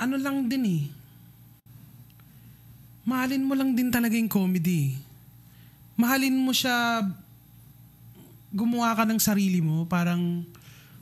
[0.00, 0.82] Ano lang din eh.
[3.04, 4.96] Mahalin mo lang din talaga yung comedy.
[6.00, 7.04] Mahalin mo siya
[8.54, 10.46] gumawa ka ng sarili mo, parang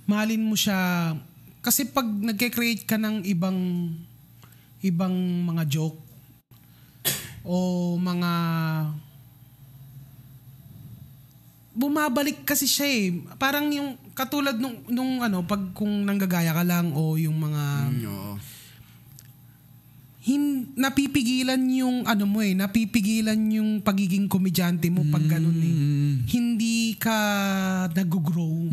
[0.08, 1.12] mahalin mo siya
[1.60, 3.92] kasi pag nagke-create ka ng ibang
[4.82, 5.14] ibang
[5.46, 6.00] mga joke
[7.44, 7.54] o
[8.00, 8.32] mga
[11.72, 13.06] bumabalik kasi siya eh.
[13.40, 18.04] Parang yung katulad nung, nung ano, pag kung nanggagaya ka lang o yung mga Mm,
[18.06, 18.34] oo.
[20.22, 25.74] hin, napipigilan yung ano mo eh, napipigilan yung pagiging komedyante mo pag ganun eh.
[26.30, 27.18] Hindi ka
[27.90, 28.70] nag-grow.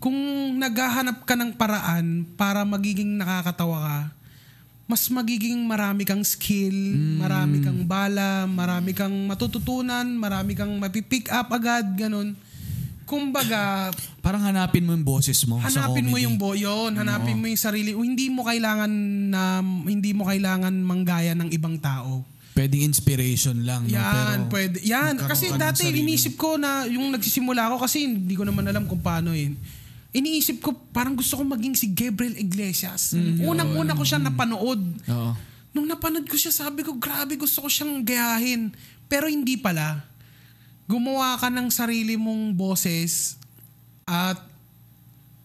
[0.00, 0.16] Kung
[0.56, 3.98] naghahanap ka ng paraan para magiging nakakatawa ka,
[4.88, 11.52] mas magiging marami kang skill, marami kang bala, marami kang matututunan, marami kang mapipick up
[11.52, 12.32] agad, ganun.
[13.04, 13.92] Kumbaga,
[14.24, 17.96] Parang hanapin mo yung boses mo hanapin mo yung boyon, hanapin mo yung sarili.
[17.96, 18.92] Hindi mo kailangan
[19.32, 22.28] na hindi mo kailangan manggaya ng ibang tao.
[22.52, 23.88] Pwedeng inspiration lang.
[23.88, 23.96] no?
[23.96, 24.76] Yan, Pero, pwede.
[24.84, 29.00] Yan, kasi dati inisip ko na yung nagsisimula ako kasi hindi ko naman alam kung
[29.00, 29.56] paano yun.
[30.18, 33.14] Iniisip ko parang gusto ko maging si Gabriel Iglesias.
[33.14, 34.82] Mm, Unang-una ko siya napanood.
[35.06, 35.32] Oo.
[35.70, 38.74] Nung napanood ko siya, sabi ko, grabe, gusto ko siyang gayahin.
[39.06, 40.02] Pero hindi pala.
[40.90, 43.38] Gumawa ka ng sarili mong boses
[44.02, 44.42] at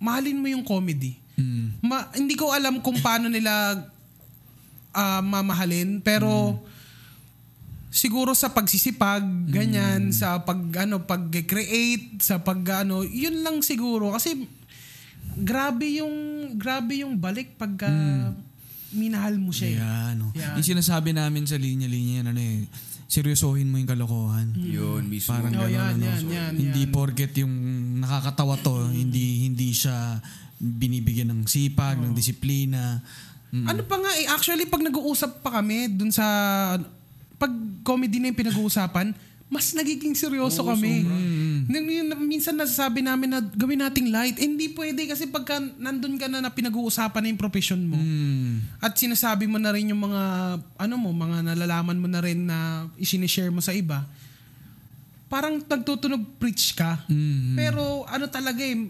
[0.02, 1.22] mahalin mo yung comedy.
[1.38, 1.86] Mm.
[1.86, 3.78] Ma- hindi ko alam kung paano nila
[4.90, 6.58] ah, mamahalin, pero
[7.94, 9.22] siguro sa pagsisipag,
[9.54, 14.50] ganyan, sa pag ano, pag-create, sa pag ano, yun lang siguro kasi
[15.36, 16.16] grabe yung
[16.56, 17.90] grabe yung balik pagka
[18.94, 19.68] minahal mo siya.
[19.74, 19.78] eh.
[19.82, 20.14] Yan.
[20.16, 20.30] no.
[20.34, 20.54] Yan.
[20.54, 22.70] Yung sinasabi namin sa linya-linya yan, ano eh,
[23.10, 24.54] seryosohin mo yung kalokohan.
[24.54, 25.34] Yun, mismo.
[25.34, 26.06] Parang Oh, gano'n, yan, ano.
[26.06, 26.94] yan, yan, hindi yan.
[26.94, 27.54] porket yung
[28.00, 30.22] nakakatawa to, hindi hindi siya
[30.62, 33.02] binibigyan ng sipag, ng disiplina.
[33.50, 33.66] Mm.
[33.68, 36.26] Ano pa nga eh, actually pag nag-uusap pa kami dun sa,
[37.38, 37.52] pag
[37.82, 39.14] comedy na yung pinag-uusapan,
[39.50, 41.06] mas nagiging seryoso kami.
[41.06, 41.26] Nung
[41.70, 44.36] yun, minsan nasasabi namin na gawin nating light.
[44.42, 47.96] Eh, hindi pwede kasi pagka nandun ka na na pinag-uusapan na yung profession mo.
[47.96, 48.82] Mm.
[48.82, 50.24] At sinasabi mo na rin yung mga,
[50.60, 54.04] ano mo, mga nalalaman mo na rin na isinishare mo sa iba.
[55.30, 57.04] Parang nagtutunog preach ka.
[57.08, 57.56] Mm.
[57.56, 58.90] Pero ano talaga eh,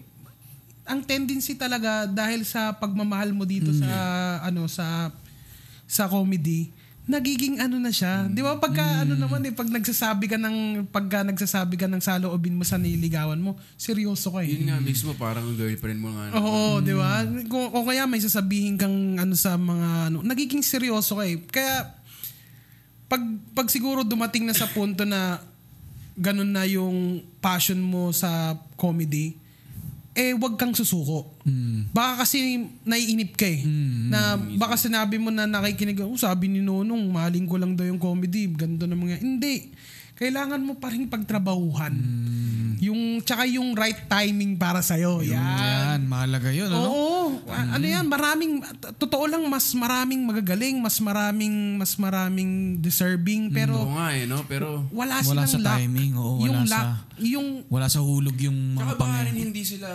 [0.84, 3.88] ang tendency talaga dahil sa pagmamahal mo dito sa
[4.44, 5.08] ano sa
[5.88, 6.68] sa comedy,
[7.04, 8.24] nagiging ano na siya.
[8.32, 8.56] 'Di ba?
[8.56, 12.80] Pagka ano naman eh pag nagsasabi ka ng pagka nagsasabi ka ng saloobin mo sa
[12.80, 14.56] niligawan mo, seryoso ka eh.
[14.56, 16.32] Yun nga mismo, parang girlfriend mo nga.
[16.40, 17.20] Oo, di ba?
[17.44, 21.36] Kung, o kaya may sasabihin kang ano sa mga ano, nagiging seryoso ka eh.
[21.44, 21.92] Kaya
[23.04, 23.20] pag
[23.52, 25.44] pag siguro dumating na sa punto na
[26.16, 29.36] ganun na yung passion mo sa comedy,
[30.14, 31.34] eh wag kang susuko.
[31.90, 33.66] Baka kasi naiinip ka eh.
[34.08, 37.98] na baka sinabi mo na nakikinig, oh, sabi ni Nonong, maling ko lang daw yung
[37.98, 39.18] comedy, ganito na mga.
[39.18, 39.74] Hindi.
[40.14, 41.94] Kailangan mo pa rin pagtrabahuhan.
[42.80, 45.20] Yung, tsaka yung right timing para sa'yo.
[45.20, 45.36] Yan.
[45.36, 46.66] Yan, mahalaga yun.
[46.66, 46.84] Ano?
[46.84, 47.22] Oo.
[47.46, 48.62] A- Ano yan, maraming,
[48.94, 54.42] totoo lang, mas maraming magagaling, mas maraming, mas maraming deserving, pero Oo nga eh, no?
[54.44, 55.74] Pero, wala Wala silang sa luck.
[55.76, 59.38] timing, oo, wala yung sa- luck, yung Wala sa hulog yung mga pangyayari.
[59.40, 59.88] hindi sila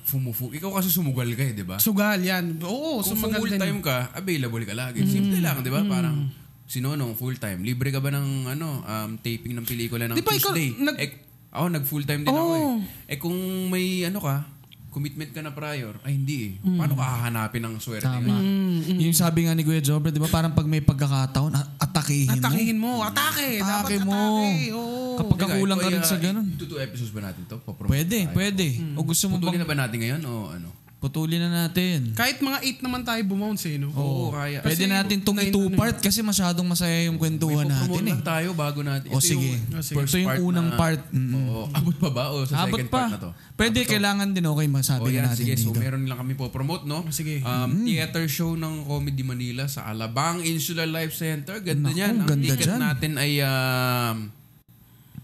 [0.00, 0.50] fumufu.
[0.50, 1.76] Ikaw kasi sumugal ka eh, di ba?
[1.76, 2.58] sugal yan.
[2.60, 3.60] Oo, Kung sumagal full din.
[3.60, 5.02] time ka, available ka lagi.
[5.02, 5.82] Simple lang, di ba?
[5.82, 6.30] Parang,
[6.64, 7.60] si Nonong full time.
[7.60, 10.72] Libre ka ba ng ano, um, taping ng pelikula ng Di ba ikaw, Tuesday?
[10.74, 11.10] nag- eh,
[11.54, 12.58] ako, nag full time din ako Oo.
[12.82, 13.14] eh.
[13.14, 13.36] Eh kung
[13.68, 14.42] may ano ka,
[14.90, 16.52] commitment ka na prior, ay hindi eh.
[16.60, 18.02] Paano ka hahanapin ng swerte?
[18.02, 18.30] Tama.
[18.30, 22.38] Mm, Yung sabi nga ni Kuya Jobre, di ba parang pag may pagkakataon, atakihin mo.
[22.38, 22.92] Atakihin mo.
[23.00, 23.48] Atake.
[23.58, 24.14] Atake Dapat mo.
[24.14, 24.54] atake.
[24.70, 24.92] Oo.
[25.14, 26.46] Kapag kakulang ka rin sa ganun.
[26.48, 27.58] Ito two episodes ba natin to?
[27.86, 28.34] Pwede, tayo.
[28.34, 28.66] pwede.
[28.94, 30.68] O gusto mo Putulin bang na ba natin ngayon o ano?
[31.04, 32.10] Putulin na natin?
[32.12, 33.92] Kahit mga 8 naman tayo bumounce eh, no?
[33.92, 34.58] Oo, kaya.
[34.58, 38.10] Pwede Kasi natin itong i-two-part kasi masyadong masaya yung kwentuhan natin eh.
[38.10, 39.08] lang tayo bago natin.
[39.08, 39.60] O Ito sige.
[39.60, 39.96] yung O sige.
[40.00, 41.00] first Ito yung part unang na- part.
[41.10, 41.32] Mm.
[41.36, 41.62] Oo.
[41.70, 42.96] Abot pa ba o sa Abot second pa.
[42.96, 43.30] part na to?
[43.54, 45.52] Pwede, kailangan din okay masabi yan, na natin sige.
[45.54, 45.78] So dito.
[45.78, 47.04] meron lang kami po promote, no?
[47.08, 47.38] Sige.
[47.40, 51.60] Um, Theater show ng Comedy Manila sa Alabang Insular Life Center.
[51.60, 52.14] Ganda Naku, niyan.
[52.16, 52.80] Ang ganda ticket dyan.
[52.80, 54.16] natin ay um,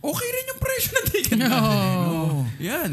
[0.00, 1.60] okay rin yung presyo ng ticket natin.
[1.60, 2.44] Oo.
[2.60, 2.92] Yan.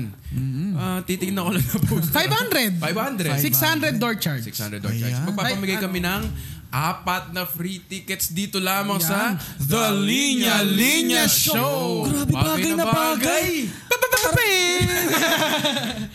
[0.77, 2.09] Ah, titignan ko lang na post.
[2.13, 2.77] 500.
[2.79, 3.41] 500.
[3.41, 4.43] 600 door charge.
[4.45, 5.15] 600 door charge.
[5.15, 5.25] Ayan.
[5.25, 6.23] Magpapamigay Ay, kami ng
[6.67, 12.03] apat na free tickets dito lamang sa The Linya Linya Show.
[12.05, 13.47] Grabe, bagay na bagay.
[13.71, 14.16] Bagay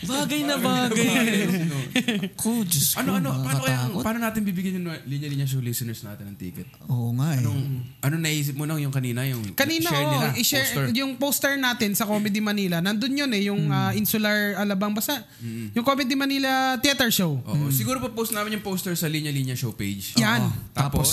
[0.53, 1.07] na bagay.
[2.37, 6.01] Ako, Diyos ko, ano, ano, paano, kaya, paano natin bibigyan yung Linya Linya Show listeners
[6.05, 6.67] natin ng ticket?
[6.89, 7.45] Oo nga eh.
[8.03, 9.25] Ano naisip mo nang yung kanina?
[9.25, 10.85] Yung Kanina, share nila, oh, i-share, poster.
[10.93, 15.25] yung poster natin sa Comedy Manila, nandun yun eh, yung ah, Insular Alabang Basta.
[15.73, 17.41] Yung Comedy Manila Theater Show.
[17.41, 20.17] Oo, Siguro pa post namin yung poster sa Linya Linya Show page.
[20.19, 20.49] Yan.
[20.49, 20.51] Oo.
[20.73, 21.09] Tapos,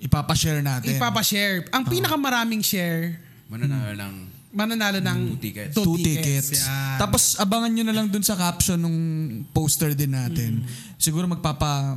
[0.00, 0.94] ipapashare natin.
[0.94, 1.68] Ipapashare.
[1.74, 5.74] Ang pinakamaraming share, Mananalo ng mananalo ng Two tickets.
[5.78, 6.50] two two tickets.
[6.58, 6.98] Yan.
[6.98, 8.96] Tapos abangan nyo na lang dun sa caption ng
[9.54, 10.66] poster din natin.
[10.98, 11.94] Siguro magpapa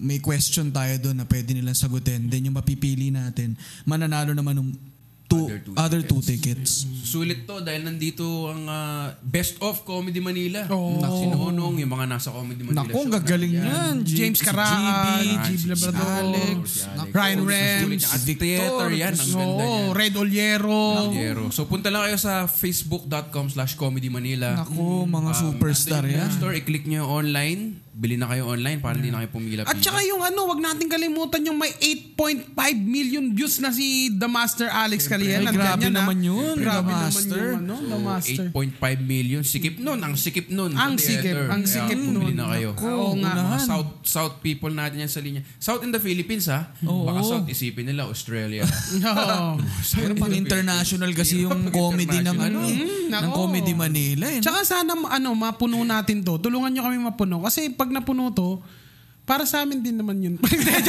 [0.00, 2.32] may question tayo doon na pwede nilang sagutin.
[2.32, 4.93] Then yung mapipili natin, mananalo naman ng
[5.34, 6.86] two, Other two other two tickets.
[7.04, 10.66] Sulit to dahil nandito ang ah, Best of Comedy Manila.
[10.70, 11.02] Oo.
[11.02, 13.94] Si Nonong, yung mga nasa Comedy Manila Naku, ang gagaling yan.
[14.02, 15.06] James si Caraan, GB,
[15.44, 15.48] G.
[15.58, 16.62] si Labrador, Alex,
[17.10, 19.14] Ryan Rems, theater yan.
[19.14, 19.94] Ang ganda Oo, niya.
[19.94, 20.84] Red Oliero.
[21.14, 21.44] Yero.
[21.54, 24.64] So punta lang kayo sa facebook.com slash comedy Manila.
[24.64, 26.30] Naku, mga superstar nandun yung yan.
[26.34, 27.83] Store, i-click nyo online.
[27.94, 29.62] Bili na kayo online para hindi na kayo pumila.
[29.62, 34.26] At saka yung ano, wag natin kalimutan yung may 8.5 million views na si The
[34.26, 35.46] Master Alex Calian.
[35.46, 37.38] Ay, grabe naman yun, The Grabe naman Master.
[37.54, 38.44] yung ano, The Master.
[38.50, 39.40] 8.5 million.
[39.40, 39.98] Sikip nun.
[40.00, 40.74] Ang sikip nun.
[40.74, 41.46] Ang sikip, theater.
[41.48, 42.34] ang Kaya sikip bumili nun.
[42.34, 42.70] na kayo.
[42.74, 43.32] Oo nga.
[43.32, 45.46] Mga South, South people natin yan sa linya.
[45.56, 46.74] South in the Philippines ha.
[46.82, 47.06] Oo.
[47.06, 48.66] Baka South isipin nila Australia.
[49.14, 49.62] Oo.
[49.94, 54.26] Pero pang international kasi yung comedy ng ano, Mm, ng comedy Manila.
[54.26, 54.40] Eh.
[54.40, 56.40] Tsaka sana ano, mapuno natin to.
[56.40, 57.38] Tulungan nyo kami mapuno.
[57.38, 58.60] Kasi pag napuno to,
[59.24, 60.34] para sa amin din naman yun.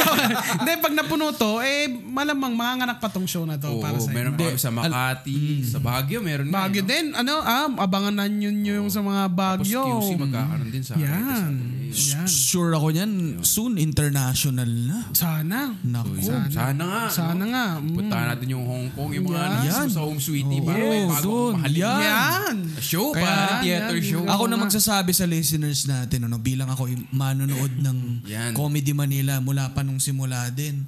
[0.60, 4.12] Hindi, pag napuno to, eh, malamang manganganak pa tong show na to Oo, para sa
[4.12, 6.68] meron pa kami sa Makati, sa Baguio, meron na.
[6.68, 6.90] Baguio eh, no?
[6.92, 7.06] din.
[7.16, 9.82] Ano, ah, abangan nyo nyo yung sa mga Tapos Baguio.
[9.88, 11.52] QC magkakaroon din sa Yan.
[11.96, 12.28] Yan.
[12.28, 14.98] Sure ako yan, soon international na.
[15.16, 15.72] Sana.
[15.80, 16.20] Naku.
[16.20, 17.02] Sana, sana nga.
[17.08, 17.48] Sana no?
[17.48, 17.66] nga.
[17.80, 17.94] Mm.
[17.96, 19.64] Puntahan natin yung Hong Kong, yung mga Yan.
[19.64, 19.88] Yan.
[19.88, 20.60] sa Home Sweetie.
[20.60, 22.02] Oo, para may bagong mahalin Yan.
[22.04, 22.56] Yan.
[22.84, 24.08] show, Kaya- para theater yan.
[24.12, 24.22] show.
[24.28, 28.52] Ako na magsasabi sa listeners natin, ano, bilang ako manonood ng Yan.
[28.52, 30.82] Comedy Manila mula pa nung simula din.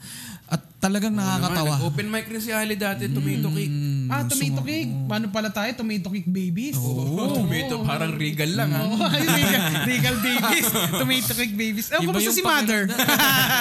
[0.48, 1.84] At talagang nakakatawa.
[1.84, 3.76] Open mic rin si Ali dati, Tomato Cake.
[4.08, 4.88] Ah, tomato cake.
[5.04, 5.68] Paano pala tayo?
[5.76, 6.80] Tomato cake babies.
[6.80, 8.88] Oh, tomato, parang regal lang ha.
[8.88, 10.66] Oh, regal, regal babies.
[11.04, 11.86] Tomato cake babies.
[11.92, 12.88] Eh, Iba kumusta si mother?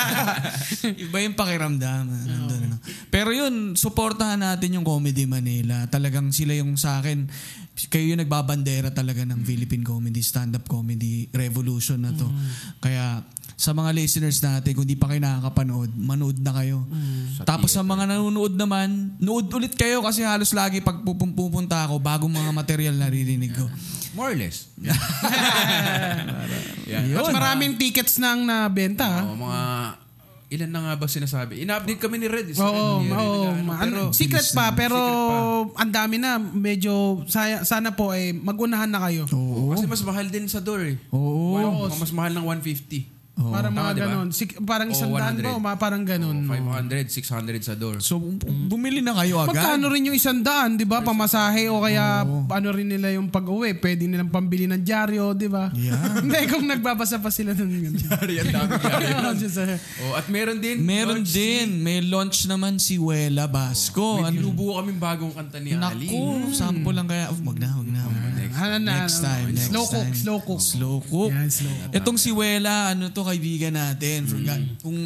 [1.03, 2.07] Iba yung pakiramdam.
[2.07, 2.66] Nandun, ano.
[3.09, 5.85] Pero yun, suportahan natin yung Comedy Manila.
[5.87, 7.27] Talagang sila yung sa akin,
[7.89, 12.25] kayo yung nagbabandera talaga ng Philippine Comedy, stand-up comedy revolution na to.
[12.81, 13.21] Kaya
[13.57, 16.85] sa mga listeners natin, kung di pa kayo nakakapanood, manood na kayo.
[17.41, 21.97] Tapos sa mga nanonood naman, nood ulit kayo kasi halos lagi pag pupun- pupunta ako,
[21.97, 23.65] bagong mga material naririnig ko.
[24.13, 24.69] More or less.
[27.17, 29.25] At maraming tickets nang nabenta.
[29.25, 29.61] Oo, mga
[30.47, 31.59] ilan na nga ba sinasabi?
[31.67, 32.47] Ina-update kami ni Red.
[32.47, 33.51] Isa Oo, rin, oo.
[33.51, 34.95] ano, pero, ano, secret pa, pero
[35.75, 36.39] ang dami na.
[36.39, 39.27] Medyo, saya, sana po eh, magunahan na kayo.
[39.35, 39.75] Oo.
[39.75, 40.95] kasi mas mahal din sa door eh.
[41.11, 41.59] Oo.
[41.59, 43.16] Wow, mas mahal ng 150.
[43.37, 43.53] Oo.
[43.53, 44.05] Para Tama, mga di ba?
[44.09, 44.27] ganun.
[44.29, 45.61] Sik- parang isang daan 100.
[45.61, 45.73] ba?
[45.73, 46.37] o Parang ganun.
[46.43, 48.01] 500, 600 sa door.
[48.01, 48.17] So,
[48.65, 49.53] bumili na kayo agad.
[49.53, 51.05] Magkano rin yung isang daan, di ba?
[51.05, 53.77] Pamasahe o kaya ano rin nila yung pag-uwi.
[53.77, 55.69] Pwede nilang pambili ng dyaryo, di ba?
[55.71, 56.01] Yeah.
[56.25, 58.01] Hindi, kung nagbabasa pa sila ng ganun.
[58.01, 59.77] Ang dami Diyos, eh.
[60.01, 60.81] Oh, at meron din.
[60.81, 61.67] Meron launch din.
[61.79, 64.17] May launch naman si Wela Basco.
[64.25, 64.49] May Ano?
[64.49, 66.09] kaming bagong kanta ni Ali.
[66.09, 67.29] Naku, sample lang kaya.
[67.29, 68.01] Oh, wag na, wag na.
[68.01, 68.36] wag na.
[68.53, 70.15] Ano na, Next ano, time, next slow cook, time.
[70.15, 70.61] slow cook.
[70.61, 71.31] Slow cook.
[71.33, 71.91] Yan, slow cook.
[71.97, 74.23] Itong si Wela, ano to, kaibigan natin.
[74.23, 74.97] Forgot, kung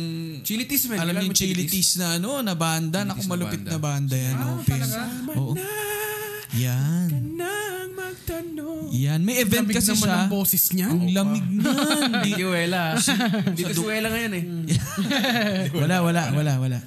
[0.44, 0.98] Chili Teas, man.
[1.02, 3.02] alam niyo Chili Teas na ano, na banda.
[3.02, 3.72] Naku, malupit banda.
[3.72, 4.36] na banda yan.
[4.36, 5.00] Ah, talaga?
[5.40, 5.54] Oo.
[6.60, 7.08] Yan.
[7.08, 7.61] Magtanong.
[8.92, 9.20] Yan.
[9.22, 10.16] May event Lamig kasi naman siya.
[10.18, 10.88] ang boses niya.
[10.88, 11.64] Ang lamig niyan.
[12.22, 12.84] Di- Hindi, Wela.
[13.52, 14.44] Dito si Wela ngayon eh.
[15.80, 16.80] wala, wala, wala, wala.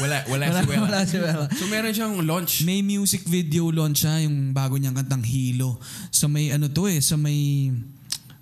[0.00, 0.80] Wala, wala, Wala, si Wela.
[0.80, 1.44] wala si Wela.
[1.52, 2.64] So meron siyang launch.
[2.64, 5.76] May music video launch siya, yung bago niyang kantang Hilo.
[6.08, 7.68] Sa may ano to eh, sa may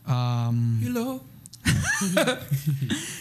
[0.07, 1.27] um, Hello.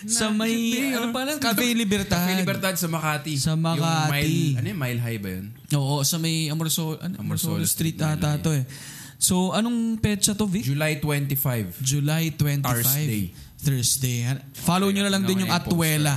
[0.08, 0.54] sa may
[0.94, 2.22] ano pa lang, Cafe Libertad.
[2.22, 3.34] Cafe Libertad sa Makati.
[3.36, 4.14] Sa Yung Makati.
[4.14, 5.46] mile, ano yung mile high ba yun?
[5.74, 8.64] Oo, sa may Amorsol, ano, Street Street, ata to eh.
[9.18, 10.64] So, anong petsa to, Vic?
[10.64, 11.82] July 25.
[11.82, 12.64] July 25.
[12.64, 13.24] Thursday.
[13.58, 14.18] Thursday.
[14.54, 16.14] Follow nyo na lang din yung Atuela.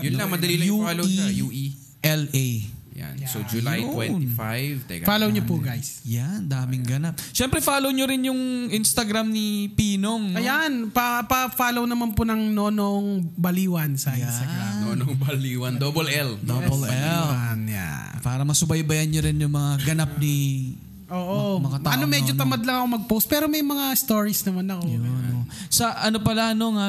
[0.00, 1.26] Yun lang, madali lang yung follow siya.
[1.28, 1.42] UE.
[1.44, 1.64] UE.
[2.02, 2.48] LA.
[2.92, 3.16] Yan.
[3.24, 4.36] So July Yun.
[4.36, 4.84] 25.
[4.84, 5.04] Teka.
[5.08, 6.04] Follow niyo po, guys.
[6.04, 7.16] Yan, daming ganap.
[7.32, 10.36] Siyempre, follow nyo rin yung Instagram ni Pinong.
[10.36, 10.38] no?
[10.38, 14.72] Ayan, pa, pa-follow naman po ng Nonong Baliwan sa Instagram.
[14.84, 15.80] No, no, Baliwan.
[15.80, 16.36] Double L.
[16.44, 16.92] Double L.
[16.92, 18.12] Baliwan, yeah.
[18.20, 20.76] Para masubaybayan nyo rin yung mga ganap ni...
[21.12, 21.60] Oo.
[21.60, 22.40] Mga tao, ano, medyo no, no.
[22.42, 23.26] tamad lang ako mag-post.
[23.28, 24.82] Pero may mga stories naman ako.
[24.88, 25.44] Ano.
[25.68, 26.88] Sa ano pala, no, nga,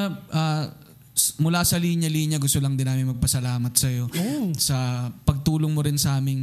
[1.14, 4.10] s- mula sa linya-linya, gusto lang din namin magpasalamat sa iyo
[4.58, 5.08] sa
[5.44, 6.40] pagtulong mo rin sa aming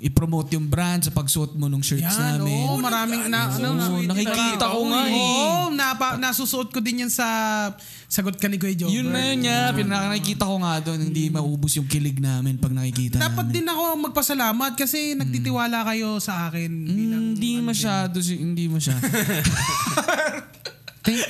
[0.00, 2.64] i-promote yung brand sa pagsuot mo ng shirts Yan, namin.
[2.64, 5.12] oo, maraming na, ano, Oo, na- nakikita ko nga eh.
[5.12, 7.28] Oo, napa, nasusuot ko din yan sa
[8.08, 8.88] sagot ka ni Kuya Jover.
[8.94, 9.68] Yun na yun niya.
[9.70, 10.96] Pinakakita ko nga doon.
[11.02, 13.52] Hindi maubos yung kilig namin pag nakikita Dapat namin.
[13.52, 16.72] din ako magpasalamat kasi nagtitiwala kayo sa akin.
[16.88, 18.16] bilang- Mm, Hindi masyado.
[18.18, 19.04] si- Hindi masyado.
[21.08, 21.24] Thank-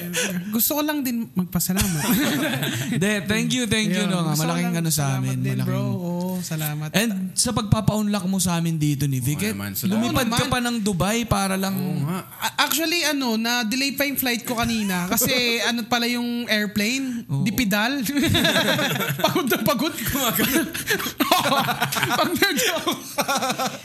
[0.50, 2.02] gusto ko lang din magpasalamat.
[3.02, 4.02] De, thank you, thank you.
[4.02, 4.34] Yun, No, nga.
[4.36, 5.38] Malaking lang- ano sa amin.
[5.38, 5.82] Din, malaking, bro.
[5.88, 6.90] Oo, salamat.
[6.92, 10.58] And sa pagpapa-unlock mo sa amin dito ni Vic, Oo eh, naman, lumipad ka pa
[10.58, 11.74] ng Dubai para lang...
[11.74, 12.10] Oo.
[12.10, 15.30] A- Actually, ano, na-delay pa yung flight ko kanina kasi
[15.68, 17.22] ano pala yung airplane.
[17.42, 18.02] Dipidal.
[19.24, 19.94] pagod na pagod.
[22.08, 22.72] Pag medyo,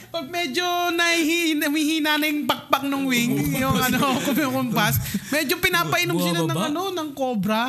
[0.09, 4.17] pag medyo nahihi, namihina na yung pakpak ng wing, yung ano,
[4.49, 4.99] kumpas,
[5.29, 7.61] medyo pinapainom sila ng ano, ng cobra.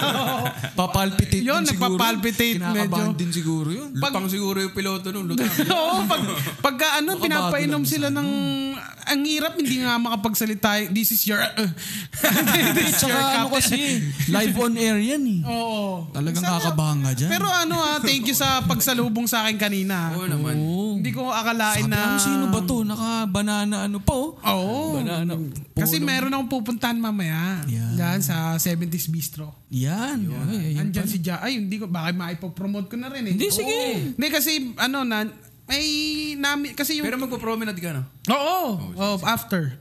[0.80, 1.96] Papalpitate Yun, din siguro.
[1.96, 3.20] nagpapalpitate Kinakabahan medyo.
[3.20, 3.88] din siguro yun.
[3.96, 5.48] Lutang siguro yung piloto nung lutang.
[5.72, 6.20] Oo, pag,
[6.60, 8.28] pagka ano, pinapainom sila ng,
[9.10, 10.86] ang hirap, hindi nga makapagsalita.
[10.94, 11.40] This is your,
[12.76, 13.78] this is your Tsaka ano kasi,
[14.30, 15.40] live on air yan eh.
[15.50, 16.06] Oo.
[16.14, 17.30] Talagang Sana- kakabahan ka dyan.
[17.32, 20.14] Pero ano ah, thank you sa pagsalubong sa akin kanina.
[20.14, 20.54] Oo naman.
[20.54, 20.86] Oo.
[21.00, 21.98] Hindi ko akalain Sabi na...
[21.98, 22.76] namin, sino ba to?
[22.86, 24.38] Naka-banana ano pa oh.
[24.38, 25.02] Oo.
[25.02, 25.32] Banana.
[25.74, 26.06] Kasi polo.
[26.06, 27.64] meron akong pupuntahan mamaya.
[27.66, 27.96] Yeah.
[27.98, 29.60] Yan sa 70s Bistro.
[29.70, 30.26] Yan.
[30.50, 31.42] Ay, ayun Andyan si Ja.
[31.42, 33.34] Ay, hindi ko, baka maipopromote ko na rin eh.
[33.34, 34.14] Hindi, sige.
[34.18, 35.26] Hindi kasi, ano na,
[35.70, 35.86] may
[36.34, 37.06] nami, kasi yung...
[37.06, 38.02] Pero magpo-promenade ka na.
[38.26, 39.78] Oo, oh, after.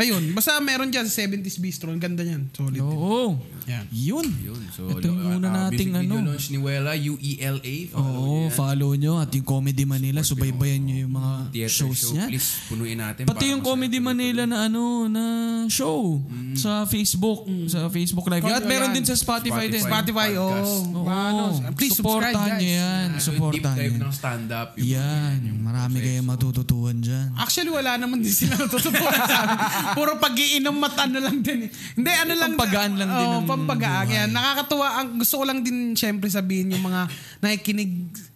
[0.00, 1.92] Ayun, basta meron dyan sa 70s Bistro.
[1.92, 2.48] Ang ganda niyan.
[2.50, 2.80] Solid.
[2.80, 3.36] Oo.
[3.68, 3.84] Yan.
[3.92, 4.26] Yun.
[4.40, 4.60] Yun.
[4.72, 6.26] So, Ito yung una uh, nating music video ano.
[6.26, 7.74] launch ni Wela, U-E-L-A.
[7.92, 8.56] Follow Oo, niyo yan.
[8.56, 12.26] follow nyo at yung Comedy Manila, subaybayan nyo yung mga Theater shows show, niya.
[12.26, 13.22] please punuin natin.
[13.28, 13.98] Pati yung Comedy.
[14.00, 15.22] Manila na ano na
[15.68, 16.24] show
[16.56, 18.42] sa Facebook, sa Facebook Live.
[18.42, 19.04] At meron yan.
[19.04, 19.84] din sa Spotify, din.
[19.84, 20.56] Spotify, oh.
[20.96, 21.04] Oo.
[21.04, 21.42] Ano,
[21.76, 22.56] please guys.
[22.56, 23.06] nyo yan.
[23.20, 24.08] So, deep Supportahan dive nyo.
[24.08, 24.68] ng stand-up.
[24.80, 27.36] yung- Yan, marami kayong matututuan dyan.
[27.36, 29.58] Actually, wala naman din sila natututunan sa amin.
[29.92, 31.66] Puro pag-iinom mat ano lang din.
[31.66, 31.70] eh.
[31.94, 32.50] Hindi, ano lang.
[32.52, 34.06] Pampagaan lang din ang pampagaan.
[34.06, 34.28] Yan.
[34.28, 34.86] Nakakatuwa.
[34.96, 37.08] Ang, gusto ko lang din syempre sabihin yung mga
[37.38, 37.92] nakikinig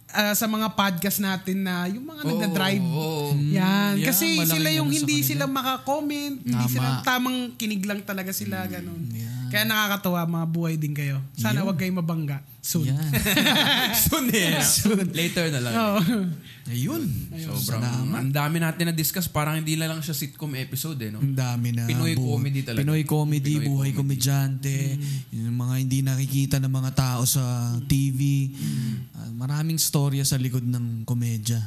[0.09, 2.83] ah, sa mga podcast natin na yung mga Oo, nagda-drive.
[2.83, 3.35] oo.
[3.51, 3.99] Yan.
[3.99, 6.35] Yeah, Kasi sila yung ano hindi sila maka-comment.
[6.41, 6.71] Hindi Tama.
[6.71, 8.63] sila tamang kinig lang talaga sila.
[8.65, 9.11] Ganun.
[9.11, 9.47] yeah.
[9.47, 10.23] Kaya nakakatuwa.
[10.25, 11.19] Mga buhay din kayo.
[11.33, 12.39] Sana wag kayong mabangga.
[12.65, 12.89] Soon.
[12.89, 13.13] Yan.
[14.09, 14.57] Soon eh.
[15.13, 15.73] Later na lang.
[15.77, 15.99] Oo.
[16.65, 17.05] Ayun.
[17.29, 18.17] Sobrang, Salamat.
[18.17, 19.29] ang dami natin na-discuss.
[19.29, 21.13] Parang hindi na lang siya sitcom episode eh.
[21.13, 21.21] No?
[21.21, 21.85] Ang dami na.
[21.85, 22.81] Pinoy bu- comedy talaga.
[22.81, 24.17] Pinoy comedy, Pinoy buhay comedy.
[24.17, 24.97] komedyante,
[25.29, 27.45] yung mga hindi nakikita ng mga tao sa
[27.85, 28.49] TV.
[29.13, 31.61] Ah, maraming storya sa likod ng komedya.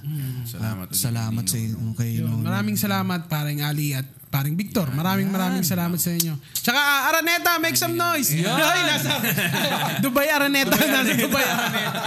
[0.45, 0.91] Salamat.
[0.91, 1.95] At ulit, salamat sa Nino.
[1.95, 2.43] kay Yun, Nono.
[2.43, 4.85] maraming salamat paring Ali at paring Victor.
[4.91, 6.37] Maraming maraming salamat sa inyo.
[6.53, 6.77] Tsaka
[7.09, 8.29] Araneta, make some noise.
[8.35, 9.15] Ay, nasa
[10.05, 10.75] Dubai Araneta.
[10.89, 12.01] Nasa Dubai Araneta.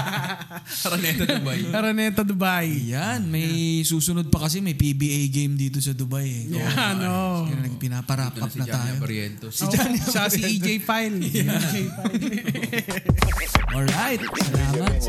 [0.81, 1.59] Araneta Dubai.
[1.71, 2.67] Araneta, Dubai.
[2.91, 6.43] Yan, may susunod pa kasi may PBA game dito sa Dubai eh.
[6.57, 7.45] Yan, oh.
[7.45, 9.01] Kaya nagpinaparap Ito na up si na Johnny tayo.
[9.01, 9.53] Barrientos.
[9.57, 11.17] Si Johnny, siya si EJ File.
[11.21, 12.19] EJ File.
[13.71, 14.99] Alright, salamat.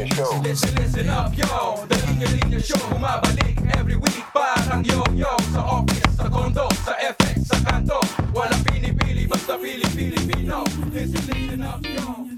[0.46, 6.14] Listen, listen up, yo The Linya Linya Show Bumabalik every week Parang yo-yo Sa office,
[6.14, 7.98] sa condo, sa FX, sa kanto
[8.30, 10.62] Walang pinipili, basta pili-Pilipino
[10.94, 12.31] Listen, listen up, yo